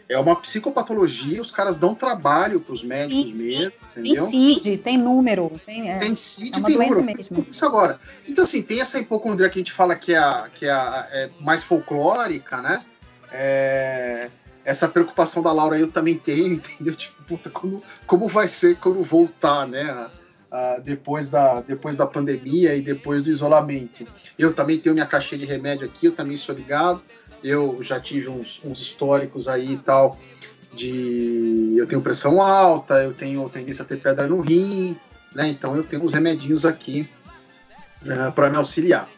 É 0.09 0.19
uma 0.19 0.35
psicopatologia, 0.37 1.41
os 1.41 1.51
caras 1.51 1.77
dão 1.77 1.95
trabalho 1.95 2.61
para 2.61 2.73
os 2.73 2.83
médicos 2.83 3.29
sim, 3.29 3.35
mesmo, 3.35 3.73
entendeu? 3.93 4.15
Tem 4.15 4.31
CID, 4.31 4.79
tem 4.79 4.97
número. 4.97 5.53
Tem, 5.67 5.91
é, 5.91 5.99
tem 5.99 6.15
CID, 6.15 6.59
é 6.59 6.63
tem 6.63 6.79
número. 6.79 7.03
Mesmo. 7.05 7.47
Isso 7.51 7.67
agora. 7.67 8.01
Então, 8.27 8.45
assim, 8.45 8.63
tem 8.63 8.81
essa 8.81 8.99
hipocondria 8.99 9.51
que 9.51 9.59
a 9.59 9.61
gente 9.61 9.73
fala 9.73 9.95
que 9.95 10.15
é, 10.15 10.19
a, 10.19 10.49
que 10.55 10.65
é, 10.65 10.71
a, 10.71 11.07
é 11.11 11.31
mais 11.41 11.63
folclórica, 11.63 12.63
né? 12.63 12.83
É, 13.31 14.31
essa 14.69 14.87
preocupação 14.87 15.43
da 15.43 15.51
Laura 15.51 15.79
eu 15.79 15.91
também 15.91 16.19
tenho, 16.19 16.55
entendeu? 16.61 16.95
Tipo, 16.95 17.23
puta, 17.25 17.51
como, 17.51 17.83
como 18.07 18.29
vai 18.29 18.49
ser 18.49 18.77
quando 18.77 19.03
voltar, 19.03 19.67
né? 19.67 20.11
depois, 20.83 21.29
da, 21.29 21.61
depois 21.61 21.95
da 21.95 22.07
pandemia 22.07 22.75
e 22.75 22.81
depois 22.81 23.23
do 23.23 23.31
isolamento. 23.31 24.07
Eu 24.39 24.55
também 24.55 24.79
tenho 24.79 24.95
minha 24.95 25.07
caixinha 25.07 25.39
de 25.39 25.45
remédio 25.45 25.87
aqui, 25.87 26.07
eu 26.07 26.13
também 26.13 26.39
sou 26.39 26.55
ligado. 26.55 27.03
Eu 27.45 27.83
já 27.83 28.01
tive 28.01 28.31
uns, 28.31 28.59
uns 28.65 28.81
históricos 28.81 29.47
aí 29.47 29.75
e 29.75 29.77
tal 29.77 30.19
de 30.73 31.75
eu 31.77 31.87
tenho 31.87 32.03
pressão 32.03 32.41
alta, 32.41 33.03
eu 33.03 33.13
tenho 33.13 33.49
tendência 33.49 33.83
a 33.83 33.87
ter 33.87 33.97
pedra 33.97 34.27
no 34.27 34.41
rim, 34.41 34.97
né? 35.35 35.49
Então 35.49 35.75
eu 35.77 35.83
tenho 35.83 36.05
uns 36.05 36.13
remedinhos 36.13 36.65
aqui 36.65 37.09
uh, 38.03 38.33
para 38.33 38.51
me 38.51 38.57
auxiliar. 38.57 39.09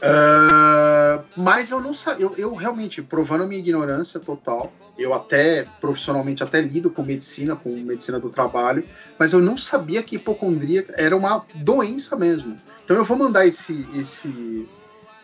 Uh, 0.00 1.22
mas 1.36 1.70
eu 1.70 1.80
não 1.80 1.92
sabia, 1.92 2.24
eu, 2.24 2.34
eu, 2.38 2.54
realmente, 2.54 3.02
provando 3.02 3.44
a 3.44 3.46
minha 3.46 3.60
ignorância 3.60 4.18
total, 4.18 4.72
eu 4.98 5.12
até 5.12 5.64
profissionalmente 5.80 6.42
até 6.42 6.60
lido 6.60 6.90
com 6.90 7.02
medicina, 7.02 7.54
com 7.54 7.70
medicina 7.70 8.18
do 8.18 8.30
trabalho, 8.30 8.84
mas 9.18 9.32
eu 9.32 9.40
não 9.40 9.56
sabia 9.56 10.02
que 10.02 10.16
hipocondria 10.16 10.86
era 10.96 11.16
uma 11.16 11.44
doença 11.54 12.16
mesmo. 12.16 12.56
Então 12.84 12.96
eu 12.96 13.04
vou 13.04 13.16
mandar 13.16 13.46
esse 13.46 13.88
esse 13.94 14.68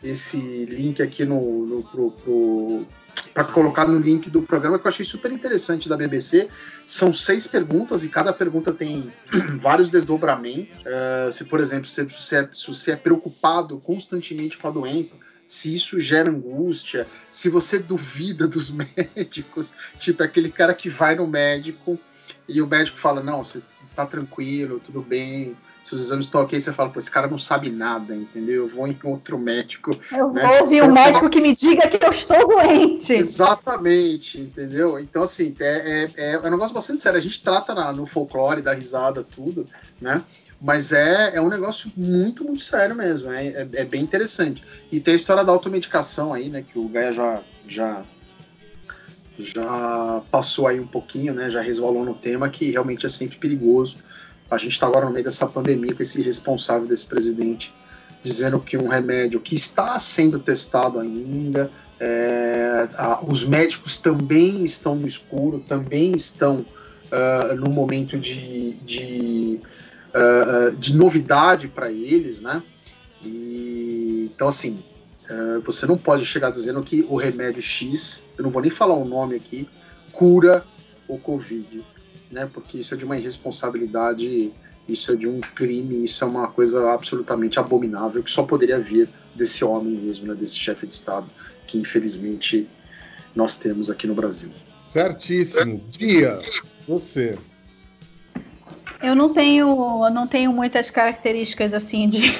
esse 0.03 0.37
link 0.67 1.03
aqui 1.03 1.25
no, 1.25 1.67
no 1.67 1.83
pro, 1.83 2.11
pro 2.13 2.87
para 3.37 3.45
colocar 3.45 3.87
no 3.87 3.99
link 3.99 4.31
do 4.31 4.41
programa 4.41 4.79
que 4.79 4.87
eu 4.87 4.89
achei 4.89 5.05
super 5.05 5.31
interessante 5.31 5.91
da 5.91 5.97
BBC. 5.99 6.49
São 6.87 7.13
seis 7.13 7.47
perguntas 7.47 8.03
e 8.03 8.09
cada 8.09 8.33
pergunta 8.33 8.73
tem 8.73 9.13
vários 9.61 9.91
desdobramentos. 9.91 10.81
Uh, 10.81 11.31
se, 11.31 11.45
por 11.45 11.61
exemplo, 11.61 11.87
se, 11.87 12.09
se, 12.09 12.35
é, 12.35 12.49
se 12.55 12.67
você 12.67 12.93
é 12.93 12.97
preocupado 12.97 13.79
constantemente 13.79 14.57
com 14.57 14.69
a 14.69 14.71
doença, 14.71 15.17
se 15.47 15.75
isso 15.75 16.01
gera 16.01 16.31
angústia, 16.31 17.07
se 17.31 17.51
você 17.51 17.79
duvida 17.79 18.49
dos 18.49 18.71
médicos, 18.71 19.75
tipo 19.99 20.23
aquele 20.23 20.51
cara 20.51 20.73
que 20.73 20.89
vai 20.89 21.15
no 21.15 21.27
médico 21.27 22.01
e 22.49 22.63
o 22.63 22.67
médico 22.67 22.97
fala: 22.97 23.23
Não, 23.23 23.45
você 23.45 23.61
tá 23.95 24.07
tranquilo, 24.07 24.81
tudo 24.81 25.03
bem, 25.03 25.55
se 25.87 25.95
os 25.95 26.03
exames 26.03 26.27
estão 26.27 26.41
ok, 26.41 26.61
você 26.61 26.73
fala, 26.73 26.91
pô, 26.91 26.99
esse 26.99 27.11
cara 27.11 27.29
não 27.29 27.39
sabe 27.39 27.71
nada, 27.71 28.13
entendeu? 28.13 28.65
Eu 28.65 28.69
vou 28.69 28.89
em 28.89 28.99
outro 29.05 29.39
médico. 29.39 29.97
Eu 30.11 30.33
né? 30.33 30.43
vou 30.43 30.63
ouvir 30.63 30.83
um 30.83 30.87
então, 30.87 30.91
assim, 30.91 31.07
médico 31.07 31.31
que 31.31 31.41
me 31.41 31.55
diga 31.55 31.89
que 31.89 32.05
eu 32.05 32.11
estou 32.11 32.49
doente. 32.49 33.13
Exatamente, 33.13 34.41
entendeu? 34.41 34.99
Então, 34.99 35.23
assim, 35.23 35.55
é, 35.61 36.11
é, 36.17 36.33
é 36.33 36.39
um 36.41 36.51
negócio 36.51 36.75
bastante 36.75 37.01
sério. 37.01 37.17
A 37.17 37.23
gente 37.23 37.41
trata 37.41 37.73
na, 37.73 37.93
no 37.93 38.05
folclore, 38.05 38.63
da 38.63 38.75
risada, 38.75 39.23
tudo, 39.23 39.69
né? 40.01 40.25
Mas 40.61 40.93
é, 40.93 41.37
é 41.37 41.41
um 41.41 41.49
negócio 41.49 41.93
muito, 41.97 42.43
muito 42.43 42.63
sério 42.63 42.97
mesmo. 42.97 43.31
É, 43.31 43.47
é, 43.47 43.69
é 43.75 43.85
bem 43.85 44.03
interessante. 44.03 44.65
E 44.91 44.99
tem 44.99 45.13
a 45.13 45.17
história 45.17 45.45
da 45.45 45.53
automedicação 45.53 46.35
aí, 46.35 46.49
né? 46.49 46.65
Que 46.69 46.81
o 46.81 46.89
Gaia 46.89 47.13
já, 47.13 47.41
já, 47.69 48.03
já 49.39 50.21
passou 50.33 50.67
aí 50.67 50.81
um 50.81 50.87
pouquinho, 50.89 51.33
né? 51.33 51.49
Já 51.49 51.61
resvalou 51.61 52.05
no 52.05 52.15
tema, 52.15 52.49
que 52.49 52.73
realmente 52.73 53.07
é 53.07 53.09
sempre 53.09 53.39
perigoso 53.39 53.99
a 54.51 54.57
gente 54.57 54.73
está 54.73 54.87
agora 54.87 55.07
no 55.07 55.13
meio 55.13 55.25
dessa 55.25 55.47
pandemia 55.47 55.95
com 55.95 56.03
esse 56.03 56.21
responsável 56.23 56.87
desse 56.87 57.07
presidente 57.07 57.73
dizendo 58.27 58.59
que 58.59 58.77
um 58.77 58.89
remédio 58.89 59.41
que 59.41 59.55
está 59.55 59.97
sendo 60.01 60.41
testado 60.41 60.99
ainda, 60.99 61.71
é, 62.01 62.89
a, 62.97 63.21
os 63.23 63.47
médicos 63.47 63.99
também 63.99 64.65
estão 64.65 64.97
no 64.97 65.07
escuro, 65.07 65.61
também 65.61 66.13
estão 66.13 66.67
uh, 67.13 67.55
no 67.55 67.71
momento 67.71 68.19
de, 68.19 68.73
de, 68.85 69.61
uh, 70.11 70.77
de 70.77 70.97
novidade 70.97 71.69
para 71.69 71.91
eles, 71.91 72.41
né? 72.41 72.61
E, 73.25 74.29
então, 74.35 74.49
assim, 74.49 74.77
uh, 75.31 75.61
você 75.61 75.87
não 75.87 75.97
pode 75.97 76.27
chegar 76.27 76.51
dizendo 76.51 76.83
que 76.83 77.07
o 77.09 77.17
remédio 77.17 77.63
X, 77.63 78.25
eu 78.37 78.43
não 78.43 78.51
vou 78.51 78.61
nem 78.61 78.73
falar 78.73 78.95
o 78.95 79.05
nome 79.05 79.37
aqui, 79.37 79.69
cura 80.13 80.65
o 81.07 81.17
Covid 81.17 81.85
né? 82.37 82.49
Porque 82.53 82.77
isso 82.79 82.93
é 82.93 82.97
de 82.99 83.05
uma 83.07 83.17
irresponsabilidade, 83.17 84.53
isso 84.87 85.11
é 85.11 85.17
de 85.17 85.27
um 85.27 85.41
crime, 85.41 86.05
isso 86.05 86.23
é 86.23 86.27
uma 86.27 86.49
coisa 86.49 86.93
absolutamente 86.93 87.59
abominável 87.59 88.23
que 88.23 88.31
só 88.31 88.43
poderia 88.43 88.79
vir 88.79 89.09
desse 89.35 89.65
homem 89.65 89.95
mesmo, 89.95 90.27
né? 90.27 90.35
Desse 90.35 90.59
chefe 90.59 90.87
de 90.87 90.93
Estado, 90.93 91.27
que 91.67 91.79
infelizmente 91.79 92.69
nós 93.35 93.57
temos 93.57 93.89
aqui 93.89 94.07
no 94.07 94.15
Brasil. 94.15 94.51
Certíssimo. 94.85 95.83
Bia, 95.99 96.39
você. 96.87 97.39
Eu 99.03 99.15
não 99.15 99.33
tenho, 99.33 100.05
eu 100.05 100.11
não 100.11 100.27
tenho 100.27 100.53
muitas 100.53 100.91
características 100.91 101.73
assim 101.73 102.07
de, 102.07 102.31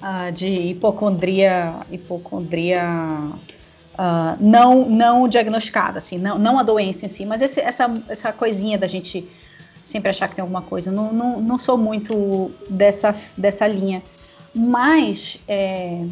uh, 0.00 0.30
de 0.32 0.46
hipocondria, 0.46 1.74
hipocondria 1.90 2.82
uh, 3.98 4.36
não, 4.40 4.88
não 4.88 5.28
diagnosticada, 5.28 5.98
assim, 5.98 6.18
não, 6.18 6.38
não 6.38 6.58
a 6.58 6.62
doença 6.62 7.06
em 7.06 7.08
si, 7.08 7.26
mas 7.26 7.42
esse, 7.42 7.60
essa, 7.60 7.90
essa 8.08 8.32
coisinha 8.32 8.78
da 8.78 8.86
gente 8.86 9.28
sempre 9.82 10.10
achar 10.10 10.28
que 10.28 10.34
tem 10.34 10.42
alguma 10.42 10.62
coisa. 10.62 10.90
Não, 10.90 11.12
não, 11.12 11.40
não 11.40 11.58
sou 11.58 11.78
muito 11.78 12.50
dessa, 12.68 13.14
dessa 13.36 13.66
linha. 13.66 14.02
Mas 14.52 15.38
é, 15.46 16.04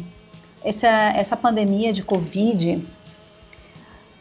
essa, 0.63 0.87
essa 0.87 1.35
pandemia 1.35 1.91
de 1.91 2.01
Covid. 2.01 2.81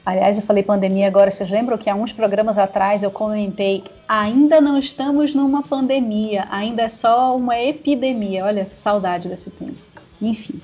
Aliás, 0.04 0.36
eu 0.36 0.42
falei 0.42 0.62
pandemia 0.62 1.06
agora, 1.06 1.30
vocês 1.30 1.48
lembram 1.48 1.78
que 1.78 1.88
há 1.88 1.94
uns 1.94 2.12
programas 2.12 2.58
atrás 2.58 3.02
eu 3.02 3.10
comentei: 3.10 3.84
ainda 4.08 4.60
não 4.60 4.78
estamos 4.78 5.34
numa 5.34 5.62
pandemia, 5.62 6.46
ainda 6.50 6.82
é 6.82 6.88
só 6.88 7.36
uma 7.36 7.58
epidemia. 7.58 8.44
Olha, 8.44 8.68
saudade 8.70 9.28
desse 9.28 9.50
tempo. 9.50 9.80
Enfim. 10.20 10.60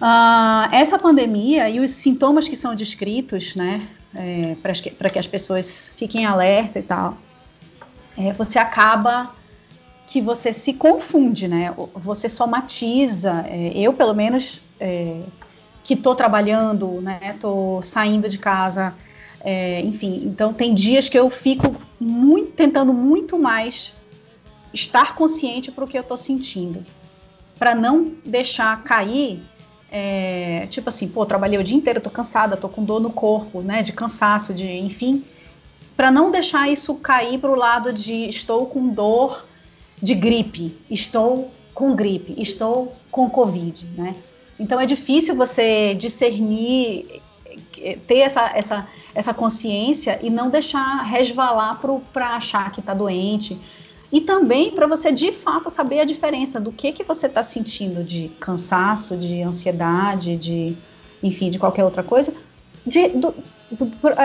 Uh, 0.00 0.72
essa 0.72 0.98
pandemia 0.98 1.68
e 1.68 1.78
os 1.78 1.90
sintomas 1.90 2.48
que 2.48 2.56
são 2.56 2.74
descritos, 2.74 3.54
né, 3.54 3.86
é, 4.14 4.56
para 4.62 4.72
que, 4.72 4.90
que, 4.90 5.18
as 5.18 5.26
pessoas 5.26 5.92
fiquem 5.94 6.24
alerta 6.24 6.78
e 6.78 6.82
tal, 6.82 7.18
é, 8.16 8.32
você 8.32 8.58
acaba 8.58 9.34
que 10.06 10.20
você 10.20 10.52
se 10.52 10.74
confunde, 10.74 11.46
né? 11.46 11.72
Você 11.94 12.28
somatiza. 12.28 13.44
É, 13.46 13.72
eu, 13.76 13.92
pelo 13.92 14.12
menos, 14.12 14.60
é, 14.80 15.20
que 15.84 15.94
estou 15.94 16.16
trabalhando, 16.16 17.00
né? 17.00 17.20
Estou 17.32 17.80
saindo 17.82 18.28
de 18.28 18.36
casa, 18.36 18.92
é, 19.40 19.80
enfim. 19.82 20.22
Então, 20.24 20.52
tem 20.52 20.74
dias 20.74 21.08
que 21.08 21.16
eu 21.16 21.30
fico 21.30 21.76
muito, 22.00 22.50
tentando 22.52 22.92
muito 22.92 23.38
mais 23.38 23.94
estar 24.74 25.14
consciente 25.14 25.70
para 25.70 25.84
o 25.84 25.86
que 25.86 25.96
eu 25.96 26.02
estou 26.02 26.16
sentindo, 26.16 26.84
para 27.56 27.72
não 27.74 28.12
deixar 28.26 28.82
cair. 28.82 29.40
É, 29.90 30.66
tipo 30.70 30.88
assim, 30.88 31.08
pô, 31.08 31.26
trabalhei 31.26 31.58
o 31.58 31.64
dia 31.64 31.76
inteiro, 31.76 32.00
tô 32.00 32.10
cansada, 32.10 32.56
tô 32.56 32.68
com 32.68 32.84
dor 32.84 33.00
no 33.00 33.10
corpo, 33.10 33.60
né, 33.60 33.82
de 33.82 33.92
cansaço, 33.92 34.54
de, 34.54 34.64
enfim, 34.64 35.24
para 35.96 36.10
não 36.10 36.30
deixar 36.30 36.68
isso 36.70 36.94
cair 36.94 37.38
para 37.38 37.50
o 37.50 37.56
lado 37.56 37.92
de 37.92 38.28
estou 38.28 38.66
com 38.66 38.88
dor 38.88 39.44
de 40.00 40.14
gripe, 40.14 40.78
estou 40.88 41.50
com 41.74 41.94
gripe, 41.94 42.34
estou 42.40 42.92
com 43.10 43.28
Covid, 43.28 43.86
né? 43.96 44.14
Então 44.58 44.80
é 44.80 44.86
difícil 44.86 45.34
você 45.34 45.94
discernir, 45.94 47.20
ter 48.06 48.18
essa, 48.18 48.50
essa, 48.54 48.88
essa 49.14 49.34
consciência 49.34 50.18
e 50.22 50.30
não 50.30 50.50
deixar 50.50 51.02
resvalar 51.02 51.80
para 52.12 52.36
achar 52.36 52.70
que 52.70 52.80
está 52.80 52.94
doente. 52.94 53.58
E 54.12 54.20
também 54.20 54.72
para 54.72 54.86
você 54.86 55.12
de 55.12 55.32
fato 55.32 55.70
saber 55.70 56.00
a 56.00 56.04
diferença 56.04 56.58
do 56.60 56.72
que, 56.72 56.92
que 56.92 57.04
você 57.04 57.26
está 57.26 57.42
sentindo 57.42 58.02
de 58.02 58.28
cansaço, 58.40 59.16
de 59.16 59.40
ansiedade, 59.42 60.36
de 60.36 60.76
enfim, 61.22 61.50
de 61.50 61.58
qualquer 61.58 61.84
outra 61.84 62.02
coisa, 62.02 62.32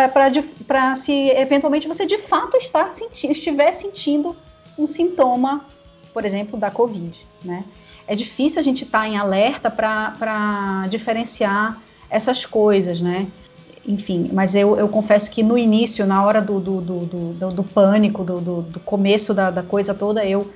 para 0.08 0.92
é, 0.92 0.96
se 0.96 1.30
eventualmente 1.30 1.88
você 1.88 2.06
de 2.06 2.18
fato 2.18 2.58
estar 2.58 2.94
senti 2.94 3.28
estiver 3.28 3.72
sentindo 3.72 4.36
um 4.78 4.88
sintoma, 4.88 5.66
por 6.14 6.26
exemplo, 6.26 6.58
da 6.58 6.72
Covid, 6.72 7.16
né? 7.44 7.64
É 8.08 8.16
difícil 8.16 8.60
a 8.60 8.64
gente 8.64 8.84
estar 8.84 9.02
tá 9.02 9.08
em 9.08 9.18
alerta 9.18 9.70
para 9.70 10.88
diferenciar 10.90 11.82
essas 12.10 12.46
coisas, 12.46 13.02
né? 13.02 13.28
Enfim, 13.88 14.30
mas 14.34 14.56
eu, 14.56 14.78
eu 14.78 14.90
confesso 14.90 15.30
que 15.30 15.44
no 15.44 15.58
início, 15.58 16.06
na 16.08 16.24
hora 16.26 16.42
do, 16.42 16.60
do, 16.60 16.82
do, 16.82 17.06
do, 17.06 17.52
do 17.52 17.64
pânico, 17.64 18.24
do, 18.24 18.42
do, 18.42 18.62
do, 18.64 18.80
começo 18.80 19.34
da, 19.34 19.52
da 19.52 19.62
coisa 19.62 19.94
toda, 19.94 20.26
eu, 20.26 20.52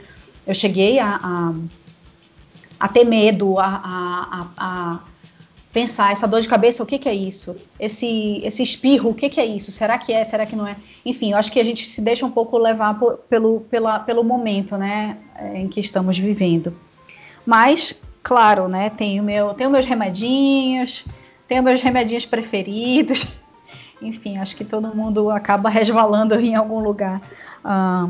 eu 0.48 0.54
cheguei 0.54 0.98
a, 0.98 1.20
a, 1.22 1.54
a 2.80 2.88
ter 2.88 3.04
medo, 3.04 3.60
a, 3.60 3.68
a, 3.68 4.48
a 4.58 5.00
pensar 5.72 6.12
essa 6.12 6.28
dor 6.28 6.42
de 6.42 6.48
cabeça, 6.48 6.82
o 6.82 6.86
que, 6.86 6.98
que 6.98 7.08
é 7.08 7.14
isso? 7.14 7.56
Esse, 7.80 8.42
esse 8.44 8.64
espirro, 8.64 9.12
o 9.12 9.14
que, 9.14 9.30
que 9.30 9.40
é 9.40 9.46
isso? 9.46 9.72
Será 9.72 9.98
que 10.00 10.12
é? 10.12 10.24
Será 10.24 10.46
que 10.46 10.56
não 10.56 10.68
é? 10.68 10.76
Enfim, 11.06 11.32
eu 11.32 11.38
acho 11.38 11.52
que 11.52 11.60
a 11.60 11.64
gente 11.64 11.88
se 11.88 12.02
deixa 12.02 12.26
um 12.26 12.32
pouco 12.32 12.58
levar 12.58 12.98
por, 12.98 13.18
pelo, 13.30 13.62
pela, 13.62 14.00
pelo 14.00 14.24
momento, 14.24 14.76
né, 14.76 15.18
em 15.54 15.68
que 15.68 15.80
estamos 15.80 16.18
vivendo. 16.18 16.76
Mas, 17.46 17.94
claro, 18.24 18.68
né, 18.68 18.90
tenho 18.90 19.24
meu, 19.24 19.54
tenho 19.54 19.70
meus 19.70 19.86
remedinhos, 19.86 21.06
tenho 21.50 21.64
meus 21.64 21.82
remedinhos 21.82 22.26
preferidos. 22.26 23.28
Enfim, 24.02 24.38
acho 24.38 24.56
que 24.56 24.64
todo 24.64 24.96
mundo 24.96 25.30
acaba 25.30 25.68
resvalando 25.68 26.40
em 26.40 26.56
algum 26.56 26.80
lugar 26.80 27.18
uh, 27.18 27.22
ah, 27.66 28.10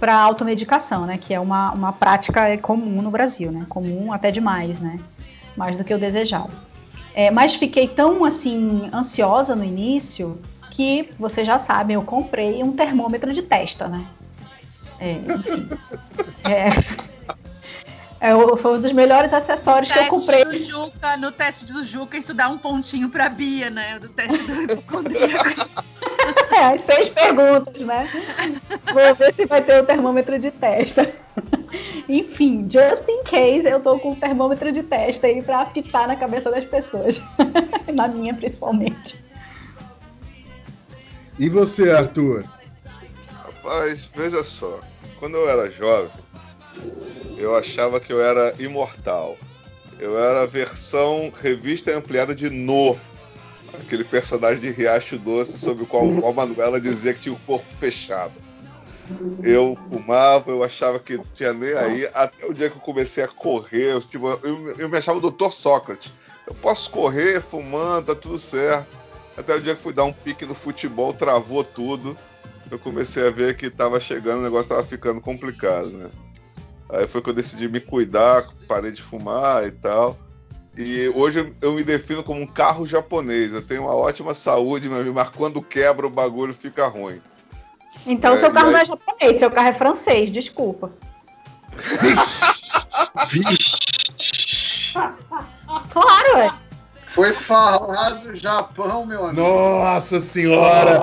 para 0.00 0.20
automedicação, 0.20 1.06
né, 1.06 1.16
que 1.16 1.32
é 1.32 1.38
uma, 1.38 1.72
uma 1.72 1.92
prática 1.92 2.56
comum 2.58 3.00
no 3.00 3.10
Brasil, 3.10 3.52
né, 3.52 3.64
comum 3.68 4.12
até 4.12 4.32
demais, 4.32 4.80
né, 4.80 4.98
mais 5.56 5.76
do 5.76 5.84
que 5.84 5.94
o 5.94 5.98
desejado. 5.98 6.50
É, 7.14 7.30
mas 7.30 7.54
fiquei 7.54 7.86
tão 7.86 8.24
assim 8.24 8.90
ansiosa 8.92 9.54
no 9.54 9.64
início 9.64 10.40
que 10.70 11.08
vocês 11.18 11.46
já 11.46 11.58
sabem, 11.58 11.94
eu 11.94 12.02
comprei 12.02 12.62
um 12.62 12.72
termômetro 12.72 13.32
de 13.32 13.42
testa, 13.42 13.88
né? 13.88 14.06
É, 15.00 15.12
enfim. 15.12 15.68
é, 16.48 16.70
é, 18.20 18.56
foi 18.56 18.76
um 18.76 18.80
dos 18.80 18.92
melhores 18.92 19.32
acessórios 19.32 19.90
que 19.90 19.98
eu 19.98 20.08
comprei. 20.08 20.44
Do 20.44 20.56
Juca, 20.56 21.16
no 21.16 21.30
teste 21.30 21.72
do 21.72 21.84
Juca, 21.84 22.16
isso 22.16 22.34
dá 22.34 22.48
um 22.48 22.58
pontinho 22.58 23.08
pra 23.08 23.28
Bia, 23.28 23.70
né? 23.70 23.98
Do 23.98 24.08
teste 24.08 24.42
do 24.42 24.62
hipocondríaco. 24.62 25.70
é, 26.52 26.78
seis 26.78 27.08
perguntas, 27.08 27.80
né? 27.80 28.04
Vou 28.92 29.14
ver 29.14 29.34
se 29.34 29.46
vai 29.46 29.62
ter 29.62 29.82
o 29.82 29.86
termômetro 29.86 30.38
de 30.38 30.50
testa. 30.50 31.12
Enfim, 32.08 32.66
just 32.68 33.08
in 33.08 33.22
case, 33.22 33.68
eu 33.68 33.80
tô 33.80 33.98
com 34.00 34.12
o 34.12 34.16
termômetro 34.16 34.72
de 34.72 34.82
testa 34.82 35.28
aí 35.28 35.40
pra 35.40 35.62
apitar 35.62 36.08
na 36.08 36.16
cabeça 36.16 36.50
das 36.50 36.64
pessoas. 36.64 37.20
na 37.94 38.08
minha, 38.08 38.34
principalmente. 38.34 39.22
E 41.38 41.48
você, 41.48 41.90
Arthur? 41.90 42.44
Rapaz, 43.32 44.10
veja 44.14 44.42
só. 44.42 44.80
Quando 45.20 45.36
eu 45.36 45.48
era 45.48 45.70
jovem, 45.70 46.10
eu 47.38 47.54
achava 47.54 48.00
que 48.00 48.12
eu 48.12 48.20
era 48.20 48.54
imortal. 48.58 49.36
Eu 49.98 50.18
era 50.18 50.42
a 50.42 50.46
versão 50.46 51.32
revista 51.40 51.96
ampliada 51.96 52.34
de 52.34 52.50
No, 52.50 52.98
aquele 53.74 54.04
personagem 54.04 54.60
de 54.60 54.70
Riacho 54.70 55.18
Doce 55.18 55.58
sobre 55.58 55.84
o 55.84 55.86
qual 55.86 56.06
a 56.24 56.32
Manuela 56.32 56.80
dizia 56.80 57.14
que 57.14 57.20
tinha 57.20 57.34
o 57.34 57.40
corpo 57.40 57.66
fechado. 57.78 58.32
Eu 59.42 59.78
fumava, 59.88 60.50
eu 60.50 60.62
achava 60.64 60.98
que 60.98 61.18
tinha 61.34 61.52
nem 61.52 61.72
aí, 61.72 62.08
até 62.12 62.44
o 62.44 62.52
dia 62.52 62.68
que 62.68 62.76
eu 62.76 62.80
comecei 62.80 63.22
a 63.22 63.28
correr, 63.28 63.92
eu, 63.92 64.00
tipo, 64.00 64.28
eu, 64.42 64.70
eu 64.76 64.88
me 64.88 64.98
achava 64.98 65.18
o 65.18 65.30
Dr. 65.30 65.50
Sócrates. 65.50 66.12
Eu 66.46 66.54
posso 66.54 66.90
correr 66.90 67.40
fumando, 67.40 68.06
tá 68.06 68.14
tudo 68.14 68.38
certo. 68.38 68.90
Até 69.36 69.54
o 69.54 69.60
dia 69.60 69.76
que 69.76 69.82
fui 69.82 69.92
dar 69.92 70.04
um 70.04 70.12
pique 70.12 70.44
no 70.44 70.54
futebol, 70.54 71.14
travou 71.14 71.62
tudo. 71.62 72.18
Eu 72.70 72.78
comecei 72.78 73.26
a 73.26 73.30
ver 73.30 73.56
que 73.56 73.70
tava 73.70 74.00
chegando, 74.00 74.40
o 74.40 74.42
negócio 74.42 74.68
tava 74.68 74.82
ficando 74.82 75.20
complicado, 75.20 75.90
né? 75.90 76.10
Aí 76.90 77.06
foi 77.06 77.20
que 77.20 77.28
eu 77.28 77.34
decidi 77.34 77.68
me 77.68 77.80
cuidar, 77.80 78.48
parei 78.66 78.92
de 78.92 79.02
fumar 79.02 79.66
e 79.66 79.70
tal. 79.70 80.16
E 80.76 81.08
hoje 81.08 81.52
eu 81.60 81.72
me 81.72 81.82
defino 81.82 82.22
como 82.22 82.40
um 82.40 82.46
carro 82.46 82.86
japonês. 82.86 83.52
Eu 83.52 83.62
tenho 83.62 83.82
uma 83.82 83.94
ótima 83.94 84.32
saúde, 84.32 84.88
mas 84.88 85.28
quando 85.30 85.60
quebra 85.60 86.06
o 86.06 86.10
bagulho 86.10 86.54
fica 86.54 86.86
ruim. 86.86 87.20
Então 88.06 88.34
é, 88.34 88.36
seu 88.36 88.52
carro 88.52 88.68
aí... 88.68 88.72
não 88.72 88.80
é 88.80 88.84
japonês, 88.84 89.38
seu 89.38 89.50
carro 89.50 89.68
é 89.68 89.72
francês, 89.72 90.30
desculpa. 90.30 90.92
claro, 95.90 96.38
é. 96.38 96.54
Foi 97.06 97.32
falado 97.32 98.36
Japão, 98.36 99.04
meu 99.04 99.26
amigo. 99.26 99.42
Nossa 99.42 100.20
senhora! 100.20 101.00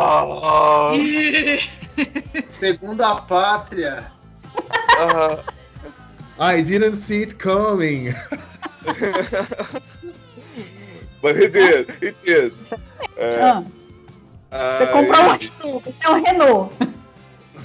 Segunda 2.49 3.15
pátria. 3.15 4.05
I 6.39 6.61
didn't 6.61 6.95
see 6.95 7.23
it 7.23 7.37
coming. 7.37 8.13
But 11.21 11.35
he 11.35 11.47
did, 11.47 11.89
he 12.01 12.11
did. 12.23 12.53
É. 13.17 13.63
Você 14.77 14.87
comprou 14.87 15.23
um 15.23 15.37
Renault, 15.37 15.83
você 15.83 15.93
é 16.03 16.09
um 16.09 16.23
Renault. 16.23 16.73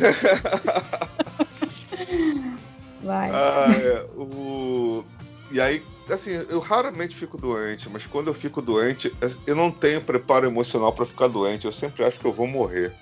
Vai. 3.03 3.31
Ah, 3.31 3.67
é, 3.71 4.05
o... 4.17 5.05
E 5.51 5.61
aí, 5.61 5.83
assim, 6.09 6.31
eu 6.49 6.61
raramente 6.61 7.17
fico 7.17 7.37
doente, 7.37 7.89
mas 7.89 8.07
quando 8.07 8.29
eu 8.29 8.35
fico 8.35 8.63
doente, 8.63 9.13
eu 9.47 9.55
não 9.55 9.71
tenho 9.71 10.01
preparo 10.01 10.47
emocional 10.47 10.93
para 10.93 11.07
ficar 11.07 11.29
doente. 11.29 11.67
Eu 11.67 11.73
sempre 11.73 12.05
acho 12.05 12.19
que 12.19 12.27
eu 12.27 12.33
vou 12.33 12.47
morrer. 12.47 12.93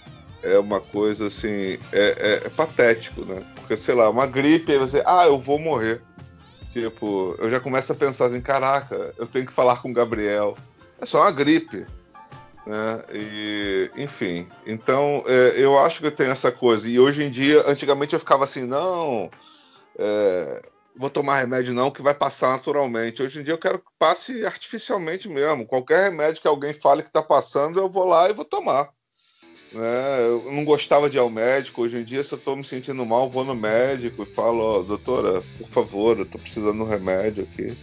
É 0.42 0.58
uma 0.58 0.80
coisa 0.80 1.26
assim, 1.26 1.78
é, 1.92 1.92
é, 1.92 2.42
é 2.46 2.48
patético, 2.48 3.24
né? 3.24 3.42
Porque, 3.68 3.82
sei 3.82 3.94
lá, 3.94 4.08
uma 4.08 4.26
gripe, 4.26 4.72
aí 4.72 4.78
você, 4.78 5.02
ah, 5.04 5.26
eu 5.26 5.38
vou 5.38 5.58
morrer. 5.58 6.00
Tipo, 6.72 7.36
eu 7.38 7.50
já 7.50 7.60
começo 7.60 7.92
a 7.92 7.94
pensar 7.94 8.24
assim, 8.24 8.40
caraca, 8.40 9.12
eu 9.18 9.26
tenho 9.26 9.46
que 9.46 9.52
falar 9.52 9.82
com 9.82 9.90
o 9.90 9.92
Gabriel. 9.92 10.56
É 10.98 11.04
só 11.04 11.20
uma 11.20 11.30
gripe. 11.30 11.84
Né? 12.66 13.02
E, 13.12 13.90
enfim, 13.94 14.48
então 14.66 15.22
é, 15.26 15.52
eu 15.56 15.78
acho 15.78 16.00
que 16.00 16.10
tem 16.10 16.28
essa 16.28 16.50
coisa. 16.50 16.88
E 16.88 16.98
hoje 16.98 17.22
em 17.22 17.30
dia, 17.30 17.62
antigamente 17.66 18.14
eu 18.14 18.18
ficava 18.18 18.44
assim, 18.44 18.64
não, 18.64 19.30
é, 19.98 20.62
vou 20.96 21.10
tomar 21.10 21.40
remédio 21.40 21.74
não, 21.74 21.90
que 21.90 22.00
vai 22.00 22.14
passar 22.14 22.52
naturalmente. 22.52 23.22
Hoje 23.22 23.38
em 23.38 23.42
dia 23.42 23.52
eu 23.52 23.58
quero 23.58 23.80
que 23.80 23.90
passe 23.98 24.46
artificialmente 24.46 25.28
mesmo. 25.28 25.66
Qualquer 25.66 26.10
remédio 26.10 26.40
que 26.40 26.48
alguém 26.48 26.72
fale 26.72 27.02
que 27.02 27.10
está 27.10 27.22
passando, 27.22 27.78
eu 27.78 27.90
vou 27.90 28.06
lá 28.06 28.30
e 28.30 28.32
vou 28.32 28.46
tomar. 28.46 28.88
Né? 29.72 30.20
Eu 30.20 30.52
não 30.52 30.64
gostava 30.64 31.10
de 31.10 31.16
ir 31.16 31.20
ao 31.20 31.30
médico. 31.30 31.82
Hoje 31.82 31.98
em 31.98 32.04
dia, 32.04 32.22
se 32.22 32.32
eu 32.32 32.38
estou 32.38 32.56
me 32.56 32.64
sentindo 32.64 33.04
mal, 33.04 33.28
vou 33.28 33.44
no 33.44 33.54
médico 33.54 34.22
e 34.22 34.26
falo, 34.26 34.78
oh, 34.78 34.82
doutora, 34.82 35.42
por 35.58 35.68
favor, 35.68 36.16
eu 36.16 36.24
estou 36.24 36.40
precisando 36.40 36.76
de 36.76 36.82
um 36.82 36.88
remédio 36.88 37.44
aqui. 37.44 37.76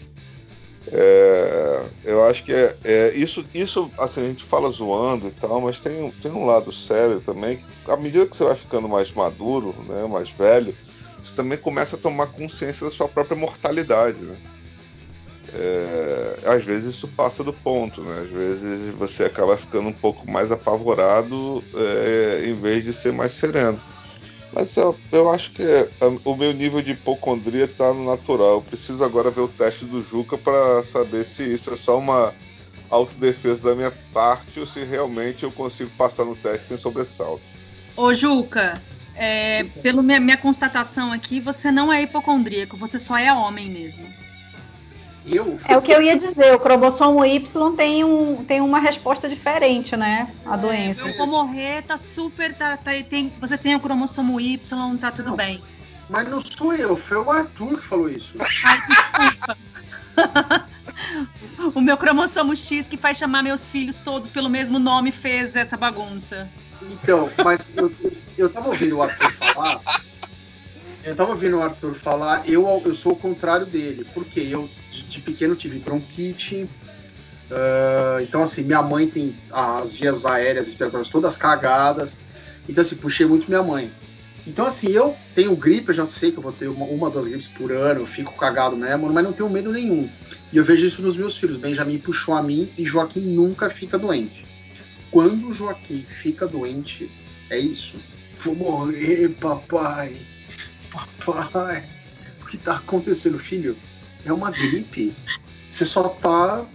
É, 0.92 1.86
eu 2.04 2.24
acho 2.26 2.44
que 2.44 2.54
é, 2.54 2.76
é, 2.84 3.14
isso, 3.16 3.44
isso, 3.54 3.92
assim, 3.98 4.22
a 4.22 4.26
gente 4.26 4.44
fala 4.44 4.70
zoando 4.70 5.28
e 5.28 5.32
tal, 5.32 5.60
mas 5.62 5.80
tem, 5.80 6.12
tem 6.22 6.32
um 6.32 6.46
lado 6.46 6.72
sério 6.72 7.20
também, 7.22 7.58
que 7.58 7.92
à 7.92 7.98
medida 7.98 8.28
que 8.28 8.38
você 8.38 8.44
vai 8.44 8.56
ficando 8.56 8.88
mais 8.88 9.12
maduro, 9.12 9.76
né, 9.88 10.06
mais 10.06 10.30
velho, 10.30 10.76
você 11.24 11.34
também 11.34 11.58
começa 11.58 11.96
a 11.96 12.00
tomar 12.00 12.28
consciência 12.28 12.86
da 12.86 12.92
sua 12.92 13.08
própria 13.08 13.36
mortalidade, 13.36 14.20
né? 14.20 14.38
É, 15.58 16.39
às 16.45 16.66
vezes 16.66 16.95
isso 16.95 17.08
passa 17.08 17.43
do 17.43 17.53
ponto, 17.53 18.01
né? 18.01 18.22
Às 18.24 18.30
vezes 18.30 18.93
você 18.95 19.24
acaba 19.24 19.56
ficando 19.56 19.88
um 19.88 19.93
pouco 19.93 20.30
mais 20.30 20.51
apavorado 20.51 21.64
é, 21.74 22.43
em 22.45 22.53
vez 22.53 22.84
de 22.84 22.91
ser 22.91 23.14
mais 23.14 23.32
sereno. 23.32 23.80
Mas 24.51 24.76
eu, 24.76 24.97
eu 25.12 25.30
acho 25.30 25.51
que 25.51 25.64
é, 25.64 25.89
o 26.24 26.36
meu 26.36 26.53
nível 26.53 26.82
de 26.82 26.91
hipocondria 26.91 27.68
tá 27.68 27.93
no 27.93 28.06
natural. 28.06 28.56
Eu 28.56 28.62
preciso 28.62 29.03
agora 29.03 29.32
ver 29.32 29.41
o 29.41 29.47
teste 29.47 29.86
do 29.86 30.03
Juca 30.03 30.38
para 30.38 30.84
saber 30.84 31.24
se 31.24 31.43
isso 31.53 31.74
é 31.74 31.78
só 31.78 31.97
uma 31.97 32.34
autodefesa 32.89 33.70
da 33.70 33.76
minha 33.76 33.93
parte 34.14 34.60
ou 34.60 34.68
se 34.68 34.84
realmente 34.84 35.43
eu 35.43 35.51
consigo 35.51 35.89
passar 35.97 36.26
no 36.26 36.36
teste 36.36 36.68
sem 36.68 36.78
sobressalto. 36.78 37.43
Ô, 37.95 38.14
Juca, 38.14 38.82
é, 39.16 39.64
pela 39.82 40.03
minha, 40.03 40.20
minha 40.20 40.38
constatação 40.38 41.12
aqui, 41.12 41.39
você 41.39 41.72
não 41.72 41.91
é 41.91 42.01
hipocondríaco, 42.01 42.76
você 42.76 42.99
só 42.99 43.18
é 43.18 43.34
homem 43.34 43.70
mesmo. 43.70 44.06
Eu? 45.26 45.59
É 45.67 45.76
o 45.76 45.82
que 45.82 45.91
eu 45.91 46.01
ia 46.01 46.15
dizer, 46.15 46.53
o 46.53 46.59
cromossomo 46.59 47.26
Y 47.26 47.76
tem, 47.76 48.03
um, 48.03 48.45
tem 48.45 48.61
uma 48.61 48.80
resposta 48.80 49.28
diferente, 49.28 49.97
né? 49.97 50.32
A 50.45 50.53
é, 50.53 50.57
doença. 50.57 51.01
Eu 51.01 51.17
vou 51.17 51.28
morrer, 51.28 51.82
tá 51.82 51.97
super. 51.97 52.53
Tá, 52.53 52.78
tá, 52.78 52.91
tem, 53.09 53.34
você 53.39 53.57
tem 53.57 53.76
o 53.76 53.80
cromossomo 53.80 54.39
Y, 54.39 54.97
tá 54.97 55.11
tudo 55.11 55.30
não, 55.30 55.36
bem. 55.36 55.61
Mas 56.07 56.30
não 56.30 56.39
sou 56.39 56.73
eu, 56.73 56.95
foi 56.95 57.17
o 57.17 57.32
Arthur 57.32 57.80
que 57.80 57.88
falou 57.88 58.09
isso. 58.09 58.36
Ai, 58.63 58.80
desculpa. 58.88 59.57
o 61.73 61.82
meu 61.82 61.97
cromossomo 61.97 62.55
X, 62.55 62.88
que 62.88 62.97
faz 62.97 63.17
chamar 63.17 63.41
meus 63.41 63.67
filhos 63.67 63.99
todos 63.99 64.30
pelo 64.30 64.49
mesmo 64.49 64.78
nome, 64.78 65.11
fez 65.11 65.55
essa 65.55 65.76
bagunça. 65.76 66.49
Então, 66.82 67.30
mas 67.43 67.65
eu, 67.76 67.91
eu, 68.03 68.11
eu 68.38 68.49
tava 68.49 68.67
ouvindo 68.67 68.97
o 68.97 69.03
Arthur 69.03 69.32
falar. 69.32 69.82
Eu 71.03 71.15
tava 71.15 71.32
ouvindo 71.32 71.57
o 71.57 71.61
Arthur 71.61 71.93
falar, 71.93 72.47
eu, 72.47 72.82
eu 72.86 72.95
sou 72.95 73.13
o 73.13 73.15
contrário 73.15 73.65
dele. 73.65 74.05
Porque 74.13 74.39
eu, 74.39 74.69
de, 75.16 75.22
pequeno, 75.22 75.55
tive 75.55 75.80
bronquite. 75.80 76.70
Uh, 77.49 78.22
então, 78.22 78.41
assim, 78.41 78.63
minha 78.63 78.82
mãe 78.82 79.07
tem 79.07 79.36
as 79.51 79.93
vias 79.93 80.26
aéreas 80.26 80.68
respiratórias 80.68 81.09
todas 81.09 81.36
cagadas. 81.36 82.18
Então, 82.68 82.82
assim, 82.82 82.95
puxei 82.95 83.26
muito 83.26 83.47
minha 83.47 83.63
mãe. 83.63 83.91
Então, 84.47 84.66
assim, 84.66 84.89
eu 84.89 85.16
tenho 85.34 85.55
gripe, 85.55 85.89
eu 85.89 85.93
já 85.93 86.05
sei 86.05 86.32
que 86.32 86.38
eu 86.38 86.43
vou 86.43 86.51
ter 86.51 86.68
uma, 86.68 86.86
uma 86.86 87.09
duas 87.09 87.28
gripes 87.28 87.47
por 87.47 87.72
ano, 87.72 88.01
eu 88.01 88.05
fico 88.05 88.36
cagado 88.36 88.78
mesmo, 88.78 89.11
mas 89.11 89.24
não 89.24 89.34
tenho 89.34 89.49
medo 89.49 89.72
nenhum. 89.72 90.09
E 90.53 90.57
eu 90.57 90.63
vejo 90.63 90.86
isso 90.86 91.01
nos 91.01 91.18
meus 91.18 91.38
filhos. 91.38 91.57
Benjamin 91.57 91.97
puxou 91.97 92.36
a 92.36 92.43
mim 92.43 92.72
e 92.78 92.86
Joaquim 92.86 93.22
nunca 93.22 93.70
fica 93.70 93.97
doente. 93.97 94.45
Quando 95.09 95.47
o 95.47 95.53
Joaquim 95.53 96.05
fica 96.22 96.47
doente, 96.47 97.09
é 97.49 97.57
isso. 97.57 97.95
Vou 98.39 98.55
morrer, 98.55 99.30
papai. 99.30 100.16
Papai. 101.26 101.84
O 102.41 102.45
que 102.45 102.57
tá 102.57 102.76
acontecendo, 102.76 103.39
filho? 103.39 103.76
É 104.26 104.34
uma 104.34 104.51
gripe. 104.51 105.15
Você 105.69 105.86
só 105.86 106.09
tá 106.09 106.65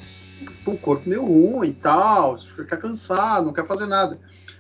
com 0.65 0.73
o 0.73 0.79
corpo 0.79 1.09
meio 1.09 1.25
ruim 1.25 1.69
e 1.69 1.75
tal, 1.75 2.39
fica 2.39 2.77
cansado, 2.77 3.47
não 3.47 3.53
quer 3.53 3.67
fazer 3.67 3.87
nada. 3.87 4.19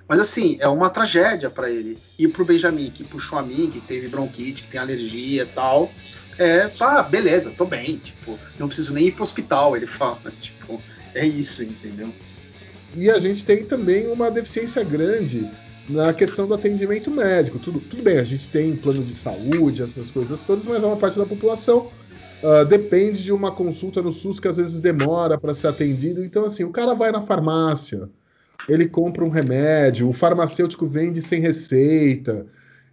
Mas 0.09 0.18
assim, 0.18 0.57
é 0.61 0.66
uma 0.66 0.91
tragédia 0.91 1.49
para 1.49 1.70
ele. 1.70 1.99
E 2.18 2.26
pro 2.26 2.45
Benjamin, 2.45 2.91
que 2.91 3.05
puxou 3.05 3.38
a 3.38 3.43
mim, 3.43 3.70
que 3.70 3.80
teve 3.80 4.09
bronquite, 4.09 4.64
que 4.64 4.68
tem 4.70 4.80
alergia 4.80 5.45
e 5.45 5.47
tal, 5.47 5.91
é, 6.36 6.70
ah, 6.80 7.03
beleza, 7.03 7.53
tô 7.57 7.64
bem, 7.64 7.99
tipo, 7.99 8.38
não 8.59 8.66
preciso 8.66 8.93
nem 8.93 9.07
ir 9.07 9.12
pro 9.12 9.22
hospital, 9.22 9.76
ele 9.76 9.86
fala, 9.86 10.18
tipo, 10.41 10.82
é 11.14 11.26
isso, 11.26 11.62
entendeu? 11.62 12.12
E 12.95 13.09
a 13.09 13.20
gente 13.20 13.45
tem 13.45 13.64
também 13.64 14.09
uma 14.09 14.30
deficiência 14.30 14.82
grande 14.82 15.49
na 15.88 16.12
questão 16.12 16.47
do 16.47 16.55
atendimento 16.55 17.11
médico. 17.11 17.59
Tudo, 17.59 17.78
tudo 17.78 18.03
bem, 18.03 18.18
a 18.18 18.24
gente 18.24 18.49
tem 18.49 18.74
plano 18.74 19.05
de 19.05 19.14
saúde, 19.14 19.82
essas 19.82 20.11
coisas 20.11 20.43
todas, 20.43 20.66
mas 20.66 20.82
é 20.82 20.86
uma 20.86 20.97
parte 20.97 21.18
da 21.18 21.26
população 21.26 21.91
uh, 22.43 22.64
depende 22.64 23.22
de 23.22 23.32
uma 23.32 23.51
consulta 23.51 24.03
no 24.03 24.12
SUS 24.12 24.41
que 24.41 24.49
às 24.49 24.57
vezes 24.57 24.80
demora 24.80 25.38
para 25.38 25.55
ser 25.55 25.68
atendido. 25.68 26.24
Então, 26.24 26.45
assim, 26.45 26.64
o 26.64 26.70
cara 26.70 26.95
vai 26.95 27.11
na 27.11 27.20
farmácia, 27.20 28.09
ele 28.68 28.88
compra 28.88 29.24
um 29.24 29.28
remédio, 29.28 30.09
o 30.09 30.12
farmacêutico 30.12 30.86
vende 30.86 31.22
sem 31.22 31.41
receita. 31.41 32.47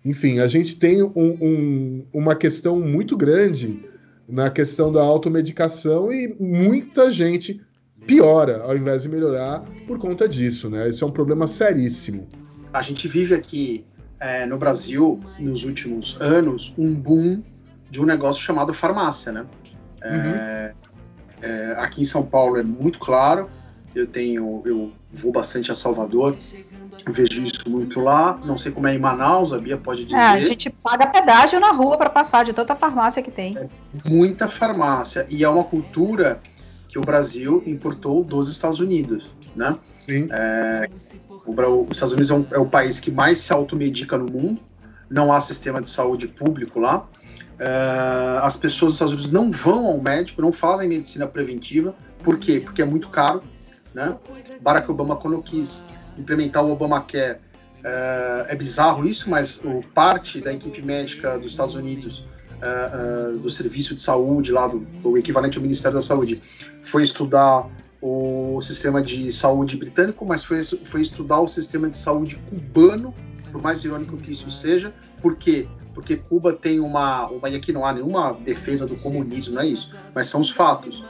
Enfim, 0.03 0.39
a 0.39 0.47
gente 0.47 0.77
tem 0.77 1.03
um, 1.03 1.11
um, 1.15 2.05
uma 2.13 2.35
questão 2.35 2.79
muito 2.79 3.17
grande 3.17 3.83
na 4.27 4.49
questão 4.49 4.91
da 4.91 5.01
automedicação 5.01 6.11
e 6.11 6.35
muita 6.39 7.11
gente 7.11 7.61
piora 8.05 8.61
ao 8.63 8.75
invés 8.75 9.03
de 9.03 9.09
melhorar 9.09 9.63
por 9.85 9.97
conta 9.99 10.27
disso, 10.27 10.69
né? 10.69 10.87
Isso 10.89 11.03
é 11.03 11.07
um 11.07 11.11
problema 11.11 11.47
seríssimo. 11.47 12.27
A 12.73 12.81
gente 12.81 13.07
vive 13.07 13.33
aqui 13.33 13.85
é, 14.19 14.45
no 14.45 14.57
Brasil, 14.57 15.19
nos 15.39 15.63
últimos 15.63 16.17
anos, 16.19 16.73
um 16.77 16.95
boom 16.95 17.41
de 17.89 18.01
um 18.01 18.05
negócio 18.05 18.41
chamado 18.41 18.73
farmácia, 18.73 19.31
né? 19.31 19.45
É, 20.01 20.73
uhum. 20.73 20.89
É, 21.41 21.75
aqui 21.79 22.01
em 22.01 22.05
São 22.05 22.23
Paulo 22.23 22.57
é 22.57 22.63
muito 22.63 22.99
claro. 22.99 23.49
Eu 23.95 24.05
tenho, 24.05 24.61
eu 24.65 24.91
vou 25.13 25.31
bastante 25.31 25.71
a 25.71 25.75
Salvador 25.75 26.37
Vejo 27.05 27.41
isso 27.43 27.69
muito 27.69 27.99
lá. 27.99 28.39
Não 28.43 28.57
sei 28.57 28.71
como 28.71 28.87
é 28.87 28.95
em 28.95 28.99
Manaus, 28.99 29.53
a 29.53 29.57
Bia 29.57 29.77
pode 29.77 30.05
dizer. 30.05 30.17
É, 30.17 30.27
a 30.29 30.41
gente 30.41 30.69
paga 30.69 31.07
pedágio 31.07 31.59
na 31.59 31.71
rua 31.71 31.97
para 31.97 32.09
passar, 32.09 32.43
de 32.43 32.53
tanta 32.53 32.75
farmácia 32.75 33.21
que 33.21 33.31
tem. 33.31 33.57
É 33.57 33.69
muita 34.05 34.47
farmácia. 34.47 35.25
E 35.29 35.43
é 35.43 35.49
uma 35.49 35.63
cultura 35.63 36.39
que 36.87 36.97
o 36.97 37.01
Brasil 37.01 37.63
importou 37.65 38.23
dos 38.23 38.49
Estados 38.49 38.79
Unidos, 38.79 39.29
né? 39.55 39.77
Sim. 39.99 40.27
É, 40.31 40.89
o, 41.45 41.81
os 41.81 41.91
Estados 41.91 42.13
Unidos 42.13 42.31
é, 42.31 42.33
um, 42.33 42.45
é, 42.51 42.57
o 42.57 42.65
país 42.65 42.99
que 42.99 43.11
mais 43.11 43.39
se 43.39 43.53
automedica 43.53 44.17
no 44.17 44.29
mundo. 44.29 44.61
Não 45.09 45.31
há 45.31 45.39
sistema 45.39 45.79
de 45.79 45.87
saúde 45.87 46.27
público 46.27 46.79
lá. 46.79 47.05
É, 47.59 48.39
as 48.41 48.55
pessoas 48.55 48.91
dos 48.91 48.95
Estados 48.95 49.13
Unidos 49.13 49.31
não 49.31 49.51
vão 49.51 49.87
ao 49.87 49.99
médico, 49.99 50.41
não 50.41 50.51
fazem 50.51 50.87
medicina 50.87 51.25
preventiva. 51.25 51.95
Por 52.23 52.37
quê? 52.37 52.59
Porque 52.59 52.81
é 52.81 52.85
muito 52.85 53.09
caro. 53.09 53.43
Né? 53.93 54.15
Barack 54.61 54.89
Obama, 54.91 55.15
quando 55.15 55.41
quis 55.41 55.83
implementar 56.17 56.63
o 56.63 56.71
Obamacare. 56.71 57.39
É, 57.83 58.47
é 58.49 58.55
bizarro 58.55 59.07
isso, 59.07 59.29
mas 59.29 59.61
o, 59.63 59.81
parte 59.93 60.41
da 60.41 60.51
equipe 60.51 60.81
médica 60.81 61.37
dos 61.37 61.51
Estados 61.51 61.75
Unidos, 61.75 62.25
é, 62.61 63.37
do 63.37 63.49
serviço 63.49 63.95
de 63.95 64.01
saúde, 64.01 64.51
lá 64.51 64.67
do, 64.67 64.79
do, 64.79 65.17
equivalente 65.17 65.57
ao 65.57 65.61
Ministério 65.63 65.95
da 65.95 66.01
Saúde, 66.01 66.41
foi 66.83 67.03
estudar 67.03 67.67
o 68.01 68.59
sistema 68.61 69.01
de 69.01 69.31
saúde 69.31 69.77
britânico, 69.77 70.25
mas 70.25 70.43
foi, 70.43 70.61
foi 70.63 71.01
estudar 71.01 71.39
o 71.39 71.47
sistema 71.47 71.89
de 71.89 71.95
saúde 71.95 72.35
cubano, 72.49 73.13
por 73.51 73.61
mais 73.61 73.83
irônico 73.83 74.17
que 74.17 74.31
isso 74.31 74.49
seja. 74.49 74.93
Por 75.21 75.35
quê? 75.35 75.67
Porque 75.97 76.15
Cuba 76.15 76.53
tem 76.53 76.79
uma, 76.79 77.25
uma. 77.25 77.49
E 77.49 77.55
aqui 77.55 77.73
não 77.73 77.83
há 77.83 77.91
nenhuma 77.91 78.33
defesa 78.33 78.85
do 78.85 78.95
comunismo, 78.97 79.55
não 79.55 79.63
é 79.63 79.65
isso, 79.65 79.95
mas 80.13 80.29
são 80.29 80.41
os 80.41 80.51
fatos. 80.51 81.03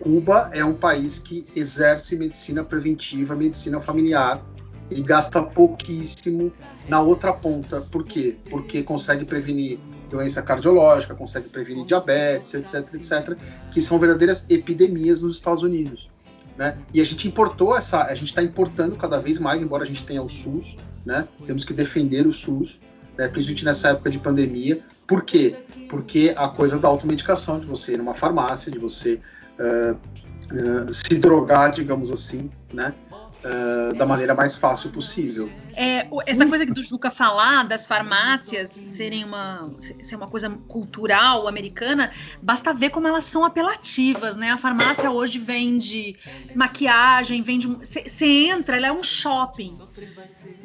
Cuba 0.00 0.50
é 0.52 0.64
um 0.64 0.74
país 0.74 1.20
que 1.20 1.46
exerce 1.54 2.16
medicina 2.16 2.64
preventiva, 2.64 3.36
medicina 3.36 3.80
familiar, 3.80 4.44
e 4.90 5.00
gasta 5.00 5.40
pouquíssimo 5.40 6.52
na 6.88 7.00
outra 7.00 7.32
ponta. 7.32 7.82
Por 7.82 8.04
quê? 8.04 8.36
Porque 8.50 8.82
consegue 8.82 9.24
prevenir 9.24 9.78
doença 10.10 10.42
cardiológica, 10.42 11.14
consegue 11.14 11.48
prevenir 11.48 11.86
diabetes, 11.86 12.52
etc, 12.52 12.94
etc, 12.94 13.38
que 13.70 13.80
são 13.80 13.96
verdadeiras 13.96 14.44
epidemias 14.50 15.22
nos 15.22 15.36
Estados 15.36 15.62
Unidos. 15.62 16.10
Né? 16.58 16.76
E 16.92 17.00
a 17.00 17.04
gente 17.04 17.28
importou 17.28 17.76
essa, 17.76 18.02
a 18.06 18.14
gente 18.16 18.30
está 18.30 18.42
importando 18.42 18.96
cada 18.96 19.20
vez 19.20 19.38
mais, 19.38 19.62
embora 19.62 19.84
a 19.84 19.86
gente 19.86 20.04
tenha 20.04 20.20
o 20.20 20.28
SUS, 20.28 20.74
né? 21.06 21.28
Temos 21.46 21.64
que 21.64 21.72
defender 21.72 22.26
o 22.26 22.32
SUS, 22.32 22.81
né? 23.16 23.28
principalmente 23.28 23.64
nessa 23.64 23.90
época 23.90 24.10
de 24.10 24.18
pandemia. 24.18 24.78
Por 25.06 25.24
quê? 25.24 25.56
Porque 25.88 26.34
a 26.36 26.48
coisa 26.48 26.78
da 26.78 26.88
automedicação, 26.88 27.60
de 27.60 27.66
você 27.66 27.94
ir 27.94 27.98
numa 27.98 28.14
farmácia, 28.14 28.70
de 28.70 28.78
você 28.78 29.20
uh, 29.58 29.94
uh, 29.94 30.92
se 30.92 31.16
drogar, 31.18 31.72
digamos 31.72 32.10
assim, 32.10 32.50
né? 32.72 32.94
uh, 33.44 33.94
da 33.94 34.06
maneira 34.06 34.34
mais 34.34 34.56
fácil 34.56 34.90
possível. 34.90 35.50
É, 35.74 36.08
essa 36.26 36.46
coisa 36.46 36.66
do 36.66 36.84
Juca 36.84 37.10
falar 37.10 37.64
das 37.64 37.86
farmácias 37.86 38.82
serem 38.84 39.24
uma, 39.24 39.74
ser 40.02 40.16
uma 40.16 40.28
coisa 40.28 40.50
cultural 40.68 41.48
americana, 41.48 42.10
basta 42.42 42.74
ver 42.74 42.90
como 42.90 43.08
elas 43.08 43.24
são 43.24 43.44
apelativas, 43.44 44.36
né? 44.36 44.50
A 44.50 44.58
farmácia 44.58 45.10
hoje 45.10 45.38
vende 45.38 46.16
maquiagem, 46.52 47.42
vende. 47.42 47.66
Você 47.68 48.24
entra, 48.48 48.76
ela 48.76 48.88
é 48.88 48.92
um 48.92 49.02
shopping. 49.02 49.82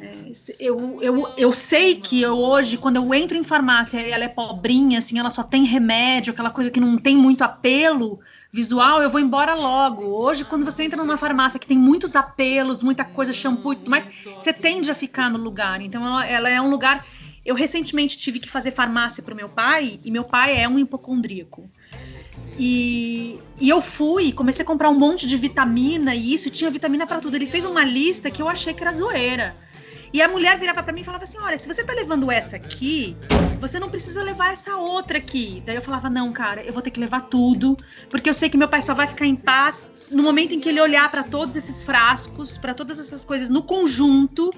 É, 0.00 0.30
eu, 0.60 0.98
eu, 1.02 1.34
eu 1.36 1.52
sei 1.52 2.00
que 2.00 2.20
eu 2.22 2.38
hoje, 2.38 2.78
quando 2.78 2.96
eu 2.96 3.12
entro 3.12 3.36
em 3.36 3.42
farmácia 3.42 4.00
e 4.00 4.10
ela 4.12 4.24
é 4.24 4.28
pobrinha, 4.28 4.98
assim, 4.98 5.18
ela 5.18 5.30
só 5.30 5.42
tem 5.42 5.64
remédio, 5.64 6.32
aquela 6.32 6.50
coisa 6.52 6.70
que 6.70 6.78
não 6.78 6.96
tem 6.98 7.16
muito 7.16 7.42
apelo 7.42 8.20
visual, 8.52 9.02
eu 9.02 9.10
vou 9.10 9.20
embora 9.20 9.54
logo. 9.54 10.04
Hoje, 10.04 10.44
quando 10.44 10.64
você 10.64 10.84
entra 10.84 11.02
numa 11.02 11.16
farmácia 11.16 11.58
que 11.58 11.66
tem 11.66 11.76
muitos 11.78 12.14
apelos, 12.14 12.82
muita 12.82 13.04
coisa, 13.04 13.32
shampoo 13.32 13.72
e 13.72 13.76
tudo 13.76 13.90
mais, 13.90 14.08
você 14.38 14.52
tende 14.52 14.88
a 14.90 14.94
ficar 14.98 15.30
no 15.30 15.38
lugar. 15.38 15.80
Então, 15.80 16.06
ela, 16.06 16.26
ela 16.26 16.48
é 16.50 16.60
um 16.60 16.68
lugar. 16.68 17.04
Eu 17.44 17.54
recentemente 17.54 18.18
tive 18.18 18.38
que 18.38 18.48
fazer 18.48 18.72
farmácia 18.72 19.22
para 19.22 19.32
o 19.32 19.36
meu 19.36 19.48
pai, 19.48 19.98
e 20.04 20.10
meu 20.10 20.24
pai 20.24 20.60
é 20.60 20.68
um 20.68 20.78
hipocondríaco. 20.78 21.70
E, 22.58 23.38
e, 23.60 23.68
eu 23.68 23.80
fui, 23.80 24.32
comecei 24.32 24.64
a 24.64 24.66
comprar 24.66 24.90
um 24.90 24.98
monte 24.98 25.26
de 25.26 25.36
vitamina 25.36 26.14
e 26.14 26.34
isso, 26.34 26.48
e 26.48 26.50
tinha 26.50 26.70
vitamina 26.70 27.06
para 27.06 27.20
tudo. 27.20 27.36
Ele 27.36 27.46
fez 27.46 27.64
uma 27.64 27.84
lista 27.84 28.30
que 28.30 28.42
eu 28.42 28.48
achei 28.48 28.74
que 28.74 28.82
era 28.82 28.92
zoeira. 28.92 29.54
E 30.12 30.22
a 30.22 30.28
mulher 30.28 30.58
virava 30.58 30.82
para 30.82 30.92
mim 30.92 31.02
e 31.02 31.04
falava 31.04 31.24
assim: 31.24 31.38
Olha, 31.38 31.56
se 31.56 31.68
você 31.68 31.84
tá 31.84 31.92
levando 31.92 32.30
essa 32.30 32.56
aqui, 32.56 33.16
você 33.60 33.78
não 33.78 33.90
precisa 33.90 34.22
levar 34.22 34.52
essa 34.52 34.76
outra 34.76 35.18
aqui. 35.18 35.62
Daí 35.64 35.76
eu 35.76 35.82
falava: 35.82 36.10
Não, 36.10 36.32
cara, 36.32 36.62
eu 36.62 36.72
vou 36.72 36.82
ter 36.82 36.90
que 36.90 36.98
levar 36.98 37.22
tudo, 37.22 37.76
porque 38.08 38.28
eu 38.28 38.34
sei 38.34 38.48
que 38.48 38.56
meu 38.56 38.68
pai 38.68 38.82
só 38.82 38.94
vai 38.94 39.06
ficar 39.06 39.26
em 39.26 39.36
paz 39.36 39.86
no 40.10 40.22
momento 40.22 40.54
em 40.54 40.60
que 40.60 40.68
ele 40.68 40.80
olhar 40.80 41.10
para 41.10 41.22
todos 41.22 41.54
esses 41.54 41.84
frascos, 41.84 42.56
para 42.56 42.72
todas 42.72 42.98
essas 42.98 43.24
coisas 43.24 43.50
no 43.50 43.62
conjunto, 43.62 44.50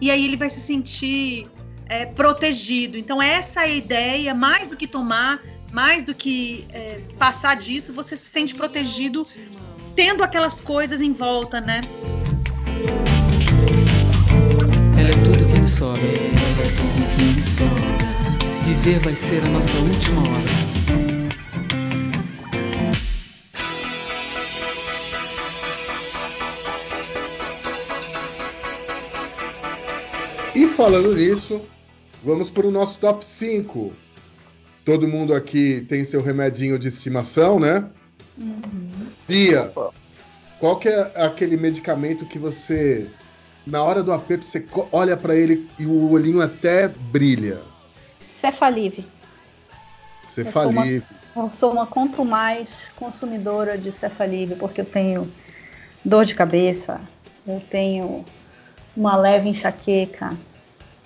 e 0.00 0.10
aí 0.10 0.24
ele 0.24 0.36
vai 0.36 0.50
se 0.50 0.60
sentir 0.60 1.48
é, 1.86 2.06
protegido. 2.06 2.96
Então, 2.96 3.20
essa 3.22 3.62
é 3.62 3.64
a 3.64 3.68
ideia, 3.68 4.34
mais 4.34 4.68
do 4.68 4.76
que 4.76 4.86
tomar, 4.86 5.40
mais 5.72 6.04
do 6.04 6.14
que 6.14 6.66
é, 6.72 7.00
passar 7.18 7.56
disso, 7.56 7.92
você 7.92 8.16
se 8.16 8.26
sente 8.26 8.54
protegido 8.54 9.26
tendo 9.94 10.22
aquelas 10.22 10.60
coisas 10.60 11.00
em 11.00 11.12
volta, 11.12 11.60
né? 11.60 11.80
Ela 14.98 15.08
é 15.08 15.24
tudo 15.24 15.46
que 15.46 15.60
me 15.60 15.68
sobra. 15.68 16.00
Ela 16.00 16.62
é 16.62 16.70
tudo 16.76 17.16
que 17.16 17.22
me 17.36 17.42
sobra. 17.42 18.16
Viver 18.64 18.98
vai 19.00 19.16
ser 19.16 19.42
a 19.44 19.48
nossa 19.48 19.76
última 19.78 20.20
hora. 20.20 20.85
E 30.56 30.66
falando 30.66 31.14
nisso, 31.14 31.60
vamos 32.24 32.48
para 32.48 32.66
o 32.66 32.70
nosso 32.70 32.96
top 32.96 33.22
5. 33.22 33.92
Todo 34.86 35.06
mundo 35.06 35.34
aqui 35.34 35.84
tem 35.86 36.02
seu 36.02 36.22
remedinho 36.22 36.78
de 36.78 36.88
estimação, 36.88 37.60
né? 37.60 37.84
Uhum. 38.38 39.06
Bia, 39.28 39.70
qual 40.58 40.78
que 40.78 40.88
é 40.88 41.12
aquele 41.16 41.58
medicamento 41.58 42.24
que 42.24 42.38
você, 42.38 43.10
na 43.66 43.84
hora 43.84 44.02
do 44.02 44.10
aperto, 44.10 44.46
você 44.46 44.64
olha 44.92 45.14
para 45.14 45.36
ele 45.36 45.68
e 45.78 45.84
o 45.84 46.10
olhinho 46.10 46.40
até 46.40 46.88
brilha? 46.88 47.60
Cefalive. 48.26 49.06
Cefalive. 50.22 51.04
Eu, 51.36 51.42
eu 51.42 51.50
sou 51.54 51.70
uma 51.70 51.86
quanto 51.86 52.24
mais 52.24 52.84
consumidora 52.96 53.76
de 53.76 53.92
Cefalive, 53.92 54.54
porque 54.54 54.80
eu 54.80 54.86
tenho 54.86 55.30
dor 56.02 56.24
de 56.24 56.34
cabeça, 56.34 56.98
eu 57.46 57.62
tenho 57.68 58.24
uma 58.96 59.16
leve 59.16 59.48
enxaqueca. 59.48 60.30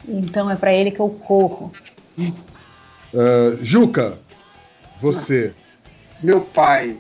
Então 0.07 0.51
é 0.51 0.57
para 0.57 0.72
ele 0.72 0.90
que 0.90 1.01
eu 1.01 1.09
corro. 1.09 1.72
Uh, 2.18 3.62
Juca, 3.62 4.18
você. 4.98 5.55
Meu 6.22 6.42
pai 6.42 6.98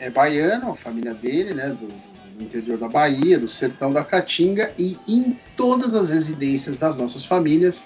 é 0.00 0.10
baiano, 0.10 0.72
a 0.72 0.76
família 0.76 1.14
dele, 1.14 1.54
né, 1.54 1.68
do, 1.68 1.86
do, 1.86 2.42
interior 2.42 2.76
da 2.78 2.88
Bahia, 2.88 3.38
do 3.38 3.48
sertão 3.48 3.92
da 3.92 4.04
Caatinga, 4.04 4.72
e 4.76 4.98
em 5.06 5.38
todas 5.56 5.94
as 5.94 6.10
residências 6.10 6.76
das 6.76 6.96
nossas 6.96 7.24
famílias 7.24 7.82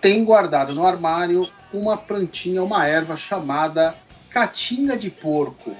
tem 0.00 0.24
guardado 0.24 0.74
no 0.74 0.86
armário 0.86 1.48
uma 1.72 1.96
plantinha, 1.96 2.62
uma 2.62 2.86
erva 2.86 3.16
chamada 3.16 3.94
caatinga 4.30 4.96
de 4.96 5.10
porco. 5.10 5.74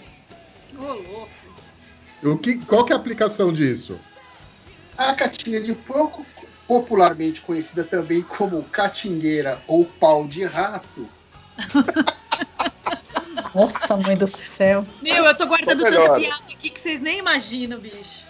Ô, 0.77 0.83
louco! 0.83 1.29
O 2.25 2.37
que, 2.37 2.59
qual 2.59 2.85
que 2.85 2.93
é 2.93 2.97
a 2.97 2.99
aplicação 2.99 3.53
disso? 3.53 3.99
A 4.97 5.15
caatinga 5.15 5.61
de 5.61 5.73
porco, 5.73 6.27
popularmente 6.69 7.41
conhecida 7.41 7.83
também 7.83 8.21
como 8.21 8.63
catingueira 8.65 9.59
ou 9.67 9.87
pau 9.87 10.29
de 10.29 10.45
rato. 10.45 11.09
Nossa, 13.55 13.97
mãe 13.97 14.17
do 14.17 14.27
céu. 14.27 14.85
Meu, 15.03 15.25
eu 15.25 15.35
tô 15.35 15.47
guardando 15.47 15.83
tanta 15.83 16.17
piada 16.17 16.45
aqui 16.53 16.69
que 16.69 16.79
vocês 16.79 17.01
nem 17.01 17.19
imaginam, 17.19 17.81
bicho. 17.81 18.29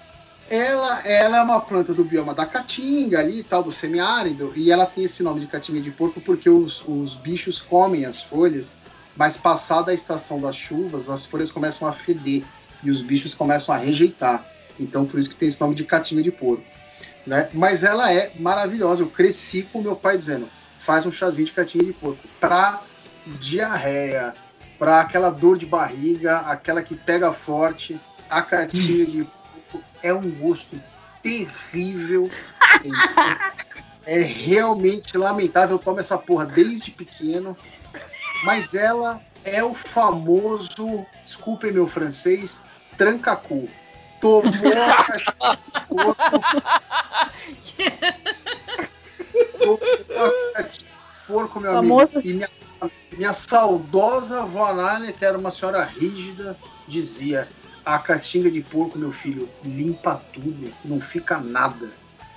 Ela, 0.49 1.07
ela 1.07 1.39
é 1.39 1.43
uma 1.43 1.61
planta 1.61 1.93
do 1.93 2.05
bioma 2.05 2.33
da 2.33 2.47
caatinga 2.47 3.19
ali, 3.19 3.43
tal, 3.43 3.63
do 3.63 3.71
semiárido, 3.71 4.53
e 4.57 4.71
ela 4.71 4.87
tem 4.87 5.05
esse 5.05 5.23
nome 5.23 5.41
de 5.41 5.47
caatinga 5.47 5.81
de 5.81 5.91
porco 5.91 6.23
porque 6.23 6.49
os, 6.49 6.83
os 6.87 7.17
bichos 7.17 7.61
comem 7.61 8.07
as 8.07 8.23
folhas, 8.23 8.73
mas 9.15 9.37
passada 9.37 9.91
a 9.91 9.95
estação 9.95 10.41
das 10.41 10.57
chuvas, 10.57 11.11
as 11.11 11.27
folhas 11.27 11.53
começam 11.53 11.87
a 11.87 11.93
feder 11.93 12.45
e 12.83 12.91
os 12.91 13.03
bichos 13.03 13.35
começam 13.35 13.75
a 13.75 13.79
rejeitar. 13.79 14.47
Então, 14.81 15.05
por 15.05 15.21
isso 15.21 15.29
que 15.29 15.37
tem 15.37 15.49
esse 15.49 15.61
nome 15.61 15.75
de 15.75 15.85
caatinga 15.85 16.23
de 16.23 16.31
porco. 16.31 16.65
Né? 17.29 17.51
Mas 17.53 17.85
ela 17.85 18.11
é 18.11 18.33
maravilhosa. 18.39 19.03
Eu 19.03 19.11
cresci 19.11 19.63
com 19.63 19.83
meu 19.83 19.95
pai 19.95 20.17
dizendo: 20.17 20.49
faz 20.79 21.05
um 21.05 21.13
chazinho 21.13 21.45
de 21.45 21.53
caatinga 21.53 21.85
de 21.85 21.93
porco. 21.93 22.27
Pra 22.41 22.83
diarreia, 23.39 24.35
pra 24.79 25.03
aquela 25.03 25.29
dor 25.29 25.59
de 25.59 25.67
barriga, 25.67 26.39
aquela 26.39 26.83
que 26.83 26.97
pega 26.97 27.31
forte, 27.31 28.01
a 28.31 28.41
caatinga 28.41 29.05
de 29.05 29.25
porco 29.71 29.85
é 30.03 30.13
um 30.13 30.31
gosto 30.31 30.81
terrível. 31.23 32.31
é 34.07 34.21
realmente 34.21 35.19
lamentável. 35.19 35.79
Eu 35.85 36.01
essa 36.01 36.17
porra 36.17 36.47
desde 36.47 36.91
pequeno. 36.91 37.55
Mas 38.43 38.73
ela 38.73 39.21
é 39.45 39.63
o 39.63 39.75
famoso, 39.75 41.05
desculpem 41.25 41.73
meu 41.73 41.87
francês, 41.87 42.63
trancacu 42.97 43.69
tomou 44.21 44.45
porco, 51.27 51.61
meu 51.61 51.77
amigo. 51.77 52.11
E 52.25 52.33
minha, 52.33 52.49
minha 53.17 53.33
saudosa 53.33 54.43
avó 54.43 54.73
Nália, 54.73 55.13
que 55.13 55.25
era 55.25 55.37
uma 55.37 55.51
senhora 55.51 55.85
rígida, 55.85 56.57
dizia: 56.87 57.49
a 57.85 57.99
catinga 57.99 58.51
de 58.51 58.61
porco, 58.61 58.99
meu 58.99 59.13
filho, 59.13 59.49
limpa 59.65 60.21
tudo, 60.33 60.73
não 60.85 61.01
fica 61.01 61.39
nada. 61.39 61.91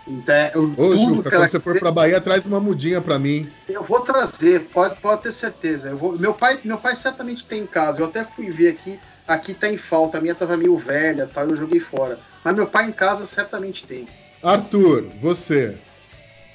Então, 0.07 0.35
eu, 0.55 0.73
Ô, 0.77 0.97
Juca, 0.97 1.29
quando 1.29 1.49
você 1.49 1.59
for 1.59 1.79
para 1.79 1.91
Bahia, 1.91 2.19
traz 2.19 2.45
uma 2.45 2.59
mudinha 2.59 2.99
para 2.99 3.19
mim. 3.19 3.49
Eu 3.69 3.83
vou 3.83 3.99
trazer, 3.99 4.67
pode, 4.69 4.99
pode 4.99 5.21
ter 5.21 5.31
certeza. 5.31 5.89
Eu 5.89 5.97
vou, 5.97 6.17
meu, 6.17 6.33
pai, 6.33 6.59
meu 6.63 6.77
pai 6.77 6.95
certamente 6.95 7.45
tem 7.45 7.61
em 7.61 7.67
casa. 7.67 8.01
Eu 8.01 8.07
até 8.07 8.23
fui 8.23 8.49
ver 8.49 8.69
aqui 8.69 8.99
aqui 9.33 9.53
tá 9.53 9.69
em 9.69 9.77
falta, 9.77 10.17
a 10.17 10.21
minha 10.21 10.35
tava 10.35 10.57
meio 10.57 10.77
velha, 10.77 11.27
tal, 11.27 11.47
eu 11.49 11.55
joguei 11.55 11.79
fora. 11.79 12.19
Mas 12.43 12.55
meu 12.55 12.67
pai 12.67 12.87
em 12.87 12.91
casa 12.91 13.25
certamente 13.25 13.85
tem. 13.85 14.07
Arthur, 14.41 15.03
você. 15.19 15.77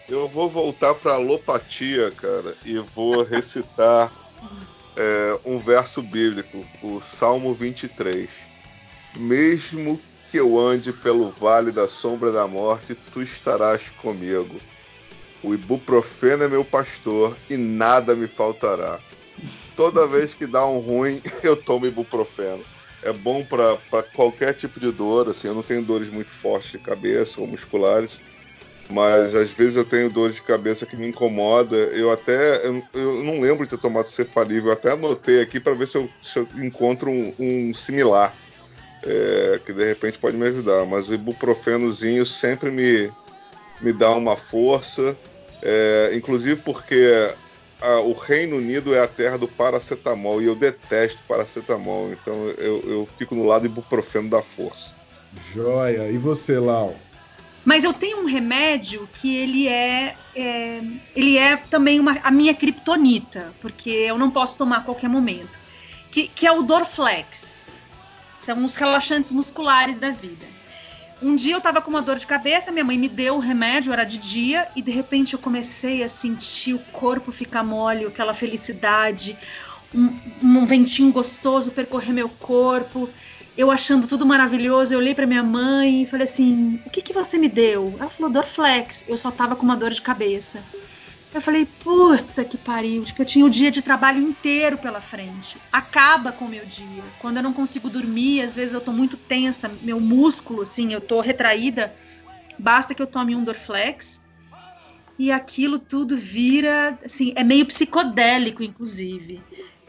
Eu 0.08 0.28
vou 0.28 0.48
voltar 0.48 0.94
para 0.94 1.14
alopatia, 1.14 2.10
cara, 2.12 2.54
e 2.64 2.78
vou 2.94 3.22
recitar 3.24 4.12
é, 4.96 5.38
um 5.44 5.58
verso 5.58 6.00
bíblico, 6.02 6.64
o 6.82 7.00
Salmo 7.00 7.54
23. 7.54 8.28
Mesmo 9.18 10.00
que 10.28 10.38
eu 10.38 10.58
ande 10.58 10.92
pelo 10.92 11.30
vale 11.30 11.70
da 11.70 11.88
sombra 11.88 12.32
da 12.32 12.46
morte, 12.46 12.96
tu 13.12 13.22
estarás 13.22 13.90
comigo. 13.90 14.58
O 15.42 15.54
ibuprofeno 15.54 16.44
é 16.44 16.48
meu 16.48 16.64
pastor 16.64 17.36
e 17.48 17.56
nada 17.56 18.14
me 18.14 18.26
faltará. 18.26 19.00
Toda 19.76 20.06
vez 20.06 20.34
que 20.34 20.46
dá 20.46 20.66
um 20.66 20.78
ruim, 20.78 21.20
eu 21.44 21.54
tomo 21.54 21.86
ibuprofeno. 21.86 22.64
É 23.02 23.12
bom 23.12 23.44
para 23.44 24.02
qualquer 24.02 24.54
tipo 24.54 24.80
de 24.80 24.90
dor, 24.90 25.28
assim, 25.28 25.48
eu 25.48 25.54
não 25.54 25.62
tenho 25.62 25.84
dores 25.84 26.08
muito 26.08 26.30
fortes 26.30 26.72
de 26.72 26.78
cabeça 26.78 27.40
ou 27.40 27.46
musculares, 27.46 28.18
mas 28.90 29.34
às 29.34 29.50
vezes 29.50 29.76
eu 29.76 29.84
tenho 29.84 30.10
dores 30.10 30.36
de 30.36 30.42
cabeça 30.42 30.86
que 30.86 30.96
me 30.96 31.06
incomoda. 31.06 31.76
Eu 31.76 32.10
até 32.10 32.66
eu, 32.66 32.82
eu 32.94 33.22
não 33.22 33.40
lembro 33.40 33.64
de 33.64 33.70
ter 33.70 33.78
tomado 33.78 34.08
cefalívio, 34.08 34.68
eu 34.68 34.72
até 34.72 34.92
anotei 34.92 35.42
aqui 35.42 35.60
para 35.60 35.74
ver 35.74 35.86
se 35.86 35.98
eu, 35.98 36.10
se 36.22 36.38
eu, 36.38 36.48
encontro 36.56 37.10
um, 37.10 37.32
um 37.38 37.74
similar 37.74 38.34
é, 39.04 39.60
que 39.64 39.72
de 39.72 39.84
repente 39.84 40.18
pode 40.18 40.36
me 40.36 40.46
ajudar. 40.46 40.86
Mas 40.86 41.08
o 41.08 41.14
ibuprofenozinho 41.14 42.24
sempre 42.24 42.70
me, 42.70 43.12
me 43.80 43.92
dá 43.92 44.10
uma 44.12 44.36
força, 44.36 45.16
é, 45.62 46.12
inclusive 46.14 46.60
porque 46.62 47.12
a, 47.80 48.00
o 48.00 48.12
Reino 48.12 48.56
Unido 48.56 48.94
é 48.94 49.00
a 49.00 49.08
terra 49.08 49.36
do 49.36 49.48
paracetamol 49.48 50.40
e 50.40 50.46
eu 50.46 50.54
detesto 50.54 51.18
paracetamol, 51.28 52.12
então 52.12 52.48
eu, 52.58 52.80
eu 52.88 53.08
fico 53.18 53.34
no 53.34 53.44
lado 53.44 53.66
ibuprofeno 53.66 54.30
da 54.30 54.42
força. 54.42 54.94
Joia. 55.52 56.10
E 56.10 56.18
você, 56.18 56.58
Lau? 56.58 56.96
Mas 57.64 57.82
eu 57.82 57.92
tenho 57.92 58.20
um 58.20 58.26
remédio 58.26 59.08
que 59.12 59.36
ele 59.36 59.68
é, 59.68 60.16
é 60.34 60.80
ele 61.14 61.36
é 61.36 61.56
também 61.56 61.98
uma, 61.98 62.18
a 62.22 62.30
minha 62.30 62.54
kriptonita, 62.54 63.52
porque 63.60 63.90
eu 63.90 64.16
não 64.16 64.30
posso 64.30 64.56
tomar 64.56 64.78
a 64.78 64.80
qualquer 64.82 65.08
momento, 65.08 65.58
que, 66.10 66.28
que 66.28 66.46
é 66.46 66.52
o 66.52 66.62
Dorflex. 66.62 67.64
São 68.38 68.64
os 68.64 68.76
relaxantes 68.76 69.32
musculares 69.32 69.98
da 69.98 70.10
vida. 70.10 70.46
Um 71.20 71.34
dia 71.34 71.54
eu 71.54 71.60
tava 71.62 71.80
com 71.80 71.90
uma 71.90 72.02
dor 72.02 72.16
de 72.16 72.26
cabeça, 72.26 72.70
minha 72.70 72.84
mãe 72.84 72.98
me 72.98 73.08
deu 73.08 73.36
o 73.36 73.38
remédio, 73.38 73.92
era 73.92 74.04
de 74.04 74.18
dia, 74.18 74.68
e 74.76 74.82
de 74.82 74.90
repente 74.90 75.32
eu 75.32 75.38
comecei 75.38 76.02
a 76.02 76.08
sentir 76.08 76.74
o 76.74 76.78
corpo 76.78 77.32
ficar 77.32 77.64
mole, 77.64 78.04
aquela 78.04 78.34
felicidade, 78.34 79.38
um, 79.94 80.20
um 80.42 80.66
ventinho 80.66 81.10
gostoso 81.12 81.72
percorrer 81.72 82.12
meu 82.12 82.28
corpo. 82.28 83.10
Eu 83.56 83.70
achando 83.70 84.06
tudo 84.06 84.26
maravilhoso, 84.26 84.92
eu 84.92 84.98
olhei 84.98 85.14
para 85.14 85.26
minha 85.26 85.42
mãe 85.42 86.02
e 86.02 86.06
falei 86.06 86.24
assim: 86.24 86.82
"O 86.84 86.90
que 86.90 87.00
que 87.02 87.14
você 87.14 87.38
me 87.38 87.48
deu?" 87.48 87.96
Ela 87.98 88.10
falou: 88.10 88.30
"Dorflex". 88.30 89.04
Eu 89.08 89.16
só 89.16 89.30
tava 89.30 89.56
com 89.56 89.64
uma 89.64 89.76
dor 89.76 89.90
de 89.92 90.02
cabeça. 90.02 90.68
Eu 91.36 91.40
falei, 91.42 91.68
puta 91.84 92.42
que 92.46 92.56
pariu. 92.56 93.04
Tipo, 93.04 93.20
eu 93.20 93.26
tinha 93.26 93.44
o 93.44 93.50
dia 93.50 93.70
de 93.70 93.82
trabalho 93.82 94.22
inteiro 94.22 94.78
pela 94.78 95.02
frente. 95.02 95.58
Acaba 95.70 96.32
com 96.32 96.46
o 96.46 96.48
meu 96.48 96.64
dia. 96.64 97.02
Quando 97.18 97.36
eu 97.36 97.42
não 97.42 97.52
consigo 97.52 97.90
dormir, 97.90 98.40
às 98.40 98.54
vezes 98.56 98.72
eu 98.72 98.80
tô 98.80 98.90
muito 98.90 99.18
tensa, 99.18 99.70
meu 99.82 100.00
músculo, 100.00 100.62
assim, 100.62 100.94
eu 100.94 101.00
tô 101.02 101.20
retraída. 101.20 101.94
Basta 102.58 102.94
que 102.94 103.02
eu 103.02 103.06
tome 103.06 103.36
um 103.36 103.44
Dorflex 103.44 104.24
e 105.18 105.30
aquilo 105.30 105.78
tudo 105.78 106.16
vira, 106.16 106.98
assim, 107.04 107.34
é 107.36 107.44
meio 107.44 107.66
psicodélico, 107.66 108.62
inclusive. 108.62 109.38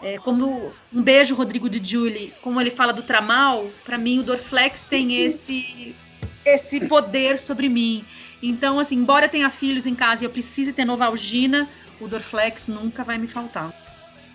É, 0.02 0.18
como 0.18 0.74
um 0.92 1.02
beijo, 1.02 1.34
Rodrigo 1.34 1.70
de 1.70 1.82
Julie, 1.82 2.34
como 2.42 2.60
ele 2.60 2.72
fala 2.72 2.92
do 2.92 3.04
tramal, 3.04 3.70
para 3.86 3.98
mim 3.98 4.20
o 4.20 4.24
Dorflex 4.24 4.84
tem 4.84 5.16
esse 5.24 5.96
esse 6.44 6.88
poder 6.88 7.38
sobre 7.38 7.68
mim. 7.68 8.06
Então, 8.42 8.80
assim, 8.80 8.96
embora 8.96 9.28
tenha 9.28 9.50
filhos 9.50 9.86
em 9.86 9.96
casa 9.96 10.24
e 10.24 10.26
eu 10.26 10.30
precise 10.30 10.74
ter 10.74 10.86
Novalgina, 10.86 11.68
o 12.00 12.08
Dorflex 12.08 12.68
nunca 12.68 13.04
vai 13.04 13.18
me 13.18 13.28
faltar. 13.28 13.74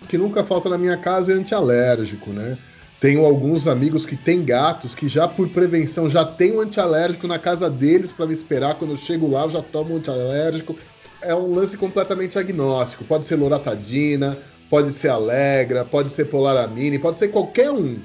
O 0.01 0.05
que 0.05 0.17
nunca 0.17 0.43
falta 0.43 0.69
na 0.69 0.77
minha 0.77 0.97
casa 0.97 1.31
é 1.31 1.35
antialérgico, 1.35 2.31
né? 2.31 2.57
Tenho 2.99 3.25
alguns 3.25 3.67
amigos 3.67 4.05
que 4.05 4.15
têm 4.15 4.43
gatos 4.43 4.95
que 4.95 5.07
já 5.07 5.27
por 5.27 5.49
prevenção 5.49 6.09
já 6.09 6.23
tem 6.23 6.55
um 6.55 6.61
antialérgico 6.61 7.27
na 7.27 7.37
casa 7.37 7.69
deles 7.69 8.11
para 8.11 8.25
me 8.25 8.33
esperar. 8.33 8.75
Quando 8.75 8.91
eu 8.91 8.97
chego 8.97 9.29
lá, 9.29 9.43
eu 9.43 9.49
já 9.49 9.61
tomo 9.61 9.93
um 9.93 9.97
antialérgico. 9.97 10.77
É 11.21 11.35
um 11.35 11.53
lance 11.53 11.77
completamente 11.77 12.39
agnóstico. 12.39 13.03
Pode 13.03 13.25
ser 13.25 13.35
loratadina, 13.35 14.37
pode 14.69 14.91
ser 14.91 15.09
Alegra, 15.09 15.83
pode 15.83 16.09
ser 16.09 16.25
Polaramine, 16.25 16.97
pode 16.97 17.17
ser 17.17 17.27
qualquer 17.29 17.71
um. 17.71 17.99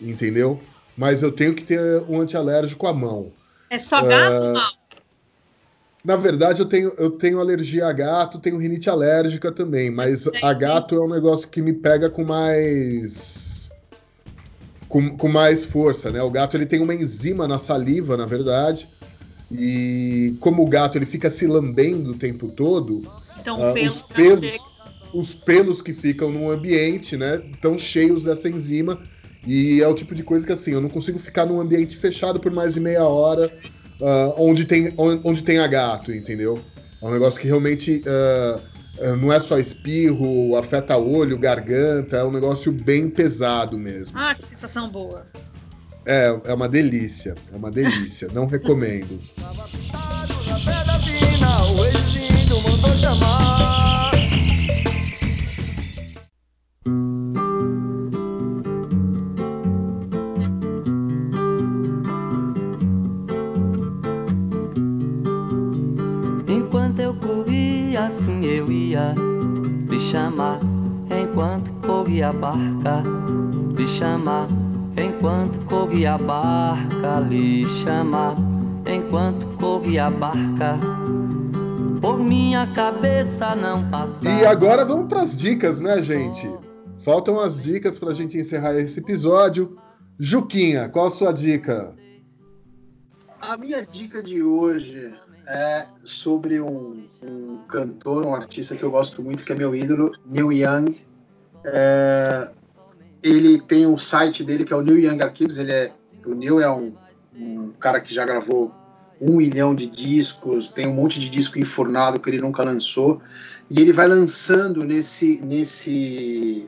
Entendeu? 0.00 0.60
Mas 0.96 1.22
eu 1.22 1.32
tenho 1.32 1.54
que 1.54 1.64
ter 1.64 1.80
um 2.08 2.20
antialérgico 2.20 2.86
à 2.86 2.92
mão. 2.92 3.32
É 3.70 3.78
só 3.78 4.02
gato, 4.02 4.44
uh... 4.44 4.52
não? 4.52 4.81
Na 6.04 6.16
verdade, 6.16 6.60
eu 6.60 6.66
tenho, 6.66 6.92
eu 6.98 7.10
tenho 7.10 7.38
alergia 7.38 7.86
a 7.86 7.92
gato, 7.92 8.40
tenho 8.40 8.58
rinite 8.58 8.90
alérgica 8.90 9.52
também, 9.52 9.90
mas 9.90 10.28
a 10.42 10.52
gato 10.52 10.96
é 10.96 11.00
um 11.00 11.08
negócio 11.08 11.48
que 11.48 11.62
me 11.62 11.72
pega 11.72 12.10
com 12.10 12.24
mais. 12.24 13.70
Com, 14.88 15.16
com 15.16 15.28
mais 15.28 15.64
força, 15.64 16.10
né? 16.10 16.20
O 16.22 16.30
gato 16.30 16.56
ele 16.56 16.66
tem 16.66 16.80
uma 16.80 16.94
enzima 16.94 17.46
na 17.48 17.56
saliva, 17.56 18.16
na 18.16 18.26
verdade, 18.26 18.88
e 19.50 20.36
como 20.40 20.62
o 20.62 20.68
gato 20.68 20.98
ele 20.98 21.06
fica 21.06 21.30
se 21.30 21.46
lambendo 21.46 22.10
o 22.10 22.18
tempo 22.18 22.48
todo, 22.48 23.10
então, 23.40 23.70
uh, 23.70 23.72
pelo 23.72 23.90
os, 23.90 24.02
pelos, 24.02 24.58
os 25.14 25.34
pelos 25.34 25.80
que 25.80 25.94
ficam 25.94 26.30
no 26.30 26.50
ambiente, 26.50 27.16
né, 27.16 27.42
estão 27.54 27.78
cheios 27.78 28.24
dessa 28.24 28.50
enzima, 28.50 29.00
e 29.46 29.80
é 29.80 29.88
o 29.88 29.94
tipo 29.94 30.14
de 30.14 30.22
coisa 30.22 30.44
que 30.44 30.52
assim, 30.52 30.72
eu 30.72 30.80
não 30.80 30.90
consigo 30.90 31.18
ficar 31.18 31.46
num 31.46 31.58
ambiente 31.58 31.96
fechado 31.96 32.38
por 32.38 32.52
mais 32.52 32.74
de 32.74 32.80
meia 32.80 33.06
hora 33.06 33.50
uh, 34.00 34.34
onde, 34.36 34.64
tem, 34.64 34.92
onde, 34.96 35.20
onde 35.24 35.42
tenha 35.42 35.66
gato, 35.66 36.12
entendeu? 36.12 36.62
É 37.00 37.06
um 37.06 37.10
negócio 37.10 37.40
que 37.40 37.46
realmente 37.46 38.02
uh, 38.06 39.16
não 39.16 39.32
é 39.32 39.40
só 39.40 39.58
espirro, 39.58 40.56
afeta 40.56 40.96
olho, 40.96 41.38
garganta, 41.38 42.18
é 42.18 42.24
um 42.24 42.30
negócio 42.30 42.70
bem 42.70 43.08
pesado 43.08 43.78
mesmo. 43.78 44.16
Ah, 44.18 44.34
que 44.34 44.46
sensação 44.46 44.88
boa. 44.88 45.26
É, 46.04 46.40
é 46.44 46.54
uma 46.54 46.68
delícia, 46.68 47.34
é 47.52 47.56
uma 47.56 47.70
delícia, 47.70 48.28
não 48.32 48.46
recomendo. 48.46 49.20
Assim 67.96 68.44
eu 68.44 68.70
ia 68.70 69.14
lhe 69.88 70.00
chamar 70.00 70.60
enquanto 71.10 71.72
corria 71.86 72.28
a 72.28 72.32
barca, 72.32 73.02
lhe 73.76 73.86
chamar 73.86 74.48
enquanto 74.96 75.64
corria 75.66 76.14
a 76.14 76.18
barca, 76.18 77.20
lhe 77.28 77.66
chamar 77.66 78.36
enquanto 78.86 79.46
corria 79.56 80.06
a 80.06 80.10
barca. 80.10 80.78
Por 82.00 82.18
minha 82.18 82.66
cabeça 82.68 83.54
não 83.54 83.88
passa. 83.90 84.28
E 84.28 84.44
agora 84.44 84.84
vamos 84.84 85.08
para 85.08 85.22
as 85.22 85.36
dicas, 85.36 85.80
né, 85.80 86.02
gente? 86.02 86.50
Faltam 87.04 87.38
as 87.38 87.62
dicas 87.62 87.98
para 87.98 88.10
a 88.10 88.14
gente 88.14 88.38
encerrar 88.38 88.74
esse 88.74 89.00
episódio. 89.00 89.76
Juquinha, 90.18 90.88
qual 90.88 91.06
a 91.06 91.10
sua 91.10 91.32
dica? 91.32 91.92
A 93.40 93.56
minha 93.56 93.84
dica 93.84 94.22
de 94.22 94.42
hoje 94.42 95.12
é 95.52 95.86
sobre 96.02 96.60
um, 96.60 97.06
um, 97.22 97.58
cantor, 97.68 98.24
um 98.24 98.34
artista 98.34 98.74
que 98.74 98.82
eu 98.82 98.90
gosto 98.90 99.22
muito, 99.22 99.44
que 99.44 99.52
é 99.52 99.54
meu 99.54 99.76
ídolo, 99.76 100.12
Neil 100.24 100.50
Young. 100.50 100.98
É, 101.64 102.48
ele 103.22 103.60
tem 103.60 103.86
um 103.86 103.98
site 103.98 104.42
dele 104.42 104.64
que 104.64 104.72
é 104.72 104.76
o 104.76 104.80
Neil 104.80 104.98
Young 104.98 105.22
Archives. 105.22 105.58
Ele 105.58 105.70
é, 105.70 105.92
o 106.24 106.34
Neil 106.34 106.58
é 106.58 106.70
um, 106.70 106.94
um 107.36 107.70
cara 107.78 108.00
que 108.00 108.14
já 108.14 108.24
gravou 108.24 108.72
um 109.20 109.36
milhão 109.36 109.74
de 109.74 109.86
discos, 109.86 110.70
tem 110.70 110.88
um 110.88 110.94
monte 110.94 111.20
de 111.20 111.28
disco 111.28 111.58
enfurnado 111.58 112.18
que 112.18 112.30
ele 112.30 112.40
nunca 112.40 112.62
lançou. 112.64 113.20
E 113.68 113.78
ele 113.78 113.92
vai 113.92 114.08
lançando 114.08 114.82
nesse, 114.84 115.38
nesse, 115.42 116.66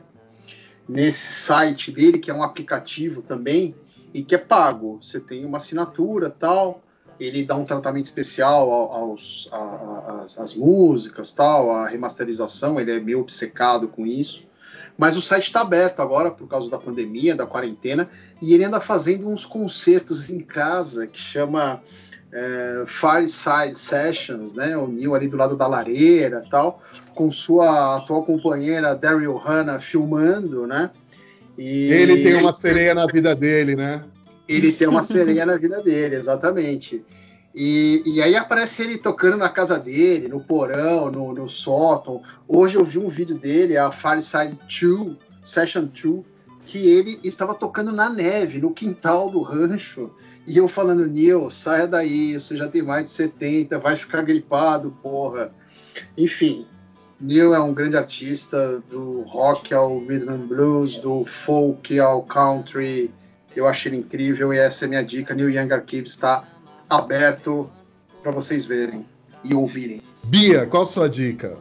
nesse 0.87 1.33
site 1.33 1.91
dele, 1.91 2.19
que 2.19 2.31
é 2.31 2.35
um 2.35 2.43
aplicativo 2.43 3.23
também, 3.23 3.75
e 4.13 4.23
que 4.23 4.35
é 4.35 4.39
pago. 4.39 4.99
Você 5.03 5.19
tem 5.19 5.45
uma 5.45 5.57
assinatura 5.57 6.29
tal 6.29 6.84
ele 7.19 7.45
dá 7.45 7.55
um 7.55 7.65
tratamento 7.65 8.07
especial 8.07 8.71
aos, 8.71 9.49
às, 10.39 10.55
músicas, 10.55 11.33
tal, 11.33 11.71
a 11.71 11.89
remasterização, 11.89 12.81
ele 12.81 12.93
é 12.93 13.01
meio 13.01 13.21
obcecado 13.21 13.89
com 13.89 14.07
isso. 14.07 14.45
Mas 14.97 15.17
o 15.17 15.23
site 15.23 15.45
está 15.45 15.61
aberto 15.61 16.01
agora 16.01 16.31
por 16.31 16.47
causa 16.49 16.71
da 16.71 16.79
pandemia, 16.79 17.35
da 17.35 17.47
quarentena, 17.47 18.09
e 18.41 18.55
ele 18.55 18.65
anda 18.65 18.81
fazendo 18.81 19.29
uns 19.29 19.45
concertos 19.45 20.31
em 20.31 20.41
casa 20.41 21.07
que 21.07 21.19
chama 21.19 21.83
é, 22.33 22.85
Fireside 22.87 23.79
Sessions, 23.79 24.53
né? 24.53 24.77
O 24.77 24.87
Neil 24.87 25.15
ali 25.15 25.29
do 25.29 25.37
lado 25.37 25.57
da 25.57 25.67
lareira, 25.67 26.45
tal, 26.51 26.83
com 27.15 27.31
sua 27.31 27.97
atual 27.97 28.25
companheira 28.25 28.95
Daryl 28.95 29.37
Hannah 29.37 29.81
filmando, 29.81 30.67
né? 30.67 30.91
E 31.57 31.93
ele 31.93 32.23
tem 32.23 32.35
uma 32.35 32.53
sereia 32.53 32.95
na 32.95 33.07
vida 33.07 33.35
dele, 33.35 33.77
né? 33.77 34.05
Ele 34.49 34.73
tem 34.73 34.89
uma 34.89 35.03
sereia 35.05 35.47
na 35.47 35.57
vida 35.57 35.83
dele, 35.83 36.17
exatamente. 36.17 37.05
E, 37.55 38.03
e 38.05 38.21
aí 38.21 38.35
aparece 38.35 38.83
ele 38.83 38.99
tocando 38.99 39.37
na 39.37 39.49
casa 39.49 39.79
dele, 39.79 40.27
no 40.27 40.41
porão, 40.41 41.11
no, 41.11 41.33
no 41.33 41.49
sótão. 41.49 42.21
Hoje 42.49 42.77
eu 42.77 42.85
vi 42.85 42.99
um 42.99 43.09
vídeo 43.09 43.37
dele, 43.37 43.77
a 43.77 43.93
Fireside 43.93 44.59
2, 44.81 45.17
Session 45.43 45.85
2, 45.85 46.25
que 46.67 46.89
ele 46.89 47.21
estava 47.23 47.55
tocando 47.55 47.93
na 47.93 48.11
neve, 48.11 48.59
no 48.59 48.73
quintal 48.73 49.31
do 49.31 49.41
rancho. 49.41 50.11
E 50.47 50.59
eu 50.59 50.67
falando, 50.67 51.07
Neil, 51.07 51.49
saia 51.49 51.87
daí, 51.87 52.35
você 52.35 52.57
já 52.57 52.69
tem 52.69 52.83
mais 52.83 53.05
de 53.05 53.11
70, 53.13 53.79
vai 53.79 53.97
ficar 53.97 54.23
gripado, 54.23 54.91
porra. 55.01 55.55
Enfim, 56.19 56.67
Neil 57.21 57.55
é 57.55 57.61
um 57.61 57.73
grande 57.73 57.97
artista, 57.97 58.83
do 58.91 59.23
rock 59.23 59.73
ao 59.73 59.99
rhythm 60.01 60.31
and 60.31 60.47
blues, 60.47 60.97
do 60.97 61.25
folk 61.25 61.99
ao 62.01 62.25
country, 62.25 63.13
eu 63.57 63.67
achei 63.67 63.91
ele 63.91 64.01
incrível 64.01 64.53
e 64.53 64.59
essa 64.59 64.85
é 64.85 64.87
a 64.87 64.89
minha 64.89 65.05
dica. 65.05 65.35
New 65.35 65.49
Young 65.49 65.73
Archives 65.73 66.13
está 66.13 66.45
aberto 66.89 67.71
para 68.23 68.33
vocês 68.33 68.65
verem 68.65 69.07
e 69.43 69.55
ouvirem. 69.55 70.03
Bia, 70.25 70.67
qual 70.67 70.83
a 70.83 70.87
sua 70.87 71.09
dica? 71.09 71.59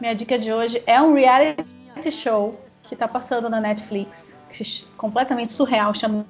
Minha 0.00 0.14
dica 0.14 0.38
de 0.38 0.52
hoje 0.52 0.82
é 0.86 1.00
um 1.00 1.14
reality 1.14 2.10
show 2.10 2.60
que 2.82 2.94
está 2.94 3.06
passando 3.06 3.48
na 3.48 3.60
Netflix, 3.60 4.36
completamente 4.96 5.52
surreal, 5.52 5.94
chama 5.94 6.26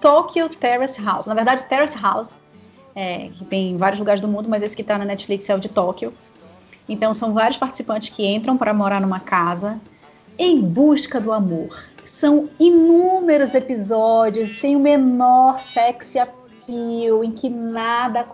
Tokyo 0.00 0.48
Terrace 0.48 1.00
House. 1.00 1.26
Na 1.26 1.34
verdade, 1.34 1.62
Terrace 1.68 1.96
House, 1.96 2.36
é, 2.94 3.28
que 3.28 3.44
tem 3.44 3.70
em 3.70 3.76
vários 3.76 4.00
lugares 4.00 4.20
do 4.20 4.26
mundo, 4.26 4.48
mas 4.48 4.62
esse 4.62 4.74
que 4.74 4.82
está 4.82 4.98
na 4.98 5.04
Netflix 5.04 5.48
é 5.48 5.54
o 5.54 5.60
de 5.60 5.68
Tóquio. 5.68 6.12
Então, 6.88 7.14
são 7.14 7.32
vários 7.32 7.56
participantes 7.56 8.08
que 8.08 8.26
entram 8.26 8.58
para 8.58 8.74
morar 8.74 9.00
numa 9.00 9.20
casa 9.20 9.80
em 10.38 10.60
busca 10.60 11.20
do 11.20 11.32
amor. 11.32 11.88
São 12.04 12.48
inúmeros 12.58 13.54
episódios 13.54 14.58
sem 14.58 14.76
o 14.76 14.80
menor 14.80 15.58
sexy 15.58 16.18
appeal, 16.18 17.22
em 17.22 17.30
que 17.30 17.48
nada 17.48 18.26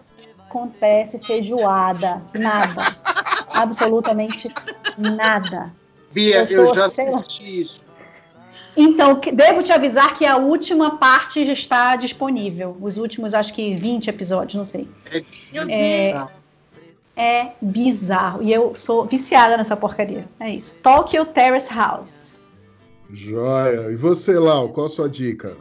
acontece 0.48 1.18
feijoada. 1.18 2.22
Nada. 2.34 2.96
Absolutamente 3.54 4.48
nada. 4.96 5.72
Bia, 6.12 6.46
eu, 6.50 6.64
tô, 6.64 6.70
eu 6.70 6.74
já 6.74 6.86
assisti 6.86 7.60
isso. 7.60 7.88
Então, 8.76 9.20
devo 9.34 9.60
te 9.62 9.72
avisar 9.72 10.14
que 10.14 10.24
a 10.24 10.36
última 10.36 10.98
parte 10.98 11.44
já 11.44 11.52
está 11.52 11.96
disponível. 11.96 12.76
Os 12.80 12.96
últimos, 12.96 13.34
acho 13.34 13.52
que 13.52 13.74
20 13.74 14.08
episódios, 14.08 14.54
não 14.54 14.64
sei. 14.64 14.88
É, 15.10 15.24
é, 15.68 16.26
é 17.18 17.52
bizarro. 17.60 18.42
E 18.42 18.52
eu 18.52 18.74
sou 18.76 19.04
viciada 19.04 19.56
nessa 19.56 19.76
porcaria. 19.76 20.26
É 20.38 20.48
isso. 20.48 20.76
Tokyo 20.76 21.26
Terrace 21.26 21.72
House. 21.74 22.38
Joia. 23.10 23.90
E 23.90 23.96
você, 23.96 24.38
Lau, 24.38 24.68
qual 24.68 24.86
a 24.86 24.90
sua 24.90 25.08
dica? 25.08 25.56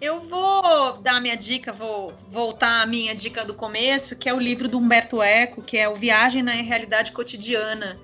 Eu 0.00 0.20
vou 0.20 0.98
dar 0.98 1.16
a 1.16 1.20
minha 1.20 1.36
dica, 1.36 1.72
vou 1.72 2.12
voltar 2.28 2.82
à 2.82 2.86
minha 2.86 3.14
dica 3.14 3.44
do 3.44 3.54
começo, 3.54 4.16
que 4.16 4.28
é 4.28 4.34
o 4.34 4.38
livro 4.38 4.68
do 4.68 4.76
Humberto 4.76 5.22
Eco, 5.22 5.62
que 5.62 5.78
é 5.78 5.88
o 5.88 5.94
Viagem 5.94 6.42
na 6.42 6.52
Realidade 6.52 7.12
Cotidiana. 7.12 7.98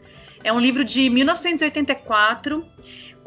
É 0.45 0.53
um 0.53 0.61
livro 0.61 0.85
de 0.85 1.11
1984 1.11 2.65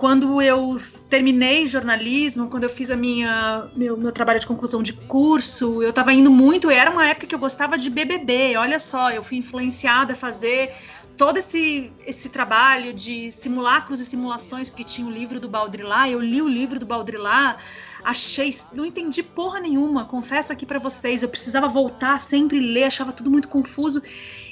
quando 0.02 0.42
eu 0.42 0.82
terminei 1.12 1.68
jornalismo, 1.68 2.50
quando 2.50 2.64
eu 2.64 2.70
fiz 2.72 2.90
a 2.90 2.96
minha 2.96 3.70
meu, 3.76 3.96
meu 3.96 4.12
trabalho 4.12 4.40
de 4.40 4.48
conclusão 4.48 4.82
de 4.82 4.94
curso, 4.94 5.84
eu 5.84 5.92
estava 5.92 6.12
indo 6.12 6.32
muito, 6.32 6.72
era 6.72 6.90
uma 6.90 7.08
época 7.08 7.28
que 7.28 7.36
eu 7.36 7.38
gostava 7.38 7.78
de 7.78 7.88
BBB. 7.88 8.58
Olha 8.58 8.80
só, 8.80 9.12
eu 9.12 9.22
fui 9.22 9.38
influenciada 9.38 10.14
a 10.14 10.16
fazer 10.16 10.74
todo 11.16 11.38
esse, 11.38 11.92
esse 12.04 12.30
trabalho 12.30 12.94
de 12.94 13.32
simulacros 13.32 14.00
e 14.00 14.06
simulações, 14.06 14.70
porque 14.70 14.84
tinha 14.84 15.06
o 15.06 15.12
livro 15.12 15.40
do 15.40 15.48
Baudrillard, 15.48 16.12
eu 16.12 16.20
li 16.20 16.42
o 16.42 16.48
livro 16.48 16.80
do 16.80 16.86
Baudrillard, 16.88 17.62
achei, 18.04 18.54
não 18.74 18.86
entendi 18.86 19.24
porra 19.24 19.60
nenhuma, 19.60 20.06
confesso 20.06 20.52
aqui 20.52 20.66
para 20.66 20.80
vocês, 20.80 21.24
eu 21.24 21.30
precisava 21.30 21.68
voltar, 21.68 22.20
sempre 22.20 22.60
ler, 22.60 22.86
achava 22.86 23.12
tudo 23.12 23.30
muito 23.30 23.48
confuso. 23.48 24.02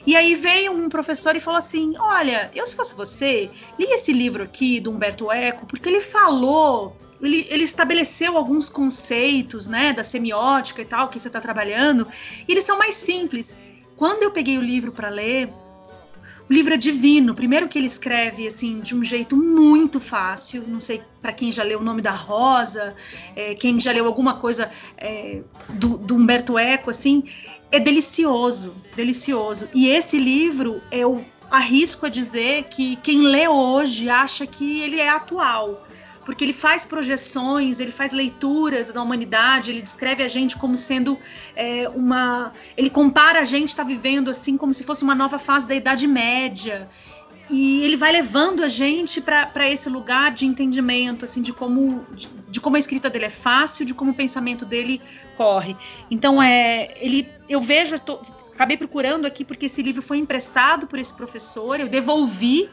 E 0.06 0.16
aí 0.16 0.36
veio 0.36 0.72
um 0.72 0.90
professor 0.90 1.36
e 1.36 1.40
falou 1.40 1.58
assim: 1.58 1.96
"Olha, 1.98 2.52
eu 2.54 2.66
se 2.66 2.76
fosse 2.76 2.96
você, 2.96 3.50
li 3.78 3.86
esse 3.86 4.12
livro 4.14 4.44
aqui 4.44 4.80
do 4.80 4.92
Humberto 4.92 5.32
Eco, 5.32 5.66
porque 5.66 5.90
ele 5.90 6.02
falou 6.02 6.96
ele, 7.22 7.46
ele, 7.50 7.64
estabeleceu 7.64 8.38
alguns 8.38 8.70
conceitos, 8.70 9.68
né, 9.68 9.92
da 9.92 10.04
semiótica 10.04 10.82
e 10.82 10.86
tal, 10.86 11.10
que 11.10 11.20
você 11.20 11.28
está 11.28 11.42
trabalhando, 11.42 12.08
e 12.48 12.52
eles 12.52 12.64
são 12.64 12.78
mais 12.78 12.96
simples. 12.96 13.56
Quando 13.98 14.24
eu 14.24 14.32
peguei 14.32 14.58
o 14.58 14.62
livro 14.62 14.94
para 14.94 15.10
ler, 15.10 15.50
o 16.50 16.54
livro 16.54 16.74
é 16.74 16.78
divino. 16.78 17.36
Primeiro 17.36 17.68
que 17.68 17.78
ele 17.78 17.88
escreve 17.88 18.48
assim 18.48 18.80
de 18.80 18.96
um 18.96 19.04
jeito 19.04 19.38
muito 19.38 20.00
fácil. 20.00 20.66
Não 20.68 20.82
sei 20.82 21.02
para 21.22 21.32
quem 21.32 21.52
já 21.52 21.64
leu 21.64 21.80
o 21.80 21.84
nome 21.84 22.02
da 22.02 22.12
Rosa, 22.12 22.96
é, 23.36 23.54
quem 23.54 23.80
já 23.80 23.92
leu 23.92 24.06
alguma 24.08 24.36
coisa 24.36 24.70
é, 24.98 25.42
do, 25.76 25.98
do, 25.98 26.16
Humberto 26.16 26.58
Eco, 26.58 26.90
assim, 26.90 27.24
é 27.72 27.80
delicioso, 27.80 28.74
delicioso. 28.96 29.70
E 29.74 29.90
esse 29.90 30.18
livro 30.18 30.82
eu 30.92 31.24
arrisco 31.52 32.06
a 32.06 32.10
dizer 32.10 32.64
que 32.66 32.96
quem 32.98 33.22
lê 33.24 33.48
hoje 33.48 34.10
acha 34.10 34.48
que 34.48 34.82
ele 34.82 35.00
é 35.00 35.10
atual 35.10 35.88
porque 36.26 36.44
ele 36.44 36.54
faz 36.54 36.86
projeções, 36.86 37.80
ele 37.80 37.92
faz 37.92 38.12
leituras 38.12 38.92
da 38.92 39.02
humanidade, 39.02 39.72
ele 39.72 39.82
descreve 39.82 40.24
a 40.24 40.28
gente 40.28 40.58
como 40.58 40.78
sendo 40.78 41.18
é, 41.56 41.90
uma. 41.90 42.54
Ele 42.78 42.90
compara 42.90 43.40
a 43.40 43.44
gente 43.44 43.70
estar 43.70 43.84
tá 43.84 43.88
vivendo 43.90 44.30
assim 44.30 44.58
como 44.58 44.74
se 44.74 44.84
fosse 44.84 45.04
uma 45.04 45.16
nova 45.16 45.40
fase 45.40 45.68
da 45.68 45.76
Idade 45.76 46.08
Média. 46.08 46.90
E 47.50 47.84
ele 47.84 47.98
vai 47.98 48.12
levando 48.12 48.64
a 48.64 48.70
gente 48.70 49.22
para 49.22 49.68
esse 49.68 49.90
lugar 49.90 50.30
de 50.32 50.46
entendimento, 50.46 51.26
assim, 51.26 51.42
de 51.42 51.52
como, 51.52 52.06
de, 52.14 52.30
de, 52.48 52.62
como 52.62 52.76
a 52.76 52.80
escrita 52.80 53.10
dele 53.10 53.26
é 53.26 53.30
fácil, 53.32 53.86
de 53.86 53.96
como 53.96 54.12
o 54.12 54.14
pensamento 54.14 54.66
dele 54.66 55.02
corre. 55.36 55.76
Então, 56.12 56.44
é, 56.44 56.94
ele, 56.98 57.28
eu 57.50 57.60
vejo, 57.60 57.96
eu 57.96 58.00
tô, 58.00 58.20
acabei 58.54 58.78
procurando 58.78 59.26
aqui 59.26 59.44
porque 59.44 59.66
esse 59.66 59.82
livro 59.82 60.00
foi 60.00 60.20
emprestado 60.20 60.86
por 60.86 61.00
esse 61.00 61.14
professor, 61.14 61.80
eu 61.80 61.88
devolvi 61.88 62.70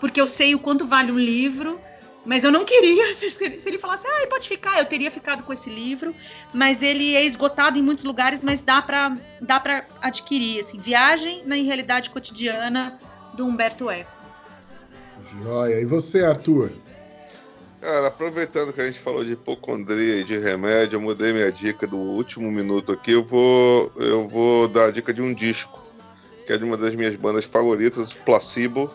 porque 0.00 0.20
eu 0.20 0.26
sei 0.26 0.54
o 0.54 0.58
quanto 0.58 0.84
vale 0.84 1.12
um 1.12 1.18
livro. 1.18 1.80
Mas 2.26 2.42
eu 2.42 2.50
não 2.50 2.64
queria. 2.64 3.14
Se 3.14 3.62
ele 3.66 3.78
falasse, 3.78 4.06
ah, 4.06 4.26
pode 4.28 4.48
ficar, 4.48 4.78
eu 4.78 4.84
teria 4.84 5.10
ficado 5.10 5.44
com 5.44 5.52
esse 5.52 5.70
livro. 5.70 6.14
Mas 6.52 6.82
ele 6.82 7.14
é 7.14 7.24
esgotado 7.24 7.78
em 7.78 7.82
muitos 7.82 8.04
lugares, 8.04 8.42
mas 8.42 8.60
dá 8.60 8.82
para 8.82 9.16
dá 9.40 9.60
para 9.60 9.86
adquirir. 10.02 10.64
Assim, 10.64 10.78
Viagem 10.78 11.46
na 11.46 11.54
Realidade 11.54 12.10
Cotidiana 12.10 12.98
do 13.34 13.46
Humberto 13.46 13.88
Eco. 13.88 14.10
Joia. 15.42 15.80
E 15.80 15.84
você, 15.84 16.24
Arthur? 16.24 16.72
Cara, 17.80 18.08
aproveitando 18.08 18.72
que 18.72 18.80
a 18.80 18.86
gente 18.86 18.98
falou 18.98 19.24
de 19.24 19.32
hipocondria 19.32 20.16
e 20.16 20.24
de 20.24 20.38
remédio, 20.38 20.96
eu 20.96 21.00
mudei 21.00 21.32
minha 21.32 21.52
dica 21.52 21.86
do 21.86 21.98
último 21.98 22.50
minuto 22.50 22.90
aqui. 22.90 23.12
Eu 23.12 23.24
vou, 23.24 23.92
eu 23.96 24.26
vou 24.26 24.66
dar 24.66 24.86
a 24.86 24.90
dica 24.90 25.12
de 25.12 25.22
um 25.22 25.32
disco, 25.32 25.80
que 26.44 26.52
é 26.52 26.58
de 26.58 26.64
uma 26.64 26.76
das 26.76 26.94
minhas 26.94 27.14
bandas 27.14 27.44
favoritas, 27.44 28.12
Placebo 28.12 28.90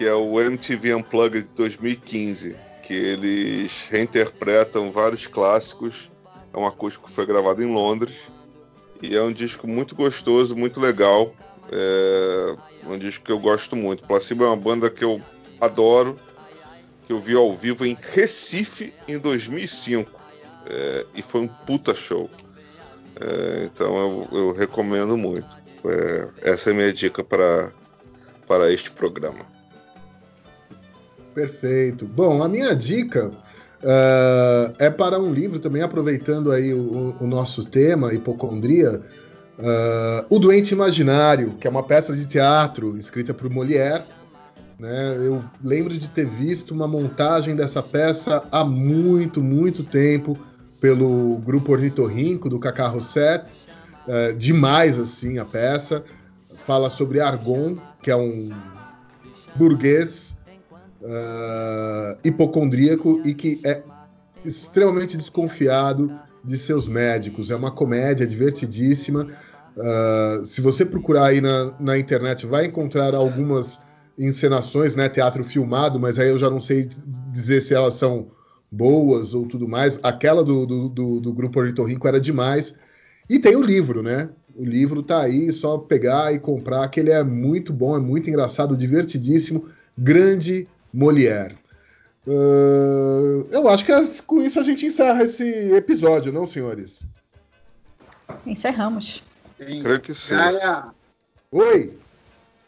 que 0.00 0.06
é 0.06 0.14
o 0.14 0.40
MTV 0.40 0.94
Unplugged 0.94 1.42
de 1.42 1.54
2015, 1.56 2.56
que 2.82 2.94
eles 2.94 3.86
reinterpretam 3.90 4.90
vários 4.90 5.26
clássicos. 5.26 6.10
É 6.54 6.58
um 6.58 6.66
acústico 6.66 7.06
que 7.06 7.12
foi 7.12 7.26
gravado 7.26 7.62
em 7.62 7.66
Londres 7.66 8.16
e 9.02 9.14
é 9.14 9.20
um 9.20 9.30
disco 9.30 9.68
muito 9.68 9.94
gostoso, 9.94 10.56
muito 10.56 10.80
legal. 10.80 11.34
É 11.70 12.56
um 12.86 12.96
disco 12.96 13.26
que 13.26 13.30
eu 13.30 13.38
gosto 13.38 13.76
muito. 13.76 14.02
Placebo 14.06 14.44
é 14.44 14.46
uma 14.46 14.56
banda 14.56 14.88
que 14.88 15.04
eu 15.04 15.20
adoro, 15.60 16.18
que 17.06 17.12
eu 17.12 17.20
vi 17.20 17.36
ao 17.36 17.54
vivo 17.54 17.84
em 17.84 17.94
Recife 18.00 18.94
em 19.06 19.18
2005 19.18 20.10
é, 20.64 21.06
e 21.14 21.20
foi 21.20 21.42
um 21.42 21.48
puta 21.48 21.94
show. 21.94 22.30
É, 23.20 23.64
então 23.66 23.94
eu, 23.98 24.28
eu, 24.32 24.52
recomendo 24.52 25.18
muito. 25.18 25.54
É, 25.84 26.52
essa 26.52 26.70
é 26.70 26.72
a 26.72 26.76
minha 26.76 26.90
dica 26.90 27.22
para 27.22 27.70
para 28.46 28.72
este 28.72 28.90
programa. 28.90 29.59
Perfeito. 31.34 32.06
Bom, 32.06 32.42
a 32.42 32.48
minha 32.48 32.74
dica 32.74 33.28
uh, 33.28 34.74
é 34.78 34.90
para 34.90 35.18
um 35.18 35.32
livro 35.32 35.58
também, 35.58 35.82
aproveitando 35.82 36.50
aí 36.50 36.74
o, 36.74 37.14
o 37.20 37.26
nosso 37.26 37.64
tema, 37.64 38.12
hipocondria, 38.12 39.00
uh, 39.58 40.26
O 40.28 40.38
Doente 40.38 40.72
Imaginário, 40.72 41.52
que 41.60 41.66
é 41.66 41.70
uma 41.70 41.82
peça 41.82 42.14
de 42.16 42.26
teatro 42.26 42.96
escrita 42.98 43.32
por 43.32 43.48
Molière. 43.48 44.02
Né? 44.78 45.16
Eu 45.18 45.44
lembro 45.62 45.96
de 45.96 46.08
ter 46.08 46.26
visto 46.26 46.72
uma 46.72 46.88
montagem 46.88 47.54
dessa 47.54 47.82
peça 47.82 48.42
há 48.50 48.64
muito, 48.64 49.42
muito 49.42 49.84
tempo 49.84 50.36
pelo 50.80 51.36
grupo 51.36 51.72
Ornitorrinco, 51.72 52.48
do 52.48 52.58
Cacá 52.58 52.88
Rosset. 52.88 53.52
Uh, 54.08 54.34
demais, 54.36 54.98
assim, 54.98 55.38
a 55.38 55.44
peça. 55.44 56.02
Fala 56.66 56.90
sobre 56.90 57.20
Argon, 57.20 57.76
que 58.02 58.10
é 58.10 58.16
um 58.16 58.50
burguês 59.56 60.39
uh, 61.00 62.18
hipocondríaco 62.24 63.20
e 63.24 63.34
que 63.34 63.60
é 63.64 63.82
extremamente 64.44 65.16
desconfiado 65.16 66.10
de 66.44 66.56
seus 66.56 66.88
médicos. 66.88 67.50
É 67.50 67.56
uma 67.56 67.70
comédia 67.70 68.26
divertidíssima. 68.26 69.26
Uh, 69.76 70.44
se 70.44 70.60
você 70.60 70.84
procurar 70.84 71.26
aí 71.26 71.40
na, 71.40 71.74
na 71.78 71.98
internet, 71.98 72.46
vai 72.46 72.66
encontrar 72.66 73.14
algumas 73.14 73.80
encenações, 74.18 74.94
né? 74.94 75.08
Teatro 75.08 75.44
filmado, 75.44 75.98
mas 75.98 76.18
aí 76.18 76.28
eu 76.28 76.38
já 76.38 76.50
não 76.50 76.60
sei 76.60 76.88
dizer 77.32 77.60
se 77.60 77.74
elas 77.74 77.94
são 77.94 78.28
boas 78.70 79.34
ou 79.34 79.46
tudo 79.46 79.66
mais. 79.66 79.98
Aquela 80.02 80.44
do, 80.44 80.66
do, 80.66 80.88
do, 80.88 81.20
do 81.20 81.32
grupo 81.32 81.60
Ornitorrinco 81.60 82.06
era 82.06 82.20
demais. 82.20 82.76
E 83.28 83.38
tem 83.38 83.56
o 83.56 83.62
livro, 83.62 84.02
né? 84.02 84.28
O 84.54 84.64
livro 84.64 85.02
tá 85.02 85.20
aí, 85.20 85.52
só 85.52 85.78
pegar 85.78 86.34
e 86.34 86.38
comprar, 86.38 86.88
que 86.88 87.00
ele 87.00 87.10
é 87.10 87.22
muito 87.22 87.72
bom, 87.72 87.96
é 87.96 88.00
muito 88.00 88.28
engraçado, 88.28 88.76
divertidíssimo, 88.76 89.66
grande 89.96 90.68
Molière. 90.92 91.56
Uh, 92.26 93.48
eu 93.50 93.68
acho 93.68 93.84
que 93.84 94.22
com 94.22 94.42
isso 94.42 94.60
a 94.60 94.62
gente 94.62 94.86
encerra 94.86 95.22
esse 95.22 95.44
episódio, 95.74 96.32
não, 96.32 96.46
senhores? 96.46 97.06
Encerramos. 98.46 99.22
Creio 99.56 100.00
que 100.00 100.14
sim. 100.14 100.34
Cara, 100.34 100.92
Oi. 101.52 101.98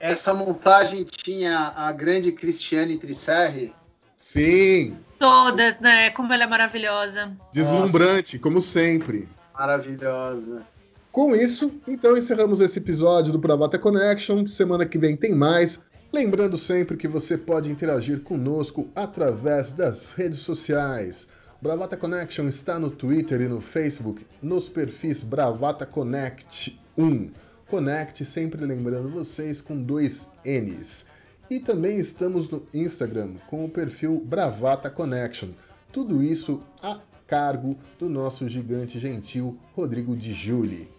Essa 0.01 0.35
montagem 0.35 1.05
tinha 1.05 1.73
a 1.77 1.93
grande 1.93 2.33
Cristiane 2.33 2.97
Trisserri? 2.97 3.73
Sim. 4.17 4.97
Todas, 5.19 5.79
né? 5.79 6.11
Como 6.11 6.33
ela 6.33 6.43
é 6.43 6.47
maravilhosa. 6.47 7.31
Deslumbrante, 7.53 8.37
Nossa. 8.37 8.43
como 8.43 8.61
sempre. 8.61 9.29
Maravilhosa. 9.55 10.67
Com 11.13 11.37
isso, 11.37 11.73
então 11.87 12.17
encerramos 12.17 12.61
esse 12.61 12.81
episódio 12.81 13.33
do 13.33 13.39
Bravata 13.39 13.79
Connection. 13.79 14.45
Semana 14.49 14.85
que 14.85 14.99
vem 14.99 15.17
tem 15.17 15.33
mais. 15.35 15.79
Lembrando 16.15 16.59
sempre 16.59 16.99
que 16.99 17.09
você 17.09 17.39
pode 17.39 17.71
interagir 17.71 18.21
conosco 18.21 18.87
através 18.95 19.73
das 19.73 20.13
redes 20.13 20.41
sociais. 20.41 21.27
Bravata 21.59 21.97
Connection 21.97 22.49
está 22.49 22.79
no 22.79 22.91
Twitter 22.91 23.41
e 23.41 23.49
no 23.49 23.63
Facebook, 23.63 24.27
nos 24.43 24.69
perfis 24.69 25.23
Bravata 25.23 25.87
Connect 25.87 26.79
1. 26.99 27.31
Connect, 27.67 28.27
sempre 28.27 28.63
lembrando 28.63 29.09
vocês, 29.09 29.63
com 29.63 29.83
dois 29.83 30.29
N's. 30.45 31.07
E 31.49 31.59
também 31.59 31.97
estamos 31.99 32.47
no 32.47 32.63
Instagram 32.75 33.37
com 33.47 33.65
o 33.65 33.71
perfil 33.71 34.23
Bravata 34.23 34.91
Connection. 34.91 35.49
Tudo 35.91 36.23
isso 36.23 36.63
a 36.83 37.01
cargo 37.27 37.75
do 37.99 38.11
nosso 38.11 38.47
gigante 38.51 39.01
gentil 39.01 39.57
Rodrigo 39.75 40.15
Di 40.15 40.35
Giuli. 40.35 40.91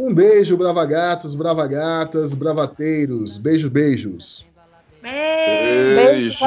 Um 0.00 0.12
beijo, 0.12 0.56
bravagatos, 0.56 1.34
bravagatas, 1.34 2.34
bravateiros. 2.34 3.36
Beijos, 3.36 4.44
beijos. 5.04 6.40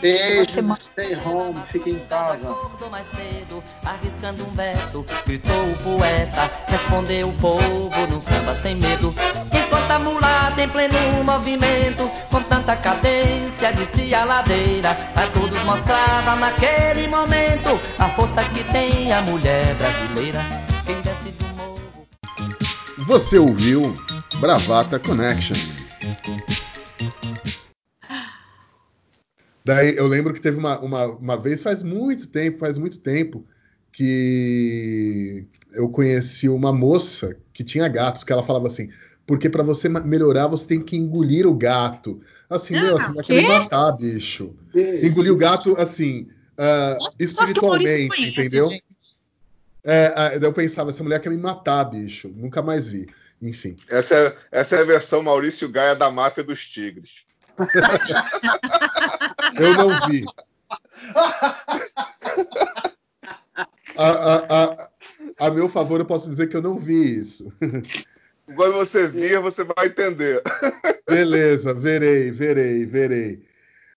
Beijo! 0.00 0.74
stay 0.80 1.14
home, 1.14 1.60
fique 1.70 1.90
em 1.90 1.98
casa. 2.06 2.56
mais 2.90 3.06
cedo, 3.10 3.62
arriscando 3.84 4.46
um 4.46 4.52
verso, 4.52 5.04
gritou 5.26 5.70
o 5.70 5.76
poeta, 5.78 6.50
respondeu 6.66 7.28
o 7.28 7.32
povo 7.34 8.06
num 8.10 8.20
samba 8.20 8.54
sem 8.54 8.76
medo. 8.76 9.14
Enquanto 9.52 9.90
a 9.90 9.98
mulata 9.98 10.62
em 10.62 10.68
pleno 10.68 11.24
movimento, 11.24 12.10
com 12.30 12.42
tanta 12.44 12.76
cadência, 12.76 13.72
descia 13.72 14.22
a 14.22 14.24
ladeira, 14.24 14.90
a 14.90 15.26
todos 15.38 15.62
mostrava 15.64 16.36
naquele 16.36 17.08
momento 17.08 17.78
a 17.98 18.08
força 18.10 18.42
que 18.44 18.64
tem 18.72 19.12
a 19.12 19.20
mulher 19.22 19.74
brasileira. 19.74 20.40
Quem 20.86 21.00
desce 21.02 21.30
do 21.32 21.44
morro. 21.56 22.08
Você 23.06 23.38
ouviu 23.38 23.94
Bravata 24.40 24.98
Connection. 24.98 25.56
Daí 29.64 29.96
eu 29.96 30.06
lembro 30.06 30.32
que 30.32 30.40
teve 30.40 30.58
uma, 30.58 30.78
uma, 30.80 31.06
uma 31.06 31.36
vez, 31.36 31.62
faz 31.62 31.82
muito 31.82 32.26
tempo, 32.28 32.58
faz 32.58 32.78
muito 32.78 32.98
tempo, 32.98 33.44
que 33.92 35.46
eu 35.72 35.88
conheci 35.88 36.48
uma 36.48 36.72
moça 36.72 37.36
que 37.52 37.62
tinha 37.62 37.86
gatos, 37.88 38.24
que 38.24 38.32
ela 38.32 38.42
falava 38.42 38.66
assim: 38.66 38.88
porque 39.26 39.48
para 39.48 39.62
você 39.62 39.88
melhorar 39.88 40.46
você 40.46 40.66
tem 40.66 40.80
que 40.80 40.96
engolir 40.96 41.46
o 41.46 41.54
gato. 41.54 42.20
Assim, 42.48 42.74
ah, 42.76 42.82
meu, 42.82 42.96
essa 42.96 43.08
mulher 43.08 43.24
quer 43.24 43.42
me 43.42 43.48
matar, 43.48 43.92
bicho. 43.92 44.56
Engolir 45.02 45.32
o 45.32 45.36
gato, 45.36 45.76
assim, 45.76 46.28
uh, 46.58 47.08
espiritualmente, 47.18 48.28
entendeu? 48.28 48.66
Esse, 48.66 48.82
é, 49.84 50.38
eu 50.40 50.52
pensava, 50.52 50.90
essa 50.90 51.02
mulher 51.02 51.20
quer 51.20 51.30
me 51.30 51.38
matar, 51.38 51.84
bicho. 51.84 52.28
Nunca 52.34 52.60
mais 52.60 52.88
vi. 52.88 53.06
Enfim. 53.40 53.76
Essa 53.88 54.14
é, 54.14 54.36
essa 54.50 54.76
é 54.76 54.80
a 54.82 54.84
versão 54.84 55.22
Maurício 55.22 55.68
Gaia 55.68 55.94
da 55.94 56.10
máfia 56.10 56.44
dos 56.44 56.66
tigres. 56.68 57.24
eu 59.58 59.74
não 59.74 60.08
vi. 60.08 60.24
A, 63.96 64.08
a, 64.08 64.36
a, 64.36 64.88
a, 65.40 65.50
meu 65.50 65.68
favor, 65.68 66.00
eu 66.00 66.06
posso 66.06 66.28
dizer 66.28 66.48
que 66.48 66.56
eu 66.56 66.62
não 66.62 66.78
vi 66.78 67.18
isso. 67.18 67.52
Quando 68.56 68.72
você 68.74 69.06
vir, 69.06 69.38
você 69.40 69.64
vai 69.64 69.86
entender. 69.86 70.42
Beleza, 71.08 71.74
verei, 71.74 72.30
verei, 72.30 72.86
verei. 72.86 73.49